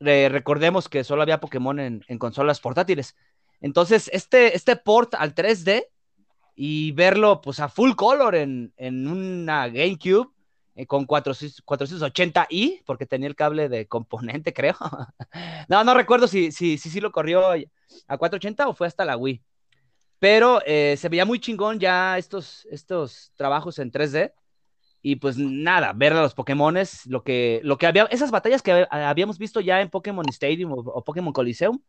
eh, 0.00 0.28
recordemos 0.30 0.88
que 0.88 1.04
solo 1.04 1.22
había 1.22 1.40
Pokémon 1.40 1.78
en, 1.78 2.18
consolas 2.18 2.60
portátiles. 2.60 3.16
Entonces, 3.60 4.10
este, 4.12 4.56
este 4.56 4.76
port 4.76 5.14
al 5.14 5.34
3D 5.34 5.86
y 6.54 6.92
verlo 6.92 7.40
pues 7.40 7.60
a 7.60 7.68
full 7.68 7.92
color 7.94 8.34
en, 8.34 8.72
en 8.76 9.06
una 9.06 9.68
GameCube 9.68 10.30
eh, 10.76 10.86
con 10.86 11.04
400 11.04 11.64
480i, 11.64 12.82
porque 12.86 13.06
tenía 13.06 13.28
el 13.28 13.36
cable 13.36 13.68
de 13.68 13.86
componente, 13.86 14.52
creo. 14.54 14.76
no, 15.68 15.84
no 15.84 15.94
recuerdo 15.94 16.28
si 16.28 16.52
sí 16.52 16.78
si, 16.78 16.90
si, 16.90 17.00
lo 17.00 17.12
corrió 17.12 17.50
a 17.50 18.18
480 18.18 18.68
o 18.68 18.74
fue 18.74 18.86
hasta 18.86 19.04
la 19.04 19.16
Wii. 19.16 19.42
Pero 20.18 20.60
eh, 20.66 20.96
se 20.98 21.08
veía 21.08 21.24
muy 21.24 21.40
chingón 21.40 21.80
ya 21.80 22.18
estos, 22.18 22.66
estos 22.70 23.32
trabajos 23.36 23.78
en 23.78 23.90
3D. 23.90 24.32
Y 25.02 25.16
pues 25.16 25.38
nada, 25.38 25.92
ver 25.94 26.12
a 26.12 26.22
los 26.22 26.34
Pokémones, 26.34 27.06
lo 27.06 27.22
que, 27.22 27.60
lo 27.64 27.78
que 27.78 27.86
había, 27.86 28.04
esas 28.04 28.30
batallas 28.30 28.62
que 28.62 28.86
habíamos 28.90 29.38
visto 29.38 29.60
ya 29.60 29.80
en 29.80 29.88
Pokémon 29.88 30.28
Stadium 30.28 30.72
o, 30.72 30.76
o 30.76 31.04
Pokémon 31.04 31.32
Coliseum, 31.32 31.80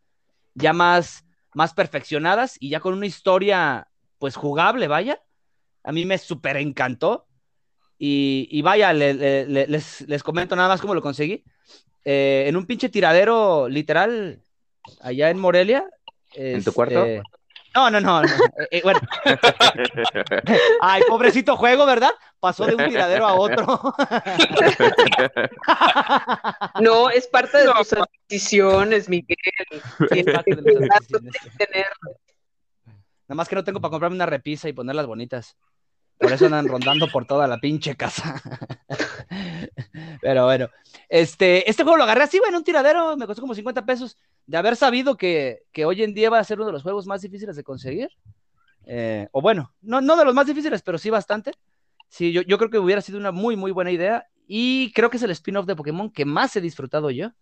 ya 0.53 0.72
más, 0.72 1.26
más 1.53 1.74
perfeccionadas 1.74 2.55
y 2.59 2.70
ya 2.70 2.80
con 2.80 2.93
una 2.93 3.05
historia 3.05 3.89
pues 4.18 4.36
jugable, 4.36 4.88
vaya. 4.88 5.22
A 5.84 5.91
mí 5.91 6.05
me 6.05 6.18
súper 6.18 6.57
encantó. 6.57 7.28
Y, 7.97 8.47
y 8.49 8.62
vaya, 8.62 8.93
le, 8.93 9.14
le, 9.14 9.45
le, 9.45 9.68
les, 9.68 10.01
les, 10.07 10.24
comento 10.24 10.55
nada 10.55 10.70
más 10.70 10.82
cómo 10.82 10.95
lo 10.95 11.01
conseguí. 11.01 11.43
Eh, 12.03 12.45
en 12.47 12.55
un 12.55 12.66
pinche 12.66 12.89
tiradero 12.89 13.68
literal 13.68 14.41
allá 15.01 15.30
en 15.30 15.38
Morelia. 15.38 15.86
¿En 16.34 16.57
este... 16.57 16.72
tu 16.72 16.76
cuarto? 16.76 17.05
No, 17.74 17.89
no, 17.89 18.01
no. 18.01 18.22
no. 18.22 18.28
Eh, 18.28 18.67
eh, 18.72 18.82
bueno. 18.84 18.99
Ay, 20.82 21.03
pobrecito 21.07 21.55
juego, 21.55 21.86
¿verdad? 21.86 22.11
Pasó 22.39 22.65
de 22.65 22.76
un 22.76 22.89
tiradero 22.89 23.28
a 23.28 23.34
otro. 23.34 23.93
No, 26.82 27.09
es 27.09 27.28
parte 27.28 27.59
de 27.59 27.65
no. 27.65 27.74
tus 27.76 27.93
adquisiciones, 27.93 29.07
Miguel. 29.07 29.38
Sí, 30.11 30.19
es 30.19 30.26
parte 30.26 30.55
de. 30.55 31.86
Nada 33.28 33.36
más 33.36 33.47
que 33.47 33.55
no 33.55 33.63
tengo 33.63 33.80
para 33.80 33.91
comprarme 33.91 34.15
una 34.15 34.26
repisa 34.26 34.67
y 34.67 34.74
ponerlas 34.74 35.05
bonitas. 35.05 35.55
Por 36.22 36.32
eso 36.32 36.45
andan 36.45 36.67
rondando 36.67 37.07
por 37.07 37.26
toda 37.26 37.47
la 37.47 37.57
pinche 37.57 37.95
casa. 37.95 38.41
Pero 40.22 40.45
bueno, 40.45 40.69
este, 41.12 41.70
este 41.70 41.84
juego 41.84 41.97
lo 41.97 42.05
agarré 42.05 42.24
así, 42.24 42.39
bueno, 42.39 42.57
un 42.57 42.64
tiradero, 42.64 43.18
me 43.18 43.28
costó 43.28 43.41
como 43.41 43.53
50 43.53 43.86
pesos. 43.86 44.18
De 44.45 44.55
haber 44.55 44.78
sabido 44.78 45.18
que, 45.18 45.64
que 45.74 45.84
hoy 45.84 46.03
en 46.03 46.14
día 46.14 46.30
va 46.30 46.39
a 46.39 46.43
ser 46.45 46.57
uno 46.57 46.68
de 46.68 46.72
los 46.72 46.84
juegos 46.84 47.05
más 47.05 47.22
difíciles 47.22 47.57
de 47.57 47.66
conseguir. 47.66 48.12
Eh, 48.86 49.28
o 49.34 49.41
bueno, 49.41 49.74
no, 49.82 49.99
no 49.99 50.16
de 50.16 50.24
los 50.24 50.34
más 50.34 50.47
difíciles, 50.47 50.82
pero 50.82 50.97
sí 50.97 51.09
bastante. 51.09 51.51
Sí, 52.07 52.32
yo, 52.32 52.43
yo 52.43 52.57
creo 52.57 52.70
que 52.70 52.80
hubiera 52.80 53.01
sido 53.01 53.18
una 53.18 53.34
muy, 53.34 53.57
muy 53.57 53.72
buena 53.72 53.91
idea. 53.91 54.26
Y 54.47 54.93
creo 54.93 55.09
que 55.09 55.18
es 55.18 55.24
el 55.24 55.32
spin-off 55.32 55.66
de 55.66 55.76
Pokémon 55.76 56.09
que 56.09 56.24
más 56.24 56.55
he 56.55 56.62
disfrutado 56.62 57.12
yo. 57.12 57.34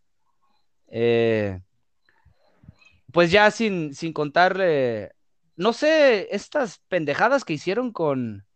Eh, 0.88 1.62
pues 3.12 3.30
ya 3.30 3.52
sin, 3.52 3.94
sin 3.94 4.14
contarle, 4.14 5.12
no 5.56 5.74
sé, 5.74 6.28
estas 6.32 6.80
pendejadas 6.88 7.46
que 7.46 7.54
hicieron 7.54 7.92
con, 7.92 8.48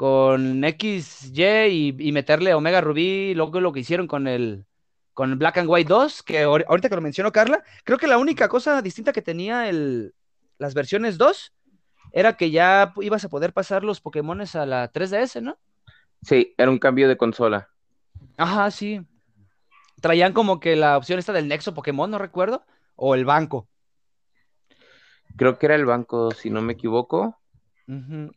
con 0.00 0.62
XY 0.62 1.42
y, 1.68 1.94
y 1.98 2.12
meterle 2.12 2.54
Omega 2.54 2.80
Rubí, 2.80 3.34
luego 3.34 3.60
lo 3.60 3.70
que 3.70 3.80
hicieron 3.80 4.06
con 4.06 4.28
el, 4.28 4.64
con 5.12 5.38
Black 5.38 5.58
and 5.58 5.68
White 5.68 5.90
2, 5.90 6.22
que 6.22 6.40
ahorita 6.40 6.88
que 6.88 6.94
lo 6.94 7.02
mencionó 7.02 7.32
Carla, 7.32 7.62
creo 7.84 7.98
que 7.98 8.06
la 8.06 8.16
única 8.16 8.48
cosa 8.48 8.80
distinta 8.80 9.12
que 9.12 9.20
tenía 9.20 9.68
el, 9.68 10.14
las 10.56 10.72
versiones 10.72 11.18
2 11.18 11.52
era 12.12 12.38
que 12.38 12.50
ya 12.50 12.94
ibas 13.02 13.26
a 13.26 13.28
poder 13.28 13.52
pasar 13.52 13.84
los 13.84 14.00
Pokémones 14.00 14.56
a 14.56 14.64
la 14.64 14.90
3DS, 14.90 15.42
¿no? 15.42 15.58
Sí, 16.22 16.54
era 16.56 16.70
un 16.70 16.78
cambio 16.78 17.06
de 17.06 17.18
consola. 17.18 17.68
Ajá, 18.38 18.70
sí. 18.70 19.02
Traían 20.00 20.32
como 20.32 20.60
que 20.60 20.76
la 20.76 20.96
opción 20.96 21.18
esta 21.18 21.34
del 21.34 21.46
Nexo 21.46 21.74
Pokémon, 21.74 22.10
no 22.10 22.16
recuerdo, 22.16 22.64
o 22.96 23.14
el 23.14 23.26
banco. 23.26 23.68
Creo 25.36 25.58
que 25.58 25.66
era 25.66 25.74
el 25.74 25.84
banco, 25.84 26.30
si 26.30 26.48
no 26.48 26.62
me 26.62 26.72
equivoco. 26.72 27.38
Uh 27.86 27.92
-huh. 27.92 28.34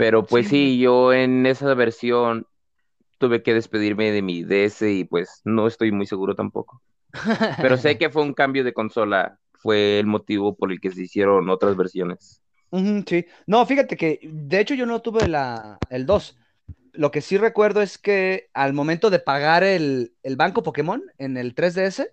Pero 0.00 0.24
pues 0.24 0.46
sí. 0.46 0.76
sí, 0.76 0.78
yo 0.78 1.12
en 1.12 1.44
esa 1.44 1.74
versión 1.74 2.46
tuve 3.18 3.42
que 3.42 3.52
despedirme 3.52 4.10
de 4.12 4.22
mi 4.22 4.44
DS 4.44 4.90
y 4.90 5.04
pues 5.04 5.42
no 5.44 5.66
estoy 5.66 5.92
muy 5.92 6.06
seguro 6.06 6.34
tampoco. 6.34 6.80
Pero 7.60 7.76
sé 7.76 7.98
que 7.98 8.08
fue 8.08 8.22
un 8.22 8.32
cambio 8.32 8.64
de 8.64 8.72
consola, 8.72 9.38
fue 9.52 9.98
el 9.98 10.06
motivo 10.06 10.56
por 10.56 10.72
el 10.72 10.80
que 10.80 10.90
se 10.90 11.02
hicieron 11.02 11.50
otras 11.50 11.76
versiones. 11.76 12.40
Uh 12.70 12.78
-huh, 12.78 13.04
sí, 13.06 13.26
no, 13.46 13.66
fíjate 13.66 13.98
que 13.98 14.20
de 14.22 14.60
hecho 14.60 14.74
yo 14.74 14.86
no 14.86 15.02
tuve 15.02 15.28
la, 15.28 15.76
el 15.90 16.06
2. 16.06 16.38
Lo 16.94 17.10
que 17.10 17.20
sí 17.20 17.36
recuerdo 17.36 17.82
es 17.82 17.98
que 17.98 18.48
al 18.54 18.72
momento 18.72 19.10
de 19.10 19.18
pagar 19.18 19.64
el, 19.64 20.14
el 20.22 20.36
banco 20.36 20.62
Pokémon 20.62 21.02
en 21.18 21.36
el 21.36 21.54
3DS, 21.54 22.10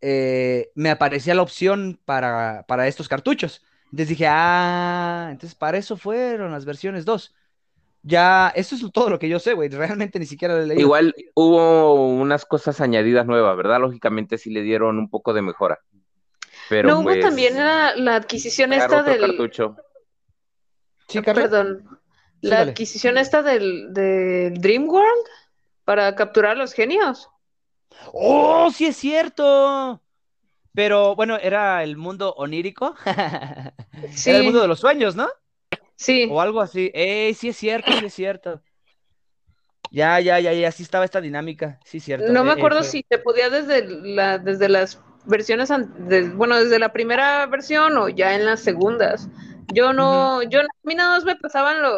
eh, 0.00 0.72
me 0.74 0.90
aparecía 0.90 1.36
la 1.36 1.42
opción 1.42 2.00
para, 2.04 2.64
para 2.66 2.88
estos 2.88 3.08
cartuchos. 3.08 3.62
Entonces 3.90 4.08
dije, 4.08 4.26
ah, 4.28 5.28
entonces 5.32 5.56
para 5.56 5.78
eso 5.78 5.96
fueron 5.96 6.52
las 6.52 6.64
versiones 6.64 7.04
2. 7.04 7.34
Ya, 8.02 8.50
eso 8.54 8.74
es 8.74 8.82
todo 8.92 9.10
lo 9.10 9.18
que 9.18 9.28
yo 9.28 9.38
sé, 9.38 9.52
güey. 9.52 9.68
Realmente 9.68 10.18
ni 10.18 10.26
siquiera 10.26 10.54
lo 10.54 10.62
he 10.62 10.66
leído. 10.66 10.80
Igual 10.80 11.14
hubo 11.34 12.06
unas 12.06 12.46
cosas 12.46 12.80
añadidas 12.80 13.26
nuevas, 13.26 13.56
¿verdad? 13.56 13.80
Lógicamente 13.80 14.38
sí 14.38 14.50
le 14.50 14.62
dieron 14.62 14.98
un 14.98 15.10
poco 15.10 15.34
de 15.34 15.42
mejora. 15.42 15.80
Pero 16.68 16.88
no 16.88 16.98
hubo 17.00 17.04
pues, 17.04 17.20
también 17.20 17.56
la, 17.56 17.94
la 17.96 18.14
adquisición 18.16 18.72
esta 18.72 19.00
otro 19.00 19.12
del. 19.12 19.20
cartucho. 19.20 19.76
Sí. 21.08 21.20
Perdón. 21.20 21.88
Sí, 22.40 22.46
La 22.48 22.58
dale. 22.58 22.70
adquisición 22.70 23.18
esta 23.18 23.42
del, 23.42 23.92
del 23.92 24.54
Dream 24.54 24.88
World 24.88 25.26
para 25.84 26.14
capturar 26.14 26.52
a 26.52 26.54
los 26.54 26.72
genios. 26.72 27.28
¡Oh, 28.12 28.70
sí 28.70 28.86
es 28.86 28.96
cierto! 28.96 30.00
Pero 30.74 31.14
bueno, 31.16 31.36
era 31.38 31.82
el 31.84 31.96
mundo 31.96 32.34
onírico. 32.36 32.94
Era 34.24 34.38
el 34.38 34.44
mundo 34.44 34.60
de 34.60 34.68
los 34.68 34.80
sueños, 34.80 35.16
¿no? 35.16 35.28
sí. 35.96 36.34
O 36.34 36.40
algo 36.40 36.60
así. 36.62 36.90
¡Ey, 36.94 37.34
sí 37.34 37.48
es 37.50 37.56
cierto, 37.58 37.94
sí 37.96 38.06
es 38.06 38.14
cierto! 38.14 38.62
Ya, 39.90 40.20
ya, 40.20 40.38
ya, 40.40 40.52
ya, 40.52 40.70
sí 40.72 40.82
estaba 40.84 41.04
esta 41.04 41.20
dinámica. 41.20 41.80
Sí 41.84 41.98
es 41.98 42.04
cierto. 42.04 42.32
No 42.32 42.44
me 42.44 42.52
Eh, 42.52 42.66
eh, 42.66 42.70
acuerdo 42.70 42.82
si 42.82 43.04
se 43.10 43.18
podía 43.18 43.48
desde 43.50 43.86
la, 43.88 44.38
desde 44.38 44.68
las 44.68 45.00
versiones, 45.26 45.70
de- 46.08 46.28
bueno, 46.30 46.56
desde 46.58 46.78
la 46.78 46.92
primera 46.92 47.46
versión 47.46 47.96
o 47.96 48.08
ya 48.08 48.34
en 48.34 48.44
las 48.44 48.60
segundas. 48.60 49.28
Yo 49.68 49.92
no, 49.92 50.42
yo 50.42 50.60
a 50.60 50.64
mí 50.82 50.94
nada 50.94 51.10
más 51.16 51.24
me 51.24 51.36
pasaban, 51.36 51.80
lo, 51.82 51.90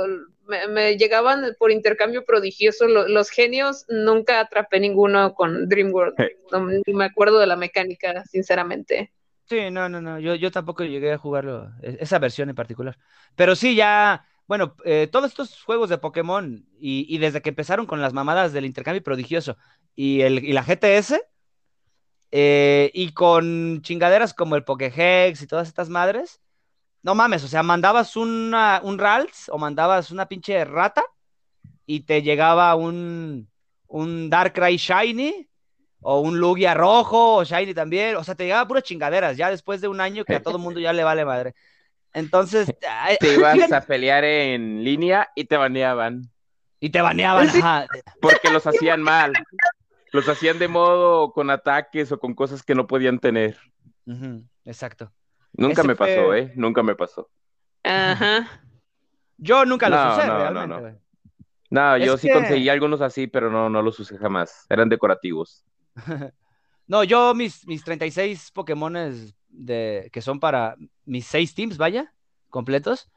me, 0.46 0.68
me 0.68 0.96
llegaban 0.96 1.54
por 1.58 1.70
intercambio 1.70 2.24
prodigioso 2.24 2.86
lo- 2.86 3.08
los 3.08 3.30
genios, 3.30 3.84
nunca 3.88 4.40
atrapé 4.40 4.80
ninguno 4.80 5.34
con 5.34 5.68
DreamWorld. 5.68 6.14
No, 6.50 6.66
ni 6.66 6.94
me 6.94 7.04
acuerdo 7.06 7.38
de 7.38 7.46
la 7.46 7.56
mecánica, 7.56 8.24
sinceramente. 8.26 9.12
Sí, 9.48 9.70
no, 9.70 9.88
no, 9.88 10.00
no, 10.00 10.18
yo, 10.18 10.34
yo 10.34 10.50
tampoco 10.50 10.84
llegué 10.84 11.12
a 11.12 11.18
jugarlo, 11.18 11.70
e- 11.82 11.98
esa 12.00 12.18
versión 12.18 12.48
en 12.48 12.54
particular. 12.54 12.96
Pero 13.36 13.54
sí, 13.54 13.74
ya, 13.74 14.24
bueno, 14.46 14.76
eh, 14.84 15.08
todos 15.10 15.26
estos 15.30 15.62
juegos 15.62 15.90
de 15.90 15.98
Pokémon 15.98 16.64
y, 16.78 17.06
y 17.14 17.18
desde 17.18 17.42
que 17.42 17.50
empezaron 17.50 17.86
con 17.86 18.00
las 18.00 18.12
mamadas 18.14 18.52
del 18.52 18.64
intercambio 18.64 19.02
prodigioso 19.02 19.56
y, 19.94 20.22
el, 20.22 20.44
y 20.44 20.52
la 20.52 20.64
GTS, 20.64 21.20
eh, 22.32 22.90
y 22.94 23.12
con 23.14 23.82
chingaderas 23.82 24.34
como 24.34 24.56
el 24.56 24.64
Pokéhex 24.64 25.42
y 25.42 25.48
todas 25.48 25.68
estas 25.68 25.90
madres, 25.90 26.41
no 27.02 27.14
mames, 27.14 27.42
o 27.44 27.48
sea, 27.48 27.62
mandabas 27.62 28.16
una, 28.16 28.80
un 28.82 28.98
Ralts 28.98 29.48
o 29.48 29.58
mandabas 29.58 30.10
una 30.10 30.26
pinche 30.26 30.64
rata 30.64 31.02
y 31.86 32.00
te 32.00 32.22
llegaba 32.22 32.74
un, 32.76 33.48
un 33.88 34.30
Darkrai 34.30 34.76
Shiny 34.76 35.48
o 36.00 36.20
un 36.20 36.38
Lugia 36.38 36.74
rojo 36.74 37.36
o 37.36 37.44
Shiny 37.44 37.74
también, 37.74 38.16
o 38.16 38.24
sea, 38.24 38.34
te 38.34 38.44
llegaba 38.44 38.66
puras 38.68 38.84
chingaderas 38.84 39.36
ya 39.36 39.50
después 39.50 39.80
de 39.80 39.88
un 39.88 40.00
año 40.00 40.24
que 40.24 40.36
a 40.36 40.42
todo 40.42 40.58
mundo 40.58 40.80
ya 40.80 40.92
le 40.92 41.04
vale 41.04 41.24
madre. 41.24 41.54
Entonces, 42.12 42.72
ay, 42.88 43.16
Te 43.18 43.34
ibas 43.34 43.72
a 43.72 43.80
pelear 43.80 44.24
en 44.24 44.84
línea 44.84 45.28
y 45.34 45.44
te 45.44 45.56
baneaban. 45.56 46.30
y 46.78 46.90
te 46.90 47.00
baneaban, 47.00 47.48
ajá. 47.48 47.86
Porque 48.20 48.50
los 48.50 48.66
hacían 48.66 49.02
mal. 49.02 49.32
Los 50.12 50.28
hacían 50.28 50.58
de 50.58 50.68
modo 50.68 51.32
con 51.32 51.50
ataques 51.50 52.12
o 52.12 52.18
con 52.18 52.34
cosas 52.34 52.62
que 52.62 52.74
no 52.74 52.86
podían 52.86 53.18
tener. 53.18 53.56
Exacto. 54.64 55.10
Nunca 55.54 55.80
Ese 55.82 55.88
me 55.88 55.96
pasó, 55.96 56.24
fue- 56.26 56.38
¿eh? 56.40 56.52
Nunca 56.56 56.82
me 56.82 56.94
pasó. 56.94 57.28
Ajá. 57.84 58.48
Yo 59.38 59.64
nunca 59.64 59.88
los 59.88 59.98
No, 59.98 60.12
usé 60.16 60.26
no, 60.26 60.32
no, 60.32 60.38
realmente, 60.38 60.68
no. 60.68 60.80
güey. 60.80 60.94
No, 61.70 61.96
yo 61.96 62.14
Es 62.14 62.20
sí 62.20 62.28
que- 62.28 62.34
conseguí 62.34 62.68
algunos 62.68 63.00
así, 63.00 63.26
pero 63.26 63.50
no, 63.50 63.68
no 63.70 63.80
los 63.82 63.98
usé 63.98 64.18
jamás. 64.18 64.66
Eran 64.68 64.88
decorativos. 64.88 65.64
No, 66.88 67.04
yo 67.04 67.32
mis, 67.32 67.66
mis 67.66 67.82
36 67.84 68.50
Pokémones 68.50 69.34
de, 69.48 70.10
que 70.12 70.20
son 70.20 70.40
para 70.40 70.76
mis 71.06 71.24
6 71.26 71.54
teams, 71.54 71.78
vaya, 71.78 72.12
completos, 72.50 73.08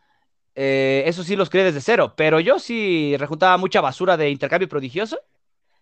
eh, 0.54 1.04
eso 1.08 1.24
sí 1.24 1.36
los 1.36 1.50
creé 1.50 1.66
desde 1.66 1.82
cero, 1.82 2.14
pero 2.16 2.40
yo 2.40 2.60
sí 2.60 3.18
rejuntaba 3.18 3.58
mucha 3.58 3.82
basura 3.82 4.16
de 4.16 4.30
intercambio 4.30 4.70
prodigioso, 4.70 5.20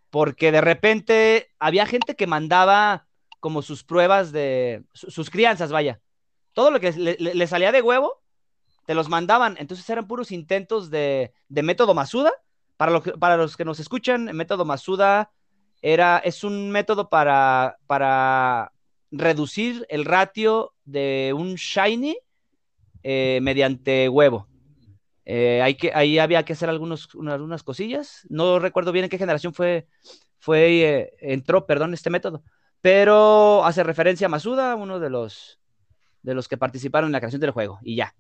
porque 0.09 0.51
de 0.51 0.61
repente 0.61 1.51
había 1.59 1.85
gente 1.85 2.15
que 2.15 2.25
mandaba 2.25 3.05
como 3.39 3.61
sus 3.61 3.83
pruebas 3.83 4.31
de, 4.31 4.83
su- 4.93 5.11
sus 5.11 5.29
crianzas, 5.29 5.71
vaya. 5.71 5.99
Todo 6.53 6.71
lo 6.71 6.79
que 6.79 6.91
le, 6.91 7.47
salía 7.47 7.71
de 7.71 7.81
huevo, 7.81 8.21
te 8.85 8.93
los 8.95 9.09
mandaban, 9.09 9.55
entonces 9.59 9.89
eran 9.89 10.07
puros 10.07 10.31
intentos 10.31 10.89
de, 10.89 11.33
método 11.49 11.93
Masuda. 11.93 12.31
Para, 12.77 13.01
que- 13.01 13.13
para 13.13 13.37
los 13.37 13.55
que 13.55 13.65
nos 13.65 13.79
escuchan, 13.79 14.27
el 14.27 14.35
método 14.35 14.65
Masuda 14.65 15.31
era, 15.81 16.17
es 16.19 16.43
un 16.43 16.71
método 16.71 17.09
para, 17.09 17.77
para 17.87 18.71
reducir 19.11 19.85
el 19.89 20.05
ratio 20.05 20.73
de 20.85 21.33
un 21.35 21.55
shiny 21.55 22.17
eh, 23.03 23.39
mediante 23.41 24.09
huevo. 24.09 24.47
Eh, 25.25 25.61
hay 25.61 25.75
que, 25.75 25.91
ahí 25.93 26.19
había 26.19 26.43
que 26.43 26.53
hacer 26.53 26.69
algunos, 26.69 27.13
unas, 27.15 27.63
cosillas. 27.63 28.25
No 28.29 28.59
recuerdo 28.59 28.91
bien 28.91 29.05
en 29.05 29.09
qué 29.09 29.17
generación 29.17 29.53
fue, 29.53 29.87
fue 30.39 30.81
eh, 30.81 31.13
entró, 31.19 31.65
perdón, 31.65 31.93
este 31.93 32.09
método. 32.09 32.43
Pero 32.81 33.63
hace 33.63 33.83
referencia 33.83 34.27
a 34.27 34.29
Masuda, 34.29 34.75
uno 34.75 34.99
de 34.99 35.09
los, 35.09 35.59
de 36.23 36.33
los 36.33 36.47
que 36.47 36.57
participaron 36.57 37.09
en 37.09 37.11
la 37.13 37.19
creación 37.19 37.41
del 37.41 37.51
juego. 37.51 37.79
Y 37.83 37.95
ya, 37.95 38.15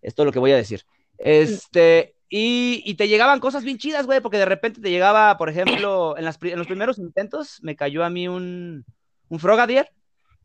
es 0.00 0.14
todo 0.14 0.26
lo 0.26 0.32
que 0.32 0.38
voy 0.38 0.52
a 0.52 0.56
decir. 0.56 0.84
Este, 1.18 2.14
y, 2.28 2.82
y 2.86 2.94
te 2.94 3.08
llegaban 3.08 3.40
cosas 3.40 3.64
bien 3.64 3.78
chidas, 3.78 4.06
güey, 4.06 4.20
porque 4.20 4.38
de 4.38 4.44
repente 4.46 4.80
te 4.80 4.90
llegaba, 4.90 5.36
por 5.36 5.48
ejemplo, 5.50 6.16
en, 6.16 6.24
las 6.24 6.38
en 6.42 6.58
los 6.58 6.66
primeros 6.66 6.98
intentos 6.98 7.58
me 7.62 7.76
cayó 7.76 8.04
a 8.04 8.10
mí 8.10 8.28
un, 8.28 8.84
un 9.28 9.38
Frogadier, 9.38 9.90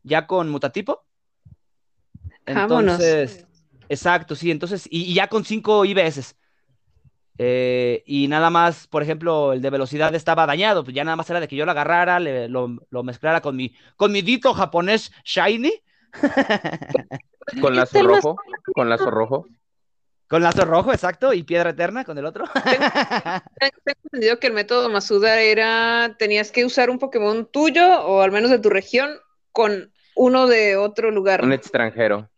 ya 0.02 0.26
con 0.26 0.50
mutatipo. 0.50 1.04
Vámonos. 2.46 3.00
Entonces, 3.00 3.46
exacto, 3.88 4.34
sí, 4.34 4.50
entonces, 4.50 4.86
y, 4.90 5.04
y 5.04 5.14
ya 5.14 5.28
con 5.28 5.44
cinco 5.44 5.84
IBS. 5.84 6.34
Eh, 7.36 8.04
y 8.06 8.28
nada 8.28 8.48
más, 8.50 8.86
por 8.86 9.02
ejemplo, 9.02 9.52
el 9.52 9.60
de 9.60 9.70
velocidad 9.70 10.14
estaba 10.14 10.46
dañado, 10.46 10.84
pues 10.84 10.94
ya 10.94 11.02
nada 11.02 11.16
más 11.16 11.28
era 11.30 11.40
de 11.40 11.48
que 11.48 11.56
yo 11.56 11.64
lo 11.64 11.72
agarrara, 11.72 12.20
le- 12.20 12.48
lo, 12.48 12.76
lo 12.90 13.02
mezclara 13.02 13.40
con 13.40 13.56
mi, 13.56 13.74
con 13.96 14.12
mi 14.12 14.22
dito 14.22 14.54
japonés 14.54 15.10
shiny, 15.24 15.72
Con 17.60 17.76
lazo 17.76 18.02
rojo. 18.02 18.36
Con 18.74 18.88
lazo 18.88 19.10
rojo. 19.10 19.46
con 20.28 20.42
lazo 20.42 20.64
rojo, 20.64 20.92
exacto, 20.92 21.32
y 21.32 21.42
piedra 21.42 21.70
eterna 21.70 22.04
con 22.04 22.16
el 22.16 22.24
otro. 22.24 22.46
Tengo 22.54 23.72
entendido 23.84 24.38
que 24.40 24.46
el 24.46 24.54
método 24.54 24.88
Masuda 24.88 25.40
era, 25.40 26.16
tenías 26.18 26.50
que 26.50 26.64
usar 26.64 26.88
un 26.90 26.98
Pokémon 26.98 27.46
tuyo 27.46 28.02
o 28.02 28.22
al 28.22 28.32
menos 28.32 28.50
de 28.50 28.58
tu 28.58 28.70
región 28.70 29.10
con 29.52 29.92
uno 30.16 30.46
de 30.46 30.76
otro 30.76 31.10
lugar. 31.10 31.44
Un 31.44 31.52
extranjero. 31.52 32.30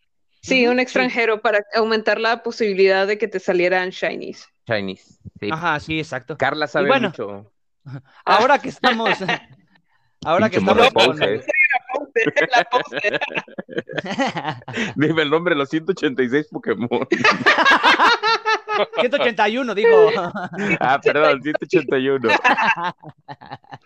Sí, 0.43 0.67
un 0.67 0.77
sí. 0.77 0.83
extranjero 0.83 1.41
para 1.41 1.65
aumentar 1.75 2.21
la 2.21 2.43
posibilidad 2.43 3.07
de 3.07 3.19
que 3.19 3.29
te 3.29 3.41
salieran 3.41 3.91
shinies. 3.91 4.49
Chinese. 4.67 5.19
Sí. 5.41 5.49
Ajá, 5.51 5.81
sí, 5.81 5.99
exacto. 5.99 6.37
Carla 6.37 6.67
sabe 6.67 6.89
bueno, 6.89 7.09
mucho. 7.09 7.53
Ahora 8.25 8.59
que 8.59 8.69
estamos, 8.69 9.11
ahora 10.25 10.51
que 10.51 10.57
estamos 10.57 10.93
con... 10.93 11.17
poser. 12.25 12.49
La 12.57 12.65
pose. 12.65 13.21
Dime 14.97 15.23
el 15.23 15.31
nombre 15.31 15.55
de 15.55 15.59
los 15.59 15.69
186 15.69 16.49
Pokémon. 16.51 17.07
181, 19.01 19.75
dijo. 19.75 20.11
Ah, 20.81 21.01
perdón, 21.03 21.43
181. 21.43 22.29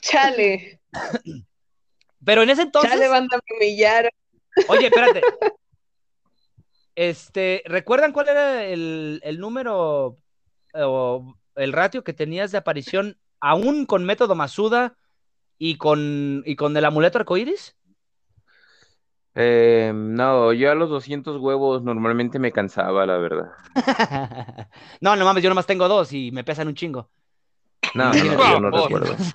Chale, 0.01 0.81
Pero 2.25 2.43
en 2.43 2.51
ese 2.51 2.63
entonces, 2.63 2.91
chale, 2.91 3.09
banda, 3.09 3.39
me 3.49 3.57
humillaron. 3.57 4.11
oye, 4.69 4.87
espérate. 4.87 5.23
Este, 6.95 7.63
¿recuerdan 7.67 8.13
cuál 8.13 8.29
era 8.29 8.65
el, 8.65 9.21
el 9.23 9.39
número 9.39 10.17
eh, 10.75 10.83
o 10.85 11.35
el 11.55 11.73
ratio 11.73 12.05
que 12.05 12.13
tenías 12.13 12.53
de 12.53 12.59
aparición 12.59 13.19
aún 13.41 13.87
con 13.87 14.05
método 14.05 14.35
Masuda 14.35 14.97
y 15.57 15.77
con, 15.77 16.43
y 16.45 16.57
con 16.57 16.77
el 16.77 16.85
amuleto 16.85 17.19
arcoíris? 17.19 17.77
Eh, 19.35 19.93
no, 19.95 20.53
yo 20.53 20.71
a 20.73 20.75
los 20.75 20.91
200 20.91 21.37
huevos 21.39 21.83
normalmente 21.83 22.39
me 22.39 22.51
cansaba, 22.53 23.07
la 23.07 23.17
verdad. 23.19 23.47
No, 25.01 25.17
no 25.17 25.25
mames, 25.25 25.43
yo 25.43 25.49
nomás 25.49 25.67
tengo 25.67 25.89
dos 25.89 26.13
y 26.13 26.31
me 26.33 26.45
pesan 26.45 26.69
un 26.69 26.75
chingo. 26.75 27.09
No, 27.95 28.13
no, 28.13 28.25
no, 28.25 28.51
yo 28.53 28.61
no 28.61 28.71
recuerdo. 28.71 29.15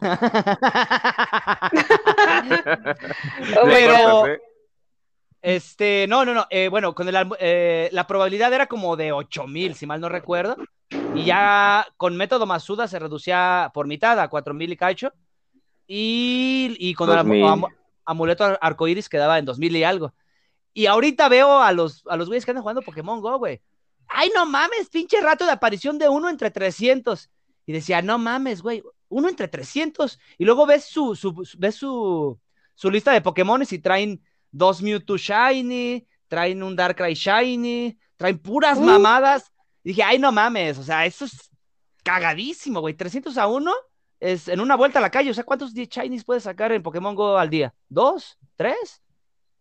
Pero- 2.76 3.62
God. 3.62 3.70
¿Recuerdas, 3.70 4.28
eh? 4.28 4.40
Este, 5.42 6.08
no, 6.08 6.26
no, 6.26 6.34
no. 6.34 6.48
eh, 6.50 6.70
bueno, 6.70 6.96
con 6.96 7.08
el, 7.08 7.16
eh, 7.40 7.90
la 7.92 8.08
probabilidad 8.08 8.52
era 8.52 8.66
como 8.66 8.96
de 8.96 9.12
8000, 9.12 9.76
si 9.76 9.86
mal 9.86 10.02
no 10.02 10.10
recuerdo. 10.10 10.58
Y 11.14 11.24
ya 11.26 11.86
con 11.98 12.18
método 12.18 12.46
Masuda 12.48 12.88
se 12.88 12.98
reducía 13.00 13.70
por 13.74 13.86
mitad 13.88 14.20
a 14.20 14.28
4000 14.28 14.72
y 14.72 14.78
cacho. 14.78 15.14
Y, 15.88 16.76
y 16.80 16.94
con 16.96 17.10
el 17.12 17.18
amu- 17.18 17.40
2000. 17.40 17.44
amu- 17.46 17.76
amuleto 18.06 18.44
ar- 18.44 18.60
arcoíris 18.62 19.10
quedaba 19.10 19.38
en 19.40 19.46
2000 19.46 19.76
y 19.76 19.84
algo. 19.84 20.14
Y 20.74 20.86
ahorita 20.88 21.30
veo 21.30 21.62
a 21.62 21.72
los, 21.72 22.04
a 22.08 22.18
los 22.18 22.28
güeyes 22.28 22.46
que 22.46 22.52
andan 22.52 22.62
jugando 22.64 22.82
Pokémon 22.82 23.22
Go, 23.22 23.38
güey. 23.38 23.62
Ay, 24.08 24.30
no 24.36 24.46
mames, 24.46 24.90
pinche 24.90 25.20
rato 25.22 25.46
de 25.46 25.52
aparición 25.52 25.98
de 25.98 26.10
uno 26.10 26.30
entre 26.30 26.52
300. 26.52 27.30
Y 27.66 27.74
decía, 27.74 28.02
no 28.02 28.18
mames, 28.18 28.62
güey, 28.62 28.84
uno 29.10 29.30
entre 29.30 29.48
300. 29.48 30.20
Y 30.38 30.46
luego 30.46 30.66
ves 30.66 30.84
su, 30.86 31.16
su, 31.16 31.34
ves 31.58 31.76
su, 31.76 32.40
su 32.76 32.92
lista 32.92 33.12
de 33.14 33.22
Pokémones 33.22 33.72
y 33.74 33.80
traen 33.80 34.22
dos 34.52 34.82
Mewtwo 34.82 35.18
Shiny, 35.18 36.06
traen 36.28 36.62
un 36.62 36.76
Darkrai 36.76 37.14
Shiny, 37.14 37.98
traen 38.18 38.38
puras 38.38 38.78
Uh. 38.78 38.82
mamadas. 38.84 39.52
Y 39.84 39.90
dije, 39.90 40.04
ay, 40.04 40.20
no 40.20 40.32
mames, 40.32 40.78
o 40.78 40.84
sea, 40.84 41.06
eso 41.06 41.26
es 41.26 41.50
cagadísimo, 42.04 42.82
güey. 42.82 42.94
300 42.94 43.38
a 43.38 43.48
1 43.48 43.72
es 44.20 44.48
en 44.48 44.60
una 44.60 44.76
vuelta 44.76 45.00
a 45.00 45.02
la 45.02 45.10
calle. 45.12 45.32
O 45.32 45.34
sea, 45.34 45.44
¿cuántos 45.44 45.74
Shinies 45.74 46.24
puedes 46.24 46.44
sacar 46.44 46.72
en 46.72 46.84
Pokémon 46.84 47.16
Go 47.16 47.38
al 47.38 47.50
día? 47.50 47.74
¿Dos? 47.90 48.38
¿Tres? 48.56 49.02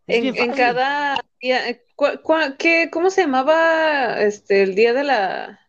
Es 0.07 0.25
En, 0.25 0.37
en 0.37 0.53
cada 0.53 1.19
día, 1.41 1.69
eh, 1.69 1.85
¿cuál- 1.97 2.21
cuál- 2.21 2.57
qué- 2.57 2.91
¿cómo 2.93 3.09
se 3.11 3.23
llamaba 3.23 4.21
este 4.21 4.63
el 4.63 4.75
día 4.75 4.93
de 4.93 5.05
la 5.05 5.61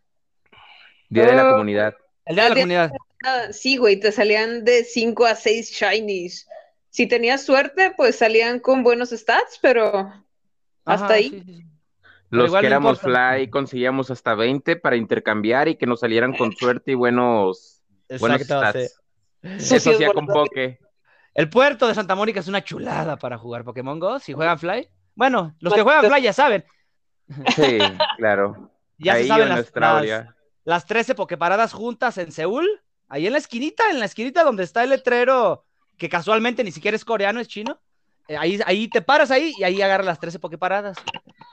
Día 1.08 1.24
de 1.26 1.32
la 1.34 1.46
Oh. 1.48 1.52
comunidad. 1.52 1.94
El 2.24 2.34
día 2.34 2.44
de 2.44 2.48
la 2.50 2.54
día- 2.54 2.62
comunidad. 2.64 2.90
Ah, 3.24 3.52
sí, 3.52 3.76
güey, 3.76 3.98
te 3.98 4.12
salían 4.12 4.64
de 4.64 4.84
5 4.84 5.24
a 5.24 5.34
6 5.36 5.70
shinies. 5.70 6.46
Si 6.90 7.06
tenías 7.06 7.42
suerte, 7.44 7.92
pues 7.96 8.16
salían 8.16 8.58
con 8.60 8.82
buenos 8.82 9.10
stats, 9.10 9.58
pero 9.62 10.12
hasta 10.84 11.04
Ajá, 11.06 11.14
ahí. 11.14 11.30
sí, 11.30 11.42
sí, 11.46 11.62
Los 12.30 12.52
que 12.54 12.66
éramos 12.66 13.00
fly 13.00 13.48
conseguíamos 13.50 14.10
hasta 14.10 14.34
20 14.34 14.76
para 14.76 14.96
intercambiar 14.96 15.68
y 15.68 15.76
que 15.76 15.86
nos 15.86 16.00
salieran 16.00 16.36
con 16.36 16.50
suerte 16.58 16.92
y 16.92 16.94
buenos 16.94 17.75
Exacto, 18.08 18.62
sí. 19.58 20.06
con. 20.12 20.28
El 21.34 21.50
puerto 21.50 21.86
de 21.86 21.94
Santa 21.94 22.14
Mónica 22.14 22.40
es 22.40 22.48
una 22.48 22.64
chulada 22.64 23.18
para 23.18 23.36
jugar 23.36 23.64
Pokémon 23.64 23.98
Go. 23.98 24.18
Si 24.18 24.32
juegan 24.32 24.58
Fly. 24.58 24.88
Bueno, 25.14 25.54
los 25.60 25.74
que 25.74 25.82
juegan 25.82 26.06
Fly 26.06 26.22
ya 26.22 26.32
saben. 26.32 26.64
Sí, 27.54 27.78
claro. 28.16 28.70
Ya 28.98 29.12
Ahí 29.12 29.24
se 29.24 29.28
saben 29.28 29.48
en 29.48 29.56
las, 29.56 29.70
las, 29.74 30.26
las 30.64 30.86
13 30.86 31.14
Poképaradas 31.14 31.74
juntas 31.74 32.16
en 32.16 32.32
Seúl. 32.32 32.66
Ahí 33.10 33.26
en 33.26 33.32
la 33.34 33.38
esquinita, 33.38 33.90
en 33.90 34.00
la 34.00 34.06
esquinita 34.06 34.42
donde 34.42 34.62
está 34.62 34.82
el 34.84 34.88
letrero, 34.88 35.66
que 35.98 36.08
casualmente 36.08 36.64
ni 36.64 36.72
siquiera 36.72 36.96
es 36.96 37.04
coreano, 37.04 37.38
es 37.38 37.46
chino. 37.46 37.78
Eh, 38.26 38.38
ahí, 38.38 38.58
ahí 38.64 38.88
te 38.88 39.02
paras 39.02 39.30
ahí 39.30 39.52
y 39.58 39.64
ahí 39.64 39.82
agarras 39.82 40.06
las 40.06 40.18
13 40.18 40.38
Poképaradas. 40.38 40.96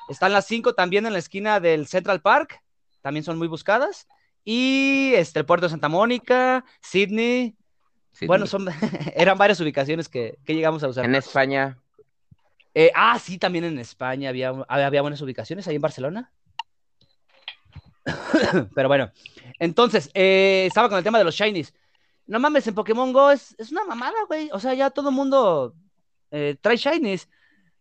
Están 0.08 0.32
las 0.32 0.46
5 0.46 0.74
también 0.74 1.06
en 1.06 1.12
la 1.12 1.20
esquina 1.20 1.60
del 1.60 1.86
Central 1.88 2.22
Park. 2.22 2.62
También 3.02 3.24
son 3.24 3.38
muy 3.38 3.50
buscadas. 3.50 4.08
Y 4.44 5.14
este, 5.16 5.40
el 5.40 5.46
puerto 5.46 5.66
de 5.66 5.72
Santa 5.72 5.90
Mónica, 5.90 6.66
Sydney. 6.82 7.56
Bueno, 8.26 8.46
son, 8.46 8.68
eran 9.16 9.38
varias 9.38 9.60
ubicaciones 9.60 10.10
que, 10.10 10.38
que 10.46 10.56
llegamos 10.56 10.84
a 10.84 10.88
usar. 10.88 11.06
En 11.06 11.16
España. 11.16 11.78
Eh, 12.76 12.92
ah, 12.96 13.20
sí, 13.20 13.38
también 13.38 13.66
en 13.66 13.80
España 13.80 14.30
había, 14.30 14.50
había 14.68 15.02
buenas 15.02 15.22
ubicaciones, 15.22 15.68
ahí 15.68 15.76
en 15.76 15.82
Barcelona. 15.82 16.32
Pero 18.76 18.88
bueno, 18.88 19.12
entonces, 19.60 20.10
eh, 20.14 20.66
estaba 20.68 20.90
con 20.90 20.98
el 20.98 21.04
tema 21.04 21.18
de 21.18 21.24
los 21.24 21.36
shinies. 21.36 21.74
No 22.26 22.40
mames, 22.40 22.68
en 22.68 22.76
Pokémon 22.76 23.14
Go 23.14 23.32
es, 23.32 23.56
es 23.58 23.72
una 23.72 23.86
mamada, 23.86 24.16
güey. 24.28 24.50
O 24.54 24.60
sea, 24.60 24.74
ya 24.74 24.90
todo 24.90 25.10
el 25.10 25.16
mundo 25.16 25.76
eh, 26.32 26.56
trae 26.60 26.78
shinies. 26.78 27.30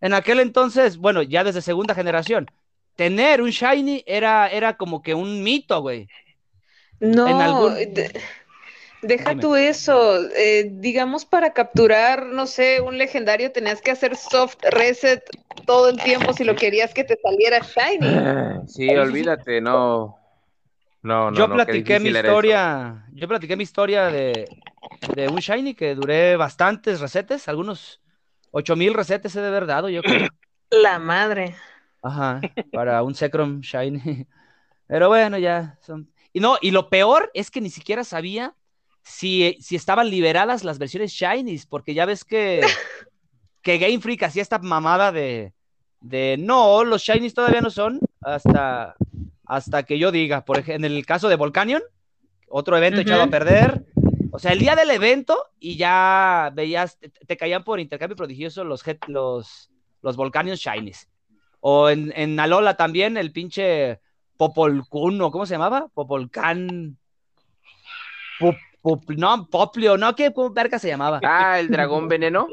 En 0.01 0.15
aquel 0.15 0.41
entonces, 0.41 0.97
bueno, 0.97 1.23
ya 1.23 1.45
desde 1.45 1.63
segunda 1.63 1.95
generación, 1.95 2.51
tener 2.97 3.41
un 3.41 3.51
shiny 3.51 4.03
era, 4.07 4.49
era 4.49 4.77
como 4.77 5.01
que 5.01 5.15
un 5.15 5.43
mito, 5.43 5.81
güey. 5.81 6.09
No, 7.03 7.29
En 7.29 7.41
algún- 7.43 7.75
de- 7.95 8.13
deja 9.03 9.31
Dime. 9.31 9.43
tú 9.43 9.57
eso. 9.57 10.19
eh, 10.37 10.69
digamos, 10.73 11.25
para 11.25 11.53
capturar, 11.53 12.27
no 12.27 12.47
sé, 12.47 12.81
un 12.81 12.99
legendario 12.99 13.53
tenías 13.53 13.83
que 13.83 13.91
hacer 13.91 14.17
soft 14.17 14.57
reset 14.71 15.23
todo 15.67 15.89
el 15.91 15.99
tiempo 16.03 16.33
si 16.33 16.45
lo 16.45 16.55
querías 16.57 16.95
que 16.95 17.05
te 17.05 17.19
saliera 17.23 17.61
shiny. 17.61 18.25
Sí, 18.69 18.97
olvídate, 18.97 19.61
no. 19.61 20.19
No, 21.03 21.31
no, 21.31 21.39
yo 21.39 21.49
no, 21.49 21.57
platiqué 21.57 21.99
mi 22.01 22.11
historia, 22.11 23.07
yo 23.13 23.29
platiqué 23.29 23.57
mi 23.57 23.65
historia 23.65 24.11
de, 24.11 24.55
de 25.15 25.29
un 25.29 25.41
shiny 25.41 25.75
que 25.75 25.95
duré 25.95 26.37
bastantes 26.37 27.01
resetes, 27.01 27.49
algunos 27.49 28.01
8000 28.53 28.95
resetes 28.95 29.35
he 29.37 29.41
de 29.41 29.49
haber 29.49 29.67
dado, 29.67 29.89
yo 29.89 30.05
creo. 30.05 30.33
La 30.71 30.99
madre. 30.99 31.55
Ajá, 32.03 32.51
para 32.73 33.03
un 33.03 33.15
Zekrom 33.15 33.61
Shiny. 33.61 34.27
Pero 34.89 35.09
bueno, 35.09 35.39
ya 35.39 35.79
son. 35.83 36.12
Y 36.33 36.41
no, 36.41 36.57
y 36.61 36.71
lo 36.71 36.89
peor 36.89 37.31
es 37.35 37.51
que 37.51 37.61
ni 37.61 37.71
siquiera 37.71 38.05
sabía 38.05 38.55
si, 39.03 39.57
si 39.61 39.77
estaban 39.77 40.11
liberadas 40.11 40.65
las 40.65 40.79
versiones 40.79 41.13
Shinies, 41.13 41.67
porque 41.67 41.95
ya 41.95 42.07
ves 42.07 42.25
que, 42.25 42.61
que 43.63 43.79
Game 43.79 44.01
Freak 44.01 44.23
hacía 44.23 44.43
esta 44.43 44.59
mamada 44.59 45.13
de, 45.13 45.53
de 46.01 46.37
no, 46.39 46.85
los 46.85 47.03
Shinies 47.03 47.35
todavía 47.35 47.61
no 47.61 47.71
son 47.71 48.01
hasta, 48.21 48.95
hasta 49.45 49.83
que 49.85 49.99
yo 49.99 50.13
diga. 50.13 50.45
Por 50.45 50.59
ejemplo, 50.59 50.87
en 50.87 50.93
el 50.93 51.07
caso 51.07 51.29
de 51.29 51.37
Volcanion, 51.37 51.83
otro 52.49 52.77
evento 52.77 53.01
echado 53.01 53.23
a 53.23 53.29
perder. 53.29 53.87
O 54.31 54.39
sea, 54.39 54.53
el 54.53 54.59
día 54.59 54.75
del 54.75 54.91
evento 54.91 55.39
y 55.61 55.77
ya 55.77 56.51
veías, 56.55 56.99
te, 56.99 57.11
te 57.11 57.37
caían 57.37 57.65
por 57.65 57.81
intercambio 57.81 58.17
prodigioso 58.17 58.65
los, 58.65 58.83
los, 59.09 59.71
los 60.01 60.17
Volcanion 60.17 60.57
Shinies. 60.57 61.09
O 61.61 61.91
en, 61.91 62.13
en 62.17 62.39
Alola 62.41 62.77
también 62.77 63.17
el 63.17 63.31
pinche 63.31 64.01
Popolcuno, 64.37 65.31
¿cómo 65.31 65.47
se 65.47 65.55
llamaba? 65.55 65.89
Popolcan. 65.93 66.97
Pop- 68.39 68.57
Pop- 68.81 69.11
no, 69.17 69.47
Poplio, 69.47 69.97
no, 69.97 70.15
¿qué 70.17 70.33
verga 70.53 70.79
se 70.79 70.89
llamaba? 70.89 71.21
Ah, 71.23 71.61
el 71.61 71.69
dragón 71.69 72.09
veneno. 72.09 72.49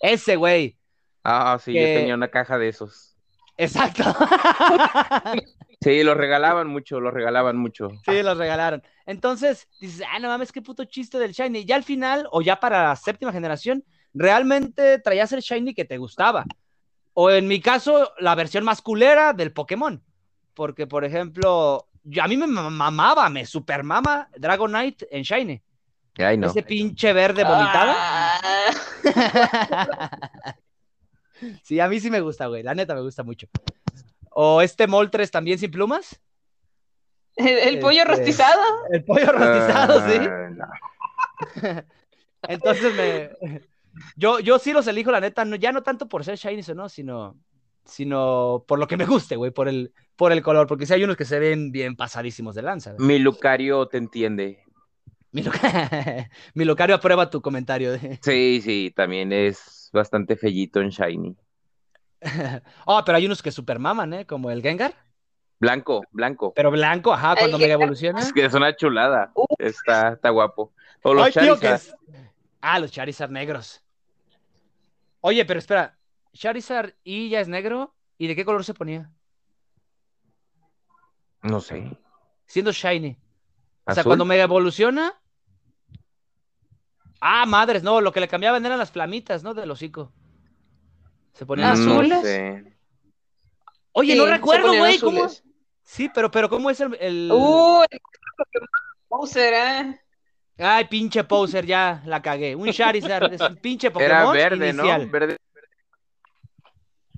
Ese 0.00 0.36
güey. 0.36 0.76
Ah, 1.22 1.58
sí, 1.62 1.72
yo 1.74 1.86
tenía 1.94 2.14
una 2.14 2.28
caja 2.28 2.58
de 2.58 2.68
esos. 2.68 3.16
Exacto. 3.56 4.02
Sí, 5.80 6.02
los 6.02 6.16
regalaban 6.16 6.66
mucho, 6.66 6.98
los 6.98 7.14
regalaban 7.14 7.56
mucho. 7.56 7.88
Sí, 8.04 8.20
los 8.24 8.36
regalaron. 8.36 8.82
Entonces, 9.06 9.68
dices, 9.80 10.04
ah, 10.12 10.18
no 10.18 10.26
mames, 10.26 10.50
qué 10.50 10.60
puto 10.60 10.84
chiste 10.84 11.20
del 11.20 11.30
Shiny. 11.30 11.64
Ya 11.64 11.76
al 11.76 11.84
final, 11.84 12.26
o 12.32 12.42
ya 12.42 12.58
para 12.58 12.88
la 12.88 12.96
séptima 12.96 13.30
generación, 13.32 13.84
realmente 14.12 14.98
traías 14.98 15.30
el 15.32 15.40
Shiny 15.40 15.74
que 15.74 15.84
te 15.84 15.96
gustaba. 15.98 16.44
O 17.14 17.30
en 17.30 17.46
mi 17.46 17.60
caso, 17.60 18.10
la 18.18 18.34
versión 18.34 18.64
más 18.64 18.82
culera 18.82 19.32
del 19.32 19.52
Pokémon. 19.52 20.02
Porque, 20.58 20.88
por 20.88 21.04
ejemplo, 21.04 21.86
yo- 22.02 22.20
a 22.20 22.26
mí 22.26 22.36
me 22.36 22.48
ma- 22.48 22.68
mamaba, 22.68 23.30
me 23.30 23.46
super 23.46 23.84
mama 23.84 24.28
Dragonite 24.36 25.06
en 25.08 25.22
Shiny. 25.22 25.62
Ay, 26.18 26.36
no. 26.36 26.48
Ese 26.48 26.64
pinche 26.64 27.12
verde 27.12 27.44
vomitado. 27.44 27.92
Ah, 27.94 28.40
Sí, 31.62 31.78
a 31.78 31.86
mí 31.86 32.00
sí 32.00 32.10
me 32.10 32.20
gusta, 32.20 32.46
güey. 32.48 32.64
La 32.64 32.74
neta 32.74 32.92
me 32.96 33.02
gusta 33.02 33.22
mucho. 33.22 33.46
O 34.30 34.60
este 34.60 34.88
Moltres 34.88 35.30
también 35.30 35.60
sin 35.60 35.70
plumas. 35.70 36.20
el, 37.36 37.46
el 37.58 37.78
pollo 37.78 38.00
Este, 38.02 38.12
rostizado. 38.16 38.62
El 38.90 39.04
pollo 39.04 39.30
rostizado, 39.30 40.08
sí. 40.08 40.18
Ah, 40.20 40.50
no. 40.50 41.84
Entonces 42.48 42.92
me. 42.96 43.30
Yo, 44.16 44.40
yo 44.40 44.58
sí 44.58 44.72
los 44.72 44.88
elijo, 44.88 45.12
la 45.12 45.20
neta, 45.20 45.44
no, 45.44 45.54
ya 45.54 45.70
no 45.70 45.84
tanto 45.84 46.08
por 46.08 46.24
ser 46.24 46.36
shinies 46.36 46.68
o 46.70 46.74
no, 46.74 46.88
sino, 46.88 47.36
sino 47.88 48.64
por 48.68 48.78
lo 48.78 48.86
que 48.86 48.96
me 48.96 49.06
guste, 49.06 49.34
güey, 49.36 49.50
por 49.50 49.68
el, 49.68 49.92
por 50.16 50.30
el 50.32 50.42
color, 50.42 50.66
porque 50.66 50.86
sí 50.86 50.92
hay 50.94 51.02
unos 51.04 51.16
que 51.16 51.24
se 51.24 51.38
ven 51.38 51.72
bien 51.72 51.96
pasadísimos 51.96 52.54
de 52.54 52.62
lanza. 52.62 52.92
güey. 52.92 53.06
Mi 53.06 53.18
Lucario 53.18 53.86
te 53.88 53.96
entiende. 53.98 54.62
Mi, 55.32 56.64
locario 56.64 56.94
aprueba 56.96 57.28
tu 57.28 57.42
comentario. 57.42 57.92
de- 57.92 58.18
Sí, 58.22 58.60
sí, 58.62 58.92
también 58.94 59.32
es 59.32 59.90
bastante 59.92 60.36
fellito 60.36 60.80
en 60.80 60.90
Shiny. 60.90 61.36
Oh, 62.86 63.02
pero 63.04 63.16
hay 63.18 63.26
unos 63.26 63.42
que 63.42 63.52
super 63.52 63.78
maman, 63.78 64.12
¿eh? 64.14 64.26
Como 64.26 64.50
el 64.50 64.62
Gengar, 64.62 64.94
Blanco, 65.60 66.02
blanco. 66.12 66.52
pero 66.54 66.70
blanco, 66.70 67.12
ajá, 67.12 67.34
cuando 67.36 67.56
El 67.56 67.62
mega 67.62 67.74
evoluciona. 67.74 68.20
Es 68.20 68.32
que 68.32 68.44
es 68.44 68.54
una 68.54 68.74
chulada. 68.76 69.32
Uh. 69.34 69.44
Está, 69.58 70.12
está 70.14 70.30
guapo. 70.30 70.72
O 71.02 71.14
los 71.14 71.26
Ay, 71.26 71.32
tío, 71.32 71.56
que 71.58 71.66
Charizard. 71.66 71.94
es- 72.08 72.22
Ah, 72.60 72.78
los 72.78 72.90
Charizard 72.92 73.30
negros. 73.30 73.82
Oye, 75.20 75.44
pero 75.44 75.58
espera, 75.58 75.97
Charizard 76.38 76.94
y 77.02 77.28
ya 77.30 77.40
es 77.40 77.48
negro, 77.48 77.94
¿y 78.16 78.28
de 78.28 78.36
qué 78.36 78.44
color 78.44 78.64
se 78.64 78.72
ponía? 78.74 79.10
No 81.42 81.60
sé. 81.60 81.98
Siendo 82.46 82.70
shiny. 82.72 83.18
O 83.84 83.92
sea, 83.92 84.04
cuando 84.04 84.24
mega 84.24 84.44
evoluciona. 84.44 85.14
Ah, 87.20 87.44
madres, 87.46 87.82
no, 87.82 88.00
lo 88.00 88.12
que 88.12 88.20
le 88.20 88.28
cambiaban 88.28 88.64
eran 88.64 88.78
las 88.78 88.92
flamitas, 88.92 89.42
¿no? 89.42 89.52
Del 89.54 89.70
hocico. 89.70 90.12
Se 91.32 91.44
ponían 91.44 91.70
Ah, 91.70 91.72
azules. 91.72 91.88
No 91.90 91.94
¿Azules? 92.16 92.20
sé. 92.22 92.76
Oye, 93.92 94.12
Sí, 94.12 94.18
no 94.18 94.26
recuerdo, 94.26 94.72
güey, 94.76 94.98
¿cómo? 95.00 95.28
Sí, 95.82 96.08
pero, 96.14 96.30
pero 96.30 96.48
¿cómo 96.48 96.70
es 96.70 96.80
el, 96.80 96.96
el- 97.00 97.30
Uh, 97.32 97.82
el 97.90 98.00
Bowser, 99.08 99.54
¿eh? 99.54 100.00
Ay, 100.58 100.84
pinche 100.86 101.24
poser, 101.24 101.64
ya 101.66 102.02
la 102.04 102.20
cagué. 102.22 102.54
Un 102.54 102.70
Charizard, 102.70 103.32
es 103.32 103.40
un 103.40 103.56
pinche 103.56 103.90
Pokémon 103.90 104.10
Era 104.12 104.30
verde, 104.30 104.68
inicial. 104.68 105.06
¿no? 105.06 105.10
Verde. 105.10 105.36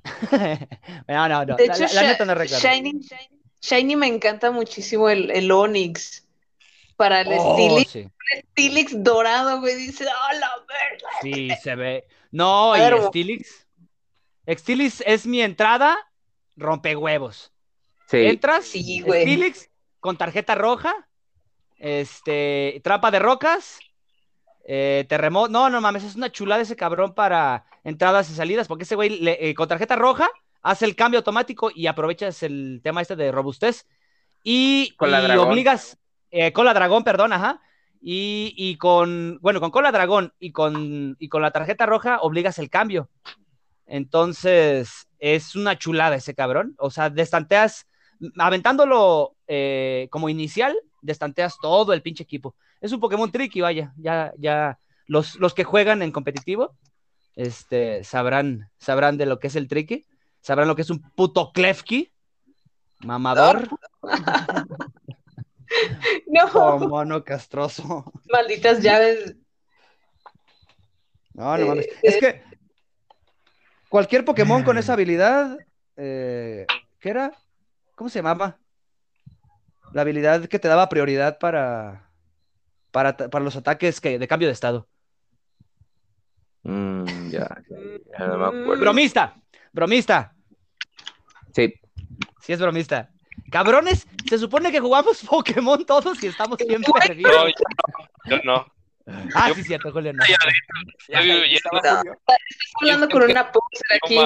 no, 1.09 1.29
no, 1.29 1.45
no. 1.45 1.57
De 1.57 1.67
la, 1.67 1.75
hecho, 1.75 1.85
la- 1.85 1.93
la 1.93 2.03
Shi- 2.03 2.07
neta 2.07 2.25
no 2.25 2.35
recuerdo. 2.35 2.69
Shiny, 2.69 3.01
Shiny 3.61 3.97
me 3.97 4.07
encanta 4.07 4.51
muchísimo 4.51 5.09
el, 5.09 5.31
el 5.31 5.51
Onix. 5.51 6.27
Para 6.97 7.23
el 7.23 7.29
Oh, 7.31 7.55
Steelix, 7.55 8.91
sí. 8.91 8.97
Dorado, 8.99 9.61
güey, 9.61 9.75
dice, 9.75 10.05
¡oh, 10.07 10.39
la 10.39 10.51
verga! 10.69 11.09
Sí, 11.23 11.49
se 11.63 11.75
ve. 11.75 12.05
No, 12.31 12.75
A 12.75 12.79
y 12.79 12.81
ver, 12.83 13.03
Stilix. 13.05 13.67
Stilix 14.49 15.03
es 15.07 15.27
mi 15.27 15.41
entrada, 15.41 15.97
rompehuevos. 16.57 17.53
Sí. 18.07 18.19
Entras, 18.27 18.67
Sí, 18.67 19.01
güey. 19.01 19.23
Stilix 19.23 19.71
con 20.01 20.17
tarjeta 20.19 20.55
roja, 20.55 20.95
este, 21.79 22.81
trampa 22.85 23.11
de 23.11 23.19
rocas, 23.19 23.79
eh, 24.73 25.05
terremoto. 25.09 25.51
No, 25.51 25.69
no 25.69 25.81
mames, 25.81 26.05
es 26.05 26.15
una 26.15 26.31
chulada 26.31 26.63
ese 26.63 26.77
cabrón 26.77 27.13
para 27.13 27.65
entradas 27.83 28.31
y 28.31 28.35
salidas, 28.35 28.69
porque 28.69 28.85
ese 28.85 28.95
güey 28.95 29.19
le- 29.19 29.49
eh, 29.51 29.53
con 29.55 29.67
tarjeta 29.67 29.97
roja 29.97 30.31
hace 30.63 30.85
el 30.85 30.95
cambio 30.95 31.19
automático 31.19 31.73
y 31.75 31.89
aprovechas 31.89 32.45
el 32.45 32.81
tema 32.85 33.03
este 33.03 33.17
de 33.17 33.33
robustez. 33.33 33.89
Y, 34.45 34.95
y 35.01 35.07
dragón. 35.07 35.49
obligas, 35.49 35.99
eh, 36.31 36.53
cola 36.53 36.73
dragón, 36.73 37.03
perdón, 37.03 37.33
ajá. 37.33 37.61
Y, 38.01 38.55
y 38.57 38.77
con, 38.77 39.39
bueno, 39.43 39.59
con 39.61 39.73
cola 39.73 39.91
dragón 39.91 40.33
y 40.39 40.53
con, 40.53 41.17
y 41.19 41.29
con 41.29 41.43
la 41.43 41.51
tarjeta 41.51 41.85
roja 41.85 42.21
obligas 42.21 42.61
el 42.61 42.71
cambio. 42.71 43.11
Entonces, 43.87 45.09
es 45.19 45.57
una 45.57 45.77
chulada 45.77 46.15
ese 46.15 46.35
cabrón. 46.35 46.75
O 46.79 46.91
sea, 46.91 47.11
destanteas, 47.11 47.89
aventándolo 48.39 49.35
eh, 49.49 50.07
como 50.11 50.29
inicial, 50.29 50.77
destanteas 51.03 51.57
todo 51.61 51.93
el 51.93 52.03
pinche 52.03 52.23
equipo. 52.23 52.55
Es 52.81 52.93
un 52.93 53.01
Pokémon 53.01 53.31
tricky, 53.31 53.61
vaya. 53.61 53.93
Ya, 53.97 54.33
ya, 54.39 54.79
los, 55.07 55.37
los 55.37 55.55
que 55.55 55.65
juegan 55.65 56.03
en 56.03 56.13
competitivo, 56.13 56.77
este, 57.37 58.05
sabrán, 58.05 58.71
sabrán 58.79 59.17
de 59.17 59.27
lo 59.27 59.39
que 59.39 59.49
es 59.49 59.57
el 59.57 59.69
tricky. 59.69 60.07
Sabrán 60.41 60.69
lo 60.69 60.77
que 60.77 60.83
es 60.83 60.91
un 60.91 61.01
puto 61.13 61.53
Klefki. 61.53 62.13
Mamador. 63.01 63.69
No, 66.27 66.45
Oh, 66.55 66.79
mono 66.89 67.23
castroso. 67.25 68.05
malditas 68.33 68.83
llaves. 68.83 69.37
No, 71.35 71.57
no 71.57 71.67
mames. 71.67 71.87
Eh, 71.87 71.99
Es 72.03 72.17
que 72.19 72.43
cualquier 73.89 74.25
Pokémon 74.25 74.63
con 74.63 74.79
esa 74.79 74.95
habilidad, 74.95 75.57
eh, 75.97 76.67
¿qué 76.99 77.11
era? 77.11 77.33
¿Cómo 77.95 78.11
se 78.11 78.19
llamaba? 78.19 78.59
La 79.93 80.03
habilidad 80.03 80.47
que 80.47 80.59
te 80.59 80.69
daba 80.69 80.89
prioridad 80.89 81.39
para, 81.39 82.11
para, 82.91 83.17
para 83.17 83.45
los 83.45 83.57
ataques 83.57 84.01
que, 84.01 84.19
de 84.19 84.29
cambio 84.29 84.49
de 84.49 84.53
estado. 84.55 84.89
Mm, 86.63 87.31
ya, 87.31 87.49
ya, 87.69 87.77
ya 88.19 88.27
no 88.27 88.39
me 88.39 88.47
acuerdo. 88.47 88.81
Bromista, 88.81 89.37
bromista, 89.73 90.35
Sí, 91.55 91.75
sí 92.41 92.53
es 92.53 92.61
bromista. 92.61 93.11
Cabrones, 93.51 94.07
se 94.29 94.39
supone 94.39 94.71
que 94.71 94.79
jugamos 94.81 95.25
Pokémon 95.29 95.85
todos 95.85 96.23
y 96.23 96.29
estamos 96.29 96.57
bien 96.59 96.83
No, 96.83 96.93
perdidos. 96.93 97.53
yo 98.27 98.37
no. 98.37 98.37
Yo 98.37 98.43
no. 98.45 98.67
Ah, 99.35 99.51
sí, 99.53 99.65
cierto, 99.65 99.91
Julio. 99.91 100.13
no. 100.13 100.25
Ya 100.25 100.37
ya 102.85 102.97
una 102.97 103.09
poser 103.51 103.87
aquí. 103.97 104.19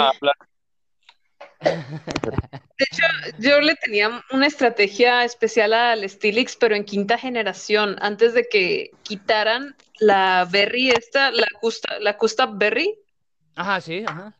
Idioma 2.78 3.08
habla- 3.08 3.34
Yo 3.38 3.60
le 3.60 3.74
tenía 3.76 4.22
una 4.32 4.46
estrategia 4.46 5.24
especial 5.24 5.72
al 5.72 6.08
Stilix, 6.08 6.56
pero 6.56 6.74
en 6.74 6.84
quinta 6.84 7.18
generación, 7.18 7.96
antes 8.00 8.34
de 8.34 8.46
que 8.48 8.90
quitaran 9.02 9.76
la 10.00 10.46
berry 10.50 10.90
esta, 10.90 11.30
la 11.30 11.46
Custa, 11.60 11.98
la 12.00 12.16
Custa 12.16 12.46
Berry. 12.46 12.98
Ajá, 13.54 13.80
sí, 13.80 14.04
ajá. 14.06 14.34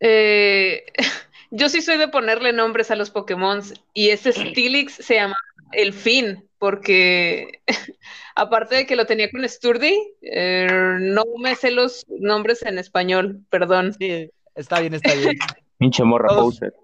eh, 0.00 0.84
yo 1.50 1.68
sí 1.68 1.82
soy 1.82 1.98
de 1.98 2.08
ponerle 2.08 2.52
nombres 2.52 2.90
a 2.90 2.96
los 2.96 3.10
Pokémon 3.10 3.60
y 3.92 4.10
ese 4.10 4.32
Stilix 4.32 4.94
se 4.94 5.14
llama 5.16 5.36
El 5.72 5.92
Fin, 5.92 6.48
porque 6.58 7.62
aparte 8.34 8.76
de 8.76 8.86
que 8.86 8.96
lo 8.96 9.06
tenía 9.06 9.30
con 9.30 9.46
Sturdy, 9.46 9.94
eh, 10.22 10.96
no 11.00 11.24
me 11.38 11.54
sé 11.54 11.70
los 11.70 12.06
nombres 12.08 12.62
en 12.62 12.78
español, 12.78 13.44
perdón. 13.50 13.92
Sí, 13.94 14.30
está 14.54 14.80
bien, 14.80 14.94
está 14.94 15.12
bien. 15.14 15.36
Pinche 15.78 16.04
morra 16.04 16.28
Todos- 16.28 16.58
poser. 16.58 16.74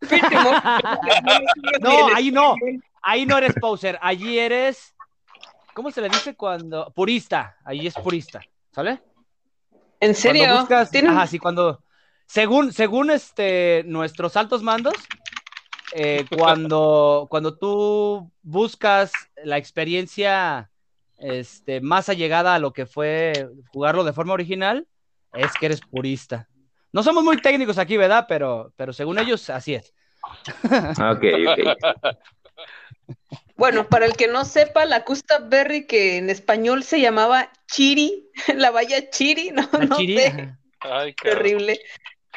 No, 1.80 2.08
ahí 2.14 2.30
no. 2.30 2.54
Ahí 3.02 3.26
no 3.26 3.38
eres 3.38 3.54
poser, 3.60 3.98
allí 4.02 4.38
eres. 4.38 4.94
¿Cómo 5.74 5.90
se 5.90 6.00
le 6.00 6.08
dice 6.08 6.34
cuando? 6.34 6.92
Purista, 6.94 7.56
allí 7.64 7.86
es 7.86 7.94
purista, 7.94 8.40
¿sale? 8.72 9.00
¿En 10.00 10.14
serio? 10.14 10.42
Cuando 10.44 10.60
buscas, 10.60 10.90
¿Tienen- 10.90 11.12
ajá, 11.12 11.26
sí, 11.26 11.38
cuando, 11.38 11.82
según, 12.26 12.72
según 12.72 13.10
este, 13.10 13.84
nuestros 13.86 14.36
altos 14.36 14.62
mandos, 14.62 14.94
eh, 15.94 16.24
cuando, 16.36 17.26
cuando 17.30 17.56
tú 17.56 18.30
buscas 18.42 19.12
la 19.44 19.56
experiencia 19.56 20.70
este, 21.18 21.80
más 21.80 22.08
allegada 22.08 22.54
a 22.54 22.58
lo 22.58 22.72
que 22.72 22.86
fue 22.86 23.48
jugarlo 23.72 24.04
de 24.04 24.12
forma 24.12 24.34
original, 24.34 24.86
es 25.32 25.52
que 25.54 25.66
eres 25.66 25.80
purista. 25.80 26.48
No 26.92 27.02
somos 27.02 27.24
muy 27.24 27.36
técnicos 27.40 27.78
aquí, 27.78 27.96
¿verdad? 27.96 28.26
Pero, 28.28 28.72
pero 28.76 28.92
según 28.92 29.18
ellos, 29.18 29.50
así 29.50 29.74
es. 29.74 29.92
Ok, 30.44 31.24
ok. 31.48 32.18
Bueno, 33.56 33.88
para 33.88 34.06
el 34.06 34.12
que 34.14 34.28
no 34.28 34.44
sepa, 34.44 34.84
la 34.84 35.04
Custa 35.04 35.40
Berry, 35.40 35.84
que 35.86 36.16
en 36.16 36.30
español 36.30 36.84
se 36.84 37.00
llamaba 37.00 37.50
Chiri, 37.66 38.30
la 38.54 38.70
valla 38.70 39.10
Chiri, 39.10 39.50
no, 39.50 39.68
La 39.72 39.84
no 39.86 39.96
chiri, 39.96 40.16
sé. 40.22 40.54
Ay. 40.80 41.14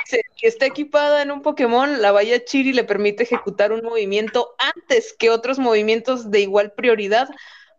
Se- 0.06 0.24
que 0.36 0.48
está 0.48 0.66
equipada 0.66 1.22
en 1.22 1.30
un 1.30 1.44
Pokémon, 1.44 2.02
la 2.02 2.12
valla 2.12 2.44
Chiri 2.44 2.74
le 2.74 2.84
permite 2.84 3.22
ejecutar 3.22 3.72
un 3.72 3.84
movimiento 3.84 4.56
antes 4.58 5.14
que 5.14 5.30
otros 5.30 5.60
movimientos 5.60 6.32
de 6.32 6.40
igual 6.42 6.74
prioridad 6.74 7.30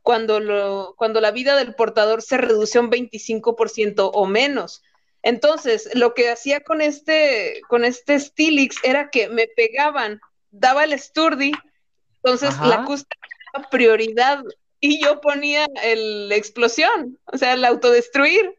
cuando, 0.02 0.38
lo, 0.38 0.94
cuando 0.96 1.20
la 1.20 1.32
vida 1.32 1.56
del 1.56 1.74
portador 1.74 2.22
se 2.22 2.38
reduce 2.38 2.78
a 2.78 2.80
un 2.80 2.90
25% 2.90 4.10
o 4.14 4.26
menos. 4.26 4.82
Entonces, 5.22 5.88
lo 5.94 6.14
que 6.14 6.30
hacía 6.30 6.60
con 6.60 6.80
este, 6.80 7.60
con 7.68 7.84
este 7.84 8.18
Stilix 8.18 8.76
era 8.82 9.10
que 9.10 9.28
me 9.28 9.46
pegaban, 9.46 10.20
daba 10.50 10.84
el 10.84 10.98
Sturdy, 10.98 11.52
entonces 12.16 12.50
Ajá. 12.50 12.66
la 12.66 12.84
Custa 12.84 13.16
era 13.54 13.68
prioridad 13.70 14.42
y 14.80 15.00
yo 15.00 15.20
ponía 15.20 15.66
el 15.84 16.32
explosión, 16.32 17.18
o 17.26 17.38
sea, 17.38 17.52
el 17.52 17.64
autodestruir. 17.64 18.58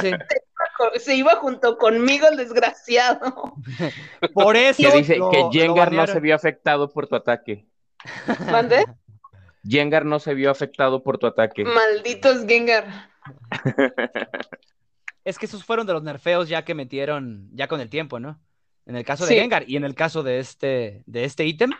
Sí. 0.00 0.10
Se 0.98 1.14
iba 1.14 1.36
junto 1.36 1.78
conmigo 1.78 2.26
el 2.28 2.36
desgraciado. 2.36 3.54
Por 4.34 4.56
eso. 4.56 4.82
Que 4.82 4.96
dice 4.98 5.16
lo- 5.16 5.30
que 5.30 5.44
Jengar 5.52 5.92
no 5.92 6.06
se 6.06 6.18
vio 6.20 6.34
afectado 6.34 6.88
por 6.88 7.06
tu 7.06 7.14
ataque. 7.14 7.66
¿Mandé? 8.50 8.84
Jengar 9.64 10.04
no 10.04 10.18
se 10.18 10.34
vio 10.34 10.50
afectado 10.50 11.02
por 11.02 11.18
tu 11.18 11.26
ataque. 11.26 11.64
Malditos 11.64 12.44
Gengar. 12.46 13.10
Es 15.28 15.38
que 15.38 15.46
esos 15.46 15.62
fueron 15.64 15.86
de 15.86 15.92
los 15.92 16.02
nerfeos 16.02 16.48
ya 16.48 16.64
que 16.64 16.74
metieron 16.74 17.48
ya 17.52 17.68
con 17.68 17.80
el 17.80 17.90
tiempo, 17.90 18.18
¿no? 18.18 18.40
En 18.86 18.96
el 18.96 19.04
caso 19.04 19.24
de 19.26 19.34
Sí. 19.34 19.40
Gengar 19.40 19.68
y 19.68 19.76
en 19.76 19.84
el 19.84 19.94
caso 19.94 20.22
de 20.22 20.38
este 20.38 21.02
de 21.06 21.24
este 21.24 21.44
ítem. 21.44 21.70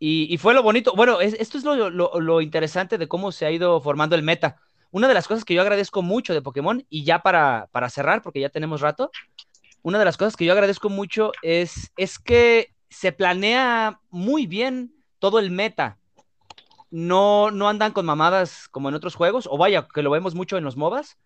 Y, 0.00 0.32
y 0.32 0.38
fue 0.38 0.54
lo 0.54 0.62
bonito. 0.62 0.92
Bueno, 0.96 1.20
es- 1.20 1.34
esto 1.34 1.58
es 1.58 1.64
lo, 1.64 1.90
lo- 1.90 2.18
lo 2.20 2.40
interesante 2.40 2.98
de 2.98 3.06
cómo 3.08 3.30
se 3.32 3.46
ha 3.46 3.50
ido 3.50 3.80
formando 3.80 4.16
el 4.16 4.22
meta. 4.22 4.56
Una 4.90 5.06
de 5.06 5.14
las 5.14 5.28
cosas 5.28 5.44
que 5.44 5.54
yo 5.54 5.62
agradezco 5.62 6.02
mucho 6.02 6.34
de 6.34 6.42
Pokémon, 6.42 6.84
y 6.88 7.04
ya 7.04 7.20
para, 7.20 7.68
para 7.72 7.90
cerrar, 7.90 8.22
porque 8.22 8.40
ya 8.40 8.48
tenemos 8.48 8.80
rato, 8.80 9.10
una 9.82 9.98
de 9.98 10.04
las 10.04 10.16
cosas 10.16 10.34
que 10.34 10.44
yo 10.44 10.52
agradezco 10.52 10.88
mucho 10.88 11.30
es, 11.42 11.92
es 11.96 12.18
que 12.18 12.72
se 12.88 13.12
planea 13.12 14.00
muy 14.10 14.46
bien 14.46 14.92
todo 15.20 15.38
el 15.38 15.50
meta. 15.50 15.98
No, 16.90 17.50
no 17.50 17.68
andan 17.68 17.92
con 17.92 18.06
mamadas 18.06 18.68
como 18.70 18.88
en 18.88 18.94
otros 18.94 19.14
juegos, 19.14 19.46
o 19.50 19.58
vaya, 19.58 19.86
que 19.92 20.02
lo 20.02 20.10
vemos 20.10 20.34
mucho 20.34 20.56
en 20.56 20.64
los 20.64 20.76
MOBAs, 20.76 21.18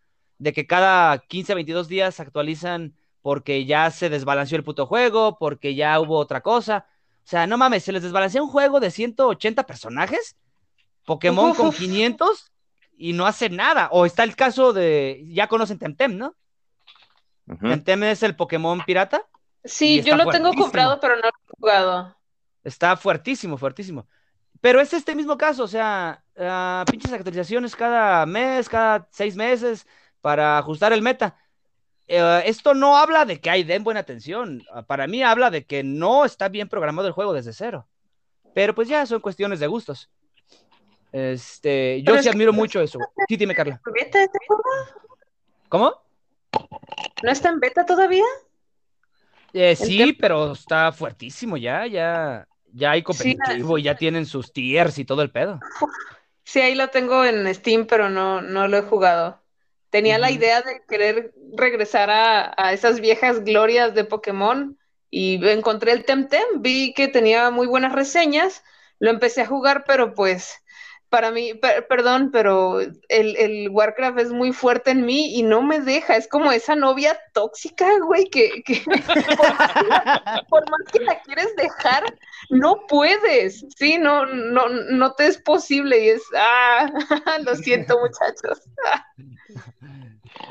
de 0.42 0.52
que 0.52 0.66
cada 0.66 1.18
15, 1.18 1.54
22 1.54 1.86
días 1.86 2.18
actualizan 2.18 2.96
porque 3.20 3.64
ya 3.64 3.88
se 3.92 4.10
desbalanceó 4.10 4.58
el 4.58 4.64
puto 4.64 4.86
juego, 4.86 5.38
porque 5.38 5.76
ya 5.76 6.00
hubo 6.00 6.18
otra 6.18 6.40
cosa. 6.40 6.86
O 7.18 7.28
sea, 7.28 7.46
no 7.46 7.56
mames, 7.56 7.84
se 7.84 7.92
les 7.92 8.02
desbalancea 8.02 8.42
un 8.42 8.48
juego 8.48 8.80
de 8.80 8.90
180 8.90 9.62
personajes, 9.62 10.36
Pokémon 11.04 11.54
con 11.54 11.68
Uf. 11.68 11.78
500 11.78 12.50
y 12.96 13.12
no 13.12 13.26
hace 13.26 13.50
nada. 13.50 13.88
O 13.92 14.04
está 14.04 14.24
el 14.24 14.34
caso 14.34 14.72
de, 14.72 15.24
ya 15.28 15.46
conocen 15.46 15.78
Temtem, 15.78 16.18
¿no? 16.18 16.34
Temtem 17.60 18.02
es 18.02 18.24
el 18.24 18.34
Pokémon 18.34 18.82
pirata. 18.84 19.24
Sí, 19.62 20.02
yo 20.02 20.16
lo 20.16 20.26
tengo 20.26 20.52
comprado, 20.54 20.98
pero 20.98 21.14
no 21.14 21.22
lo 21.22 21.28
he 21.28 21.56
jugado. 21.60 22.16
Está 22.64 22.96
fuertísimo, 22.96 23.56
fuertísimo. 23.56 24.08
Pero 24.60 24.80
es 24.80 24.92
este 24.92 25.14
mismo 25.14 25.38
caso, 25.38 25.62
o 25.62 25.68
sea, 25.68 26.24
ah, 26.36 26.84
pinches 26.90 27.12
actualizaciones 27.12 27.76
cada 27.76 28.26
mes, 28.26 28.68
cada 28.68 29.06
seis 29.12 29.36
meses 29.36 29.86
para 30.22 30.56
ajustar 30.56 30.94
el 30.94 31.02
meta. 31.02 31.36
Eh, 32.08 32.42
esto 32.46 32.72
no 32.72 32.96
habla 32.96 33.26
de 33.26 33.40
que 33.40 33.50
hay 33.50 33.64
den 33.64 33.84
buena 33.84 34.00
atención. 34.00 34.62
Para 34.86 35.06
mí 35.06 35.22
habla 35.22 35.50
de 35.50 35.66
que 35.66 35.82
no 35.84 36.24
está 36.24 36.48
bien 36.48 36.68
programado 36.68 37.06
el 37.08 37.12
juego 37.12 37.34
desde 37.34 37.52
cero. 37.52 37.86
Pero 38.54 38.74
pues 38.74 38.88
ya 38.88 39.04
son 39.04 39.20
cuestiones 39.20 39.60
de 39.60 39.66
gustos. 39.66 40.10
Este, 41.10 42.00
yo 42.00 42.06
Pero 42.06 42.14
sí 42.16 42.20
es 42.20 42.24
que- 42.24 42.30
admiro 42.30 42.52
mucho 42.52 42.80
eso. 42.80 42.98
Sí, 43.28 43.36
dime, 43.36 43.54
Carla. 43.54 43.80
¿Beta 43.84 44.22
este 44.22 44.38
juego? 44.46 44.62
¿Cómo? 45.68 46.02
¿No 47.22 47.30
está 47.30 47.50
en 47.50 47.60
beta 47.60 47.84
todavía? 47.84 48.24
Eh, 49.52 49.76
sí, 49.76 50.12
pero 50.14 50.52
está 50.52 50.92
fuertísimo 50.92 51.56
ya, 51.58 51.86
ya, 51.86 52.46
ya 52.72 52.92
hay 52.92 53.02
competitivo 53.02 53.76
y 53.76 53.82
ya 53.82 53.94
tienen 53.96 54.24
sus 54.24 54.52
tiers 54.52 54.98
y 54.98 55.04
todo 55.04 55.20
el 55.22 55.30
pedo. 55.30 55.60
Sí, 56.44 56.60
ahí 56.60 56.74
lo 56.74 56.88
tengo 56.88 57.24
en 57.24 57.52
Steam, 57.54 57.86
pero 57.86 58.08
no, 58.08 58.40
no 58.40 58.66
lo 58.68 58.78
he 58.78 58.82
jugado. 58.82 59.41
Tenía 59.92 60.18
la 60.18 60.30
idea 60.30 60.62
de 60.62 60.82
querer 60.88 61.34
regresar 61.54 62.08
a, 62.08 62.54
a 62.56 62.72
esas 62.72 62.98
viejas 63.00 63.44
glorias 63.44 63.94
de 63.94 64.04
Pokémon 64.04 64.78
y 65.10 65.46
encontré 65.46 65.92
el 65.92 66.06
Temtem, 66.06 66.62
vi 66.62 66.94
que 66.94 67.08
tenía 67.08 67.50
muy 67.50 67.66
buenas 67.66 67.92
reseñas, 67.92 68.64
lo 68.98 69.10
empecé 69.10 69.42
a 69.42 69.46
jugar, 69.46 69.84
pero 69.86 70.14
pues 70.14 70.61
para 71.12 71.30
mí, 71.30 71.52
per- 71.52 71.86
perdón, 71.88 72.30
pero 72.32 72.80
el, 72.80 72.96
el 73.36 73.68
Warcraft 73.68 74.18
es 74.18 74.32
muy 74.32 74.50
fuerte 74.54 74.92
en 74.92 75.04
mí 75.04 75.38
y 75.38 75.42
no 75.42 75.60
me 75.60 75.78
deja. 75.78 76.16
Es 76.16 76.26
como 76.26 76.50
esa 76.50 76.74
novia 76.74 77.20
tóxica, 77.34 77.86
güey, 77.98 78.30
que, 78.30 78.62
que 78.62 78.82
por, 78.86 78.96
más 78.96 79.72
que 79.74 79.84
la, 79.88 80.46
por 80.48 80.70
más 80.70 80.80
que 80.90 81.00
la 81.00 81.20
quieres 81.20 81.54
dejar, 81.56 82.04
no 82.48 82.86
puedes. 82.88 83.62
Sí, 83.76 83.98
no, 83.98 84.24
no, 84.24 84.70
no 84.70 85.12
te 85.12 85.26
es 85.26 85.36
posible 85.36 86.02
y 86.02 86.08
es, 86.08 86.22
ah, 86.34 86.90
lo 87.44 87.56
siento, 87.56 87.98
muchachos. 88.00 88.62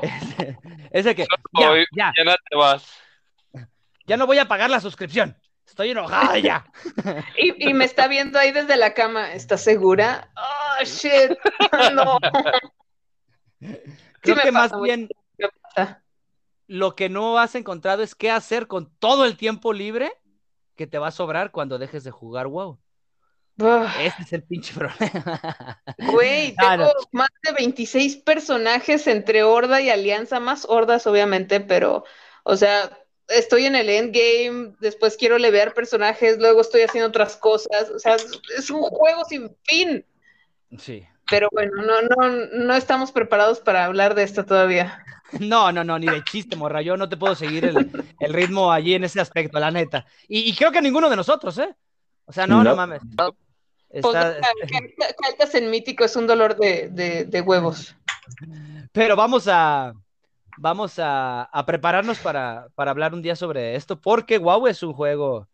Ese, 0.00 0.56
ese 0.92 1.14
que. 1.16 1.26
Ya, 1.58 1.72
Hoy, 1.72 1.84
ya, 1.90 2.12
mañana 2.16 2.36
te 2.48 2.56
vas. 2.56 2.86
ya 4.06 4.16
no 4.16 4.26
voy 4.28 4.38
a 4.38 4.46
pagar 4.46 4.70
la 4.70 4.78
suscripción. 4.78 5.36
Estoy 5.72 5.92
enojada 5.92 6.38
ya. 6.38 6.66
Y, 7.38 7.70
y 7.70 7.72
me 7.72 7.86
está 7.86 8.06
viendo 8.06 8.38
ahí 8.38 8.52
desde 8.52 8.76
la 8.76 8.92
cama. 8.92 9.32
¿Estás 9.32 9.62
segura? 9.64 10.30
Oh, 10.36 10.84
shit. 10.84 11.32
No. 11.94 12.18
Creo 14.20 14.36
me 14.36 14.42
que 14.42 14.52
más 14.52 14.70
mucho. 14.72 14.82
bien 14.82 15.08
lo 16.66 16.94
que 16.94 17.08
no 17.08 17.38
has 17.38 17.54
encontrado 17.54 18.02
es 18.02 18.14
qué 18.14 18.30
hacer 18.30 18.66
con 18.66 18.94
todo 18.98 19.24
el 19.24 19.36
tiempo 19.36 19.72
libre 19.72 20.12
que 20.76 20.86
te 20.86 20.98
va 20.98 21.08
a 21.08 21.12
sobrar 21.12 21.52
cuando 21.52 21.78
dejes 21.78 22.04
de 22.04 22.10
jugar 22.10 22.48
WoW. 22.48 22.78
Ugh. 23.58 23.86
Ese 24.00 24.22
es 24.22 24.32
el 24.32 24.42
pinche 24.44 24.74
problema. 24.74 25.82
Güey, 25.98 26.54
Ah, 26.58 26.76
tengo 26.76 26.84
no. 26.92 27.08
más 27.12 27.28
de 27.42 27.52
26 27.52 28.16
personajes 28.16 29.06
entre 29.06 29.42
Horda 29.42 29.80
y 29.80 29.90
Alianza, 29.90 30.38
más 30.40 30.64
Hordas 30.68 31.06
obviamente, 31.06 31.60
pero, 31.60 32.04
o 32.44 32.56
sea, 32.56 32.98
estoy 33.28 33.66
en 33.66 33.76
el 33.76 33.88
endgame, 33.88 34.74
después 34.80 35.16
quiero 35.16 35.38
levear 35.38 35.74
personajes, 35.74 36.38
luego 36.38 36.60
estoy 36.60 36.82
haciendo 36.82 37.08
otras 37.08 37.36
cosas, 37.36 37.90
o 37.90 37.98
sea, 37.98 38.16
es- 38.56 38.70
un 38.70 38.82
juego 38.82 39.24
sin 39.28 39.56
fin, 39.64 40.04
Sí. 40.78 41.04
pero 41.30 41.48
bueno, 41.52 41.72
no, 41.82 42.02
no, 42.02 42.46
no 42.52 42.74
estamos 42.74 43.12
preparados 43.12 43.60
para 43.60 43.84
hablar 43.84 44.14
de 44.14 44.22
esto 44.24 44.44
todavía. 44.44 45.04
No, 45.40 45.72
no, 45.72 45.82
no, 45.82 45.98
ni 45.98 46.04
de 46.06 46.22
chiste, 46.24 46.56
morra. 46.56 46.82
Yo 46.82 46.98
no 46.98 47.08
te 47.08 47.16
puedo 47.16 47.34
seguir 47.34 47.64
el, 47.64 47.90
el 48.20 48.32
ritmo 48.34 48.70
allí 48.70 48.92
en 48.94 49.04
ese 49.04 49.18
aspecto, 49.18 49.58
la 49.58 49.70
neta. 49.70 50.04
Y, 50.28 50.40
y 50.40 50.54
creo 50.54 50.70
que 50.70 50.82
ninguno 50.82 51.08
de 51.08 51.16
nosotros, 51.16 51.56
¿eh? 51.56 51.74
O 52.26 52.32
sea, 52.34 52.46
no, 52.46 52.58
no, 52.62 52.64
No. 52.70 52.76
mames. 52.76 53.00
No. 53.16 53.34
Pues, 53.88 54.04
Está- 54.04 54.36
Cartas 55.22 55.54
en 55.54 55.70
mítico 55.70 56.04
es 56.04 56.16
un 56.16 56.26
dolor 56.26 56.56
de, 56.58 56.90
de- 56.90 57.24
de 57.24 57.40
huevos. 57.40 57.96
Pero 58.92 59.16
vamos 59.16 59.48
a 59.48 59.94
vamos 60.56 60.98
a, 60.98 61.42
a 61.44 61.66
prepararnos 61.66 62.18
para, 62.18 62.68
para 62.74 62.90
hablar 62.90 63.14
un 63.14 63.22
día 63.22 63.36
sobre 63.36 63.74
esto, 63.76 64.00
porque 64.00 64.38
WoW 64.38 64.66
es 64.68 64.82
un 64.82 64.92
juego 64.92 65.48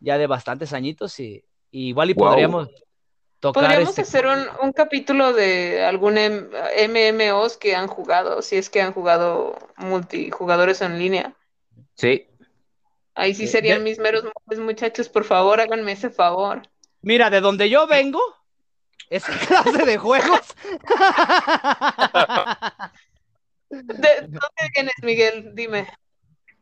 ya 0.00 0.18
de 0.18 0.26
bastantes 0.26 0.72
añitos 0.72 1.18
y, 1.20 1.44
y 1.70 1.88
igual 1.88 2.10
y 2.10 2.14
Wow. 2.14 2.28
podríamos 2.28 2.68
tocar 3.40 3.64
Podríamos 3.64 3.90
este- 3.90 4.02
hacer 4.02 4.26
un, 4.26 4.38
un 4.62 4.72
capítulo 4.72 5.32
de 5.32 5.84
algún 5.84 6.18
M- 6.18 6.48
MMOs 6.88 7.56
que 7.56 7.74
han 7.76 7.86
jugado, 7.88 8.42
si 8.42 8.56
es 8.56 8.70
que 8.70 8.80
han 8.82 8.92
jugado 8.92 9.56
multijugadores 9.76 10.80
en 10.82 10.98
línea. 10.98 11.34
Sí. 11.94 12.26
Ahí 13.14 13.34
sí 13.34 13.46
Sí. 13.46 13.52
serían 13.52 13.78
De- 13.78 13.84
mis 13.84 13.98
meros 13.98 14.24
muchachos, 14.58 15.08
por 15.08 15.24
favor, 15.24 15.60
háganme 15.60 15.92
ese 15.92 16.10
favor. 16.10 16.62
Mira, 17.02 17.30
de 17.30 17.40
donde 17.40 17.68
yo 17.70 17.86
vengo, 17.86 18.20
esa 19.10 19.32
clase 19.46 19.84
de 19.84 19.98
juegos. 19.98 20.40
¿De 23.82 24.20
dónde 24.22 24.70
vienes, 24.74 24.94
Miguel? 25.02 25.54
Dime. 25.54 25.86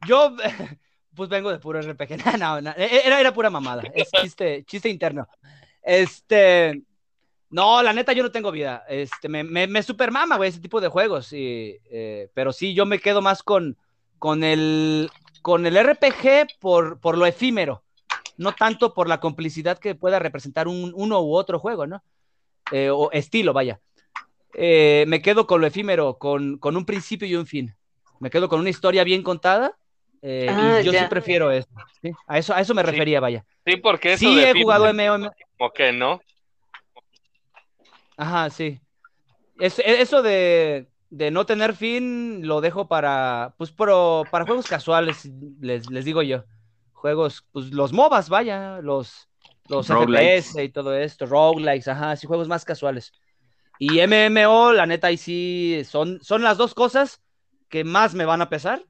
Yo, 0.06 0.34
pues 1.14 1.28
vengo 1.28 1.50
de 1.50 1.58
puro 1.58 1.80
RPG. 1.80 2.24
No, 2.38 2.60
no, 2.60 2.70
e-, 2.76 3.06
era, 3.06 3.20
era 3.20 3.34
pura 3.34 3.50
mamada. 3.50 3.82
Es 3.94 4.10
chiste, 4.10 4.64
chiste 4.64 4.88
interno. 4.88 5.28
Este. 5.82 6.82
No, 7.50 7.82
la 7.82 7.92
neta, 7.92 8.14
yo 8.14 8.22
no 8.22 8.30
tengo 8.30 8.50
vida. 8.50 8.84
Este, 8.88 9.28
me, 9.28 9.44
me, 9.44 9.66
me 9.66 9.82
super 9.82 10.10
mama, 10.10 10.38
güey, 10.38 10.48
ese 10.48 10.60
tipo 10.60 10.80
de 10.80 10.88
juegos. 10.88 11.32
Y, 11.34 11.78
eh, 11.90 12.30
pero 12.32 12.50
sí, 12.50 12.72
yo 12.72 12.86
me 12.86 12.98
quedo 12.98 13.20
más 13.20 13.42
con, 13.42 13.76
con, 14.18 14.42
el, 14.42 15.10
con 15.42 15.66
el 15.66 15.76
RPG 15.76 16.58
por, 16.58 16.98
por 16.98 17.18
lo 17.18 17.26
efímero. 17.26 17.84
No 18.38 18.52
tanto 18.52 18.94
por 18.94 19.06
la 19.06 19.20
complicidad 19.20 19.78
que 19.78 19.94
pueda 19.94 20.18
representar 20.18 20.66
un, 20.66 20.92
uno 20.96 21.20
u 21.20 21.34
otro 21.34 21.58
juego, 21.58 21.86
¿no? 21.86 22.02
Eh, 22.70 22.88
o 22.88 23.12
estilo, 23.12 23.52
vaya. 23.52 23.80
Eh, 24.55 25.05
me 25.09 25.22
quedo 25.22 25.46
con 25.46 25.61
lo 25.61 25.66
efímero, 25.66 26.18
con, 26.18 26.59
con 26.59 26.76
un 26.76 26.84
principio 26.84 27.26
y 27.26 27.34
un 27.36 27.46
fin. 27.46 27.74
Me 28.20 28.30
quedo 28.30 28.48
con 28.48 28.61
una 28.61 28.70
historia 28.70 29.05
bien 29.05 29.22
contada. 29.22 29.76
eh, 30.24 30.46
Ah, 30.50 30.80
y 30.80 30.84
yo 30.84 30.92
sí 30.92 31.05
prefiero 31.09 31.50
eso. 31.50 31.68
¿sí? 32.00 32.12
A 32.26 32.38
eso. 32.38 32.55
A 32.55 32.61
eso 32.61 32.74
me 32.74 32.82
Sí. 32.82 32.90
refería, 32.90 33.18
vaya. 33.20 33.44
Sí, 33.66 33.76
porque 33.76 34.12
eso 34.12 34.28
Sí, 34.28 34.36
de 34.36 34.50
he 34.50 34.53
fin, 34.53 34.62
jugado 34.62 34.86
MMO. 34.86 35.30
como 35.59 35.70
que 35.72 35.92
no. 35.92 36.20
Ajá, 38.16 38.50
sí. 38.50 38.80
Es- 39.59 39.78
e- 39.78 40.00
eso 40.00 40.22
de, 40.22 40.88
de 41.11 41.30
no 41.30 41.46
tener 41.46 41.74
fin 41.74 42.46
lo 42.46 42.61
dejo 42.61 42.88
para, 42.88 43.55
pues, 43.59 43.70
pro- 43.72 44.24
para 44.30 44.44
juegos 44.44 44.66
casuales, 44.66 45.28
les, 45.61 45.90
les 45.90 46.05
digo 46.05 46.22
yo. 46.22 46.44
Juegos, 46.92 47.44
pues, 47.53 47.72
los 47.72 47.92
MOBAs, 47.92 48.28
vaya, 48.28 48.80
los, 48.80 49.28
los. 49.68 49.88
FPS 49.90 50.62
y 50.62 50.68
todo 50.68 50.94
esto, 50.96 51.26
roguelikes, 51.26 51.88
ajá, 51.88 52.14
sí, 52.16 52.26
juegos 52.26 52.48
más 52.48 52.64
casuales. 52.64 53.12
Y 53.84 54.00
MMO, 54.06 54.72
la 54.72 54.86
neta, 54.86 55.08
ahí 55.08 55.16
sí, 55.16 55.82
son, 55.84 56.20
son 56.22 56.44
las 56.44 56.56
dos 56.56 56.72
cosas 56.72 57.20
que 57.68 57.82
más 57.82 58.14
me 58.14 58.24
van 58.24 58.40
a 58.40 58.48
pesar 58.48 58.84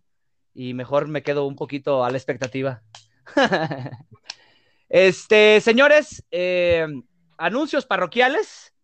y 0.52 0.74
mejor 0.74 1.08
me 1.08 1.22
quedo 1.22 1.46
un 1.46 1.56
poquito 1.56 2.04
a 2.04 2.10
la 2.10 2.18
expectativa. 2.18 2.82
Este, 4.90 5.62
señores, 5.62 6.22
eh, 6.30 6.86
anuncios 7.38 7.86
parroquiales 7.86 8.74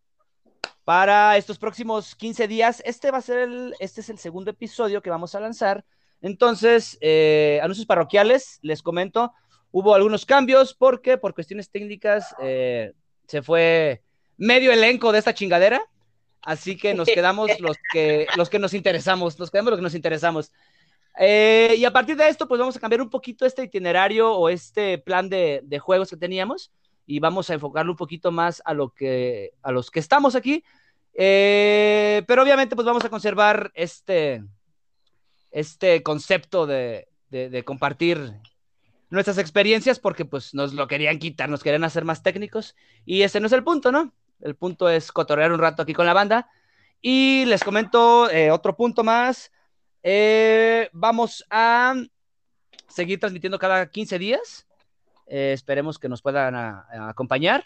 para 0.83 1.37
estos 1.37 1.59
próximos 1.59 2.17
15 2.17 2.49
días. 2.49 2.83
Este 2.87 3.11
va 3.11 3.19
a 3.19 3.21
ser 3.21 3.41
el, 3.41 3.75
este 3.79 4.01
es 4.01 4.09
el 4.09 4.17
segundo 4.17 4.51
episodio 4.51 5.03
que 5.03 5.11
vamos 5.11 5.35
a 5.35 5.41
lanzar. 5.41 5.85
Entonces, 6.23 6.97
eh, 7.03 7.61
anuncios 7.63 7.87
parroquiales, 7.87 8.59
les 8.63 8.81
comento, 8.81 9.35
hubo 9.71 9.95
algunos 9.95 10.25
cambios 10.25 10.73
porque 10.73 11.19
por 11.19 11.35
cuestiones 11.35 11.69
técnicas 11.69 12.35
eh, 12.41 12.95
se 13.27 13.43
fue 13.43 14.03
medio 14.39 14.73
elenco 14.73 15.13
de 15.13 15.19
esta 15.19 15.35
chingadera. 15.35 15.83
Así 16.49 16.79
que 16.79 16.95
nos 16.95 17.07
quedamos 17.09 17.61
los 17.61 17.77
que, 17.93 18.27
los 18.39 18.49
que 18.49 18.59
nos 18.59 18.73
interesamos, 18.73 19.39
nos 19.39 19.51
quedamos 19.51 19.73
los 19.73 19.81
que 19.81 19.83
nos 19.83 19.95
interesamos. 19.95 20.51
Eh, 21.19 21.75
y 21.77 21.85
a 21.85 21.93
partir 21.93 22.17
de 22.17 22.27
esto, 22.27 22.49
pues 22.49 22.59
vamos 22.59 22.75
a 22.75 22.81
cambiar 22.81 23.03
un 23.03 23.11
poquito 23.11 23.45
este 23.45 23.65
itinerario 23.65 24.33
o 24.33 24.49
este 24.49 24.97
plan 24.97 25.29
de, 25.29 25.79
juegos 25.79 26.09
que 26.09 26.17
teníamos 26.17 26.73
y 27.05 27.21
vamos 27.21 27.51
a 27.51 27.53
enfocarlo 27.53 27.93
un 27.93 27.99
poquito 27.99 28.33
más 28.33 28.63
a, 28.65 28.73
lo 28.73 28.95
que, 28.95 29.53
a 29.63 29.73
los 29.73 29.91
que 29.91 30.01
estamos 30.01 30.35
aquí. 30.35 30.65
Eh, 31.13 32.23
pero 32.27 32.45
obviamente, 32.45 32.75
pues 32.75 32.87
vamos 32.87 33.05
a 33.05 33.11
conservar 33.11 33.71
este, 33.75 34.43
este 35.51 36.03
concepto 36.03 36.67
de, 36.67 37.09
de, 37.29 37.51
de 37.51 37.63
compartir 37.63 38.33
nuestras 39.11 39.37
experiencias 39.37 39.99
porque 39.99 40.25
pues 40.25 40.55
nos 40.55 40.73
lo 40.73 40.89
querían 40.89 41.19
quitar, 41.19 41.51
nos 41.51 41.63
querían 41.63 41.85
hacer 41.85 42.07
más 42.07 42.23
técnicos 42.23 42.75
y 43.05 43.21
ese 43.21 43.39
no 43.39 43.49
es 43.49 43.53
el 43.53 43.65
punto, 43.65 43.93
¿no? 43.93 44.15
El 44.41 44.55
punto 44.57 44.89
es 44.89 45.13
cotorrear 45.13 45.53
un 45.53 45.59
rato 45.59 45.83
aquí 45.83 45.95
con 45.95 46.07
la 46.07 46.15
banda. 46.15 46.49
Y 47.01 47.45
les 47.47 47.63
comento 47.63 48.31
eh, 48.31 48.51
otro 48.51 48.77
punto 48.77 49.05
más. 49.05 49.53
Eh, 50.03 50.89
vamos 50.93 51.45
a 51.51 51.95
seguir 52.89 53.21
transmitiendo 53.21 53.59
cada 53.59 53.89
15 53.89 54.19
días. 54.19 54.67
Eh, 55.27 55.53
esperemos 55.53 55.99
que 55.99 56.09
nos 56.09 56.23
puedan 56.23 56.55
acompañar. 56.57 57.65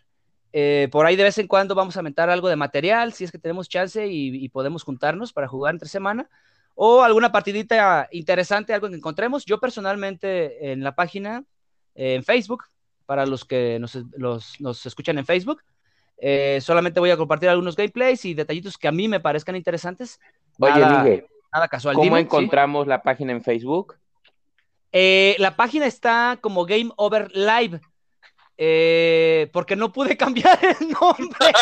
Por 0.91 1.07
ahí 1.07 1.16
de 1.16 1.23
vez 1.23 1.39
en 1.39 1.47
cuando 1.47 1.75
vamos 1.75 1.97
a 1.97 2.01
aumentar 2.01 2.29
algo 2.29 2.49
de 2.49 2.57
material, 2.57 3.14
si 3.14 3.25
es 3.25 3.33
que 3.33 3.39
tenemos 3.39 3.70
chance 3.70 4.07
y, 4.07 4.47
podemos 4.51 4.83
juntarnos 4.83 5.33
para 5.33 5.49
jugar 5.49 5.75
entre 5.75 5.89
semana. 5.89 6.29
O 6.75 7.03
alguna 7.03 7.33
partidita 7.33 8.09
interesante, 8.12 8.75
algo 8.75 8.89
que 8.91 8.97
encontremos. 8.97 9.47
Yo 9.47 9.59
personalmente 9.61 10.73
en 10.73 10.83
la 10.85 10.95
página, 10.95 11.45
en 11.95 12.23
Facebook, 12.23 12.64
para 13.07 13.25
los 13.25 13.47
que 13.47 13.79
nos, 13.79 13.95
los- 14.16 14.61
nos 14.61 14.85
escuchan 14.85 15.16
en 15.18 15.25
Facebook, 15.25 15.62
eh, 16.25 16.61
solamente 16.62 17.01
voy 17.01 17.11
a 17.11 17.16
compartir 17.16 17.49
algunos 17.49 17.75
gameplays 17.75 18.25
y 18.25 18.33
detallitos 18.35 18.79
que 18.79 18.87
a 18.87 18.93
mí 18.93 19.09
me 19.09 19.18
parezcan 19.18 19.57
interesantes. 19.57 20.20
Oye, 20.61 20.79
Nada- 20.81 21.03
Miguel, 21.03 21.27
Nada 21.53 21.66
casual. 21.68 21.95
¿cómo 21.97 22.05
Dime, 22.05 22.20
¿sí? 22.20 22.25
encontramos 22.27 22.87
la 22.87 23.03
página 23.03 23.33
en 23.33 23.43
Facebook? 23.43 23.97
Eh, 24.93 25.35
la 25.39 25.57
página 25.57 25.87
está 25.87 26.39
como 26.41 26.64
Game 26.64 26.91
Over 26.97 27.31
Live. 27.35 27.81
eh, 28.57 29.51
porque 29.53 29.75
no 29.75 29.91
pude 29.93 30.16
cambiar 30.16 30.59
el 30.62 30.91
nombre. 30.91 31.53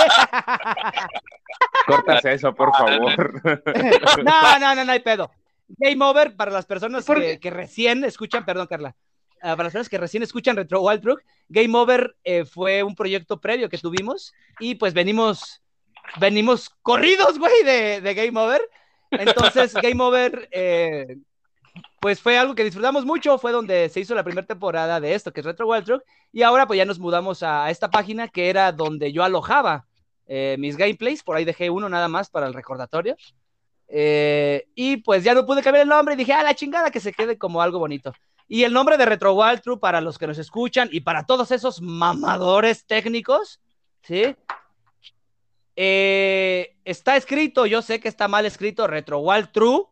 Cortas 1.87 2.25
eso, 2.27 2.55
por 2.55 2.73
favor. 2.77 3.41
no, 4.25 4.59
no, 4.59 4.75
no, 4.75 4.85
no 4.85 4.93
hay 4.93 5.01
pedo. 5.01 5.31
Game 5.69 6.05
Over 6.05 6.37
para 6.37 6.51
las 6.51 6.67
personas 6.67 7.05
que 7.41 7.51
recién 7.51 8.05
escuchan, 8.05 8.45
perdón, 8.45 8.67
Carla. 8.67 8.95
Ah, 9.41 9.57
para 9.57 9.65
las 9.65 9.73
personas 9.73 9.89
que 9.89 9.99
recién 9.99 10.23
escuchan 10.23 10.57
Retro 10.57 10.83
Wild 10.83 11.03
Truck, 11.03 11.23
Game 11.49 11.77
Over 11.77 12.17
eh, 12.25 12.45
fue 12.45 12.83
un 12.83 12.95
proyecto 12.95 13.41
previo 13.41 13.69
que 13.69 13.79
tuvimos 13.79 14.33
y 14.59 14.75
pues 14.75 14.95
venimos, 14.95 15.63
venimos 16.19 16.71
corridos, 16.83 17.39
güey, 17.39 17.63
de, 17.65 18.01
de 18.01 18.15
Game 18.15 18.39
Over. 18.39 18.61
Entonces, 19.11 19.75
Game 19.83 20.03
Over, 20.03 20.49
eh, 20.53 21.17
pues 22.01 22.21
fue 22.21 22.39
algo 22.39 22.55
que 22.55 22.65
disfrutamos 22.65 23.05
mucho, 23.05 23.39
fue 23.39 23.53
donde 23.53 23.89
se 23.89 24.01
hizo 24.01 24.15
la 24.15 24.25
primera 24.25 24.47
temporada 24.47 25.01
de 25.01 25.15
esto, 25.15 25.33
que 25.33 25.41
es 25.41 25.47
Retro 25.47 25.69
Wild 25.69 25.85
Truck, 25.85 26.03
y 26.33 26.43
ahora 26.43 26.67
pues 26.67 26.79
ya 26.79 26.85
nos 26.85 26.99
mudamos 26.99 27.43
a 27.43 27.71
esta 27.71 27.91
página 27.91 28.29
que 28.29 28.49
era 28.49 28.73
donde 28.73 29.13
yo 29.13 29.23
alojaba 29.23 29.87
eh, 30.27 30.57
mis 30.59 30.77
gameplays, 30.77 31.25
por 31.25 31.37
ahí 31.37 31.45
dejé 31.45 31.71
uno 31.71 31.89
nada 31.89 32.07
más 32.07 32.31
para 32.31 32.47
el 32.47 32.55
recordatorio. 32.55 33.17
Eh, 33.89 34.69
y 34.77 34.99
pues 34.99 35.25
ya 35.25 35.35
no 35.35 35.45
pude 35.45 35.63
cambiar 35.63 35.83
el 35.83 35.89
nombre 35.89 36.15
y 36.15 36.17
dije, 36.17 36.33
a 36.33 36.45
la 36.45 36.55
chingada 36.55 36.93
que 36.93 37.01
se 37.01 37.13
quede 37.13 37.37
como 37.37 37.61
algo 37.61 37.81
bonito. 37.81 38.13
Y 38.53 38.65
el 38.65 38.73
nombre 38.73 38.97
de 38.97 39.05
Retro 39.07 39.33
Waltru 39.35 39.79
para 39.79 40.01
los 40.01 40.19
que 40.19 40.27
nos 40.27 40.37
escuchan 40.37 40.89
y 40.91 41.03
para 41.03 41.25
todos 41.25 41.53
esos 41.53 41.81
mamadores 41.81 42.85
técnicos, 42.85 43.61
¿sí? 44.03 44.35
Eh, 45.77 46.75
está 46.85 47.17
escrito, 47.17 47.67
yo 47.67 47.81
sé 47.81 48.01
que 48.01 48.09
está 48.09 48.27
mal 48.27 48.45
escrito 48.45 48.89
Retro 48.89 49.21
Waltru, 49.21 49.89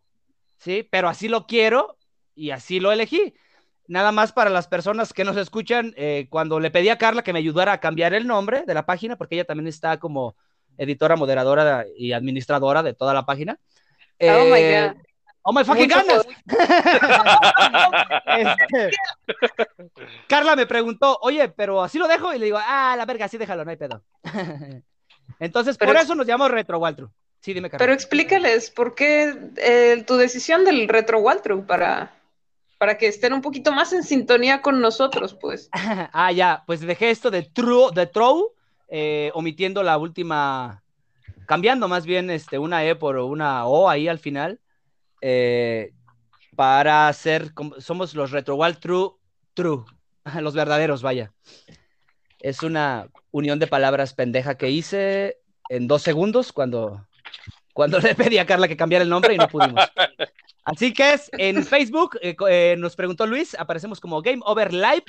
¿sí? 0.56 0.86
Pero 0.90 1.08
así 1.08 1.28
lo 1.28 1.46
quiero 1.46 1.98
y 2.34 2.50
así 2.50 2.80
lo 2.80 2.90
elegí. 2.90 3.32
Nada 3.86 4.10
más 4.10 4.32
para 4.32 4.50
las 4.50 4.66
personas 4.66 5.12
que 5.12 5.22
nos 5.22 5.36
escuchan, 5.36 5.94
eh, 5.96 6.26
cuando 6.28 6.58
le 6.58 6.72
pedí 6.72 6.88
a 6.88 6.98
Carla 6.98 7.22
que 7.22 7.32
me 7.32 7.38
ayudara 7.38 7.74
a 7.74 7.80
cambiar 7.80 8.12
el 8.12 8.26
nombre 8.26 8.64
de 8.66 8.74
la 8.74 8.84
página, 8.84 9.14
porque 9.16 9.36
ella 9.36 9.44
también 9.44 9.68
está 9.68 10.00
como 10.00 10.34
editora, 10.76 11.14
moderadora 11.14 11.86
y 11.96 12.10
administradora 12.10 12.82
de 12.82 12.92
toda 12.92 13.14
la 13.14 13.24
página. 13.24 13.60
Oh 14.20 14.46
my 14.46 14.58
Eh, 14.58 14.90
God. 14.94 15.07
Oh 15.48 15.52
my 15.52 15.64
fucking 15.64 15.88
ganas. 15.88 16.26
Este, 18.38 18.90
Carla 20.28 20.54
me 20.54 20.66
preguntó, 20.66 21.18
oye, 21.22 21.48
pero 21.48 21.82
así 21.82 21.98
lo 21.98 22.06
dejo, 22.06 22.34
y 22.34 22.38
le 22.38 22.44
digo, 22.44 22.58
ah, 22.60 22.94
la 22.96 23.06
verga, 23.06 23.24
así 23.24 23.38
déjalo, 23.38 23.64
no 23.64 23.70
hay 23.70 23.78
pedo. 23.78 24.02
Entonces, 25.40 25.78
Pero 25.78 25.88
por 25.90 25.96
es- 25.96 26.04
eso 26.04 26.14
nos 26.14 26.26
llamamos 26.26 26.50
Retro 26.50 26.78
Waltru. 26.78 27.10
Sí, 27.40 27.54
dime, 27.54 27.70
Carla. 27.70 27.78
Pero 27.82 27.94
explícales 27.94 28.70
por 28.70 28.94
qué 28.94 29.34
eh, 29.56 30.04
tu 30.06 30.16
decisión 30.16 30.64
del 30.66 30.86
retro 30.86 31.20
Waltru 31.20 31.64
para, 31.64 32.12
para 32.76 32.98
que 32.98 33.06
estén 33.06 33.32
un 33.32 33.40
poquito 33.40 33.72
más 33.72 33.92
en 33.94 34.02
sintonía 34.02 34.60
con 34.60 34.80
nosotros, 34.82 35.34
pues. 35.40 35.70
ah, 36.12 36.30
ya, 36.32 36.62
pues 36.66 36.80
dejé 36.82 37.08
esto 37.10 37.30
de 37.30 37.42
true, 37.44 37.90
de 37.94 38.06
true, 38.06 38.44
eh, 38.88 39.30
omitiendo 39.34 39.82
la 39.82 39.96
última, 39.96 40.82
cambiando 41.46 41.88
más 41.88 42.04
bien 42.04 42.28
este, 42.28 42.58
una 42.58 42.84
E 42.84 42.94
por 42.96 43.16
una 43.16 43.64
O 43.66 43.88
ahí 43.88 44.08
al 44.08 44.18
final, 44.18 44.60
eh, 45.20 45.92
para 46.56 47.08
hacer, 47.08 47.52
somos 47.78 48.14
los 48.14 48.30
Retro 48.30 48.56
Wild 48.56 48.78
True, 48.78 49.10
True, 49.54 49.84
los 50.40 50.54
verdaderos, 50.54 51.02
vaya. 51.02 51.32
Es 52.40 52.62
una 52.62 53.08
unión 53.30 53.58
de 53.58 53.66
palabras 53.66 54.14
pendeja 54.14 54.56
que 54.56 54.70
hice 54.70 55.38
en 55.68 55.86
dos 55.86 56.02
segundos 56.02 56.52
cuando, 56.52 57.06
cuando 57.72 57.98
le 58.00 58.14
pedí 58.14 58.38
a 58.38 58.46
Carla 58.46 58.68
que 58.68 58.76
cambiara 58.76 59.02
el 59.02 59.10
nombre 59.10 59.34
y 59.34 59.38
no 59.38 59.48
pudimos. 59.48 59.84
Así 60.64 60.92
que 60.92 61.14
es 61.14 61.30
en 61.38 61.64
Facebook, 61.64 62.18
eh, 62.20 62.36
eh, 62.48 62.76
nos 62.78 62.94
preguntó 62.94 63.26
Luis, 63.26 63.54
aparecemos 63.54 64.00
como 64.00 64.20
Game 64.20 64.42
Over 64.44 64.72
Live 64.74 65.04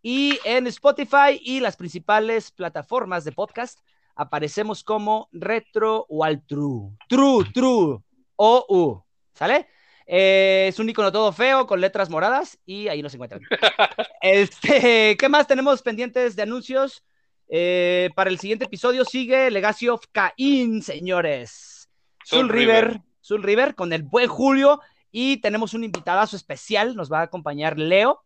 y 0.00 0.38
en 0.44 0.66
Spotify 0.68 1.38
y 1.40 1.60
las 1.60 1.76
principales 1.76 2.50
plataformas 2.50 3.24
de 3.24 3.32
podcast 3.32 3.78
aparecemos 4.16 4.82
como 4.82 5.28
Retro 5.32 6.06
Wal 6.08 6.42
True. 6.46 6.96
True, 7.08 7.44
True, 7.52 7.98
O 8.36 8.66
U. 8.68 9.04
¿Sale? 9.34 9.66
Eh, 10.06 10.66
es 10.68 10.78
un 10.78 10.88
icono 10.88 11.12
todo 11.12 11.32
feo 11.32 11.66
con 11.66 11.80
letras 11.80 12.10
moradas 12.10 12.58
y 12.66 12.88
ahí 12.88 13.02
nos 13.02 13.14
encuentran. 13.14 13.40
Este, 14.22 15.16
¿qué 15.18 15.28
más 15.28 15.46
tenemos 15.46 15.82
pendientes 15.82 16.36
de 16.36 16.42
anuncios? 16.42 17.04
Eh, 17.48 18.10
para 18.14 18.30
el 18.30 18.38
siguiente 18.38 18.64
episodio 18.66 19.04
sigue 19.04 19.50
Legacy 19.50 19.88
of 19.88 20.04
Cain, 20.12 20.82
señores. 20.82 21.90
Soul, 22.24 22.48
River, 22.48 22.84
River. 22.86 23.00
Soul 23.20 23.42
River 23.42 23.74
con 23.74 23.92
el 23.92 24.04
buen 24.04 24.28
Julio 24.28 24.80
y 25.10 25.38
tenemos 25.38 25.74
un 25.74 25.84
invitadazo 25.84 26.36
especial, 26.36 26.94
nos 26.96 27.12
va 27.12 27.20
a 27.20 27.24
acompañar 27.24 27.78
Leo, 27.78 28.22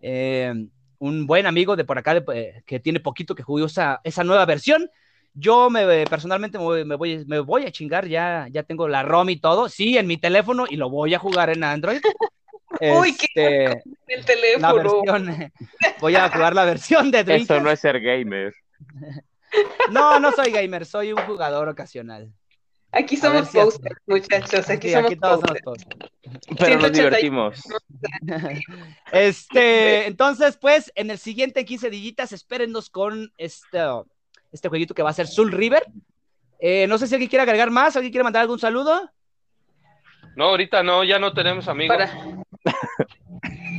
eh, 0.00 0.52
un 0.98 1.26
buen 1.26 1.46
amigo 1.46 1.74
de 1.74 1.84
por 1.84 1.98
acá 1.98 2.14
de- 2.20 2.62
que 2.66 2.80
tiene 2.80 3.00
poquito 3.00 3.34
que 3.34 3.42
jugó 3.42 3.64
esa, 3.66 4.00
esa 4.04 4.24
nueva 4.24 4.44
versión. 4.46 4.90
Yo 5.34 5.68
me, 5.68 6.06
personalmente 6.06 6.58
me 6.58 6.64
voy, 6.64 6.84
me, 6.84 6.94
voy, 6.94 7.24
me 7.26 7.40
voy 7.40 7.64
a 7.64 7.72
chingar, 7.72 8.06
ya, 8.06 8.46
ya 8.50 8.62
tengo 8.62 8.86
la 8.88 9.02
ROM 9.02 9.28
y 9.30 9.36
todo, 9.36 9.68
sí, 9.68 9.98
en 9.98 10.06
mi 10.06 10.16
teléfono 10.16 10.64
y 10.68 10.76
lo 10.76 10.88
voy 10.90 11.12
a 11.14 11.18
jugar 11.18 11.50
en 11.50 11.64
Android. 11.64 12.00
Uy, 12.80 13.14
qué 13.16 13.26
Este, 13.34 13.82
El 14.06 14.20
la 14.20 14.24
teléfono. 14.72 15.02
versión, 15.02 15.52
voy 16.00 16.16
a 16.16 16.28
jugar 16.28 16.54
la 16.54 16.64
versión 16.64 17.10
de 17.10 17.18
Eso 17.18 17.26
Dreamcast. 17.26 17.62
no 17.62 17.70
es 17.70 17.80
ser 17.80 18.00
gamer. 18.00 18.52
No, 19.92 20.18
no 20.18 20.32
soy 20.32 20.50
gamer, 20.50 20.84
soy 20.84 21.12
un 21.12 21.20
jugador 21.22 21.68
ocasional. 21.68 22.32
Aquí 22.90 23.16
somos 23.16 23.48
si 23.48 23.58
posters, 23.58 24.00
muchachos. 24.06 24.68
Aquí 24.68 24.88
Sí, 24.88 24.94
somos 24.94 25.10
aquí 25.12 25.20
todos 25.20 25.40
somos 25.40 25.60
posters. 25.62 25.86
todos. 25.86 26.10
Pero 26.58 26.74
nos 26.80 26.90
180. 26.90 26.90
divertimos. 26.92 27.60
Este, 29.12 30.06
entonces, 30.06 30.56
pues, 30.56 30.90
en 30.96 31.10
el 31.10 31.18
siguiente 31.18 31.64
15 31.64 31.90
dillitas, 31.90 32.32
espérennos 32.32 32.90
con 32.90 33.32
este, 33.36 33.78
este 34.54 34.68
jueguito 34.68 34.94
que 34.94 35.02
va 35.02 35.10
a 35.10 35.14
ser 35.14 35.26
Soul 35.26 35.52
River. 35.52 35.84
Eh, 36.60 36.86
no 36.86 36.96
sé 36.96 37.06
si 37.06 37.14
alguien 37.14 37.28
quiere 37.28 37.42
agregar 37.42 37.70
más, 37.70 37.96
alguien 37.96 38.12
quiere 38.12 38.24
mandar 38.24 38.42
algún 38.42 38.58
saludo. 38.58 39.10
No, 40.36 40.44
ahorita 40.46 40.82
no, 40.82 41.04
ya 41.04 41.18
no 41.18 41.32
tenemos 41.32 41.68
amigos. 41.68 41.96
Para, 41.96 42.10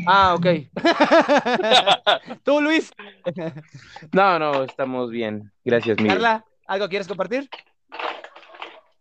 Ah, 0.07 0.35
ok. 0.35 0.45
Tú, 2.43 2.61
Luis, 2.61 2.91
No, 4.11 4.37
no, 4.37 4.63
estamos 4.63 5.09
bien. 5.09 5.51
Gracias, 5.63 5.97
Miguel. 5.97 6.13
Carla, 6.13 6.45
¿algo 6.67 6.89
quieres 6.89 7.07
compartir? 7.07 7.49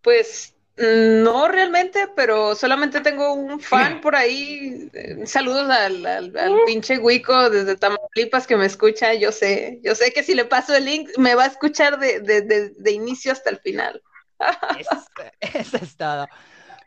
pues 0.00 0.53
no 0.76 1.48
realmente, 1.48 2.08
pero 2.16 2.54
solamente 2.54 3.00
tengo 3.00 3.32
un 3.32 3.60
fan 3.60 4.00
por 4.00 4.16
ahí. 4.16 4.88
Eh, 4.92 5.26
Saludos 5.26 5.70
al, 5.70 6.04
al- 6.04 6.36
al 6.36 6.54
pinche 6.66 6.98
Wico 6.98 7.50
desde 7.50 7.76
Tamaulipas 7.76 8.46
que 8.46 8.56
me 8.56 8.66
escucha. 8.66 9.14
Yo 9.14 9.32
sé, 9.32 9.80
yo 9.82 9.94
sé 9.94 10.12
que 10.12 10.22
si 10.22 10.34
le 10.34 10.44
paso 10.44 10.74
el 10.74 10.84
link 10.86 11.10
me 11.18 11.34
va 11.34 11.44
a 11.44 11.48
escuchar 11.48 11.98
de, 11.98 12.20
de- 12.20 12.42
de- 12.42 12.70
de 12.70 12.90
inicio 12.92 13.32
hasta 13.32 13.50
el 13.50 13.58
final. 13.58 14.02
Eso 15.40 15.76
es 15.76 15.96
todo. 15.96 16.28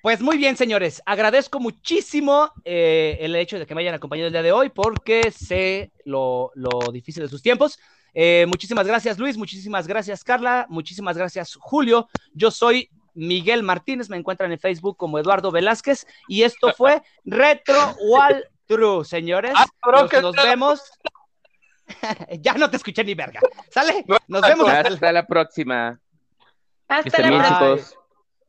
Pues 0.02 0.22
muy 0.22 0.38
bien, 0.38 0.56
señores. 0.56 1.02
Agradezco 1.06 1.60
muchísimo 1.60 2.52
eh, 2.64 3.18
el 3.22 3.36
hecho 3.36 3.58
de 3.60 3.66
que 3.66 3.74
me 3.76 3.82
hayan 3.82 3.96
acompañado 3.96 4.28
el 4.28 4.34
día 4.34 4.44
de 4.44 4.52
hoy 4.52 4.70
porque 4.70 5.32
sé 5.32 5.92
lo, 6.06 6.52
lo 6.56 6.92
difícil 6.92 7.24
de 7.24 7.30
sus 7.30 7.42
tiempos. 7.42 7.80
Eh, 8.14 8.46
muchísimas 8.48 8.88
gracias, 8.88 9.18
Luis. 9.18 9.38
Muchísimas 9.38 9.88
gracias, 9.88 10.24
Carla. 10.24 10.66
Muchísimas 10.70 11.18
gracias, 11.18 11.56
Julio. 11.60 12.08
Yo 12.34 12.52
soy 12.52 12.90
Miguel 13.18 13.63
Martínez. 13.63 14.09
Me 14.09 14.18
encuentran 14.18 14.51
en 14.51 14.59
Facebook 14.59 14.95
como 14.95 15.20
Eduardo 15.20 15.51
Velázquez. 15.51 16.07
Y 16.28 16.43
esto 16.43 16.74
fue 16.74 17.01
Retro 17.26 17.95
Wall 18.01 18.45
True, 18.68 19.05
señores. 19.05 19.53
Ah, 19.55 19.65
Nos, 19.91 20.22
nos 20.22 20.36
vemos. 20.36 20.82
ya 22.41 22.53
no 22.53 22.70
te 22.70 22.78
escuché 22.78 23.03
ni 23.03 23.15
verga. 23.15 23.39
¿Sale? 23.72 24.05
Nos 24.28 24.41
vemos. 24.41 24.68
hasta 24.70 24.89
Hasta 24.89 25.11
la 25.11 25.26
próxima. 25.26 25.99
Hasta 26.88 27.30
la 27.30 27.59
próxima. 27.59 28.01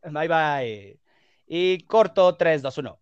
Bye 0.02 0.28
bye. 0.28 1.00
Y 1.46 1.86
corto 1.86 2.36
3, 2.36 2.62
2, 2.62 2.78
1. 2.78 3.00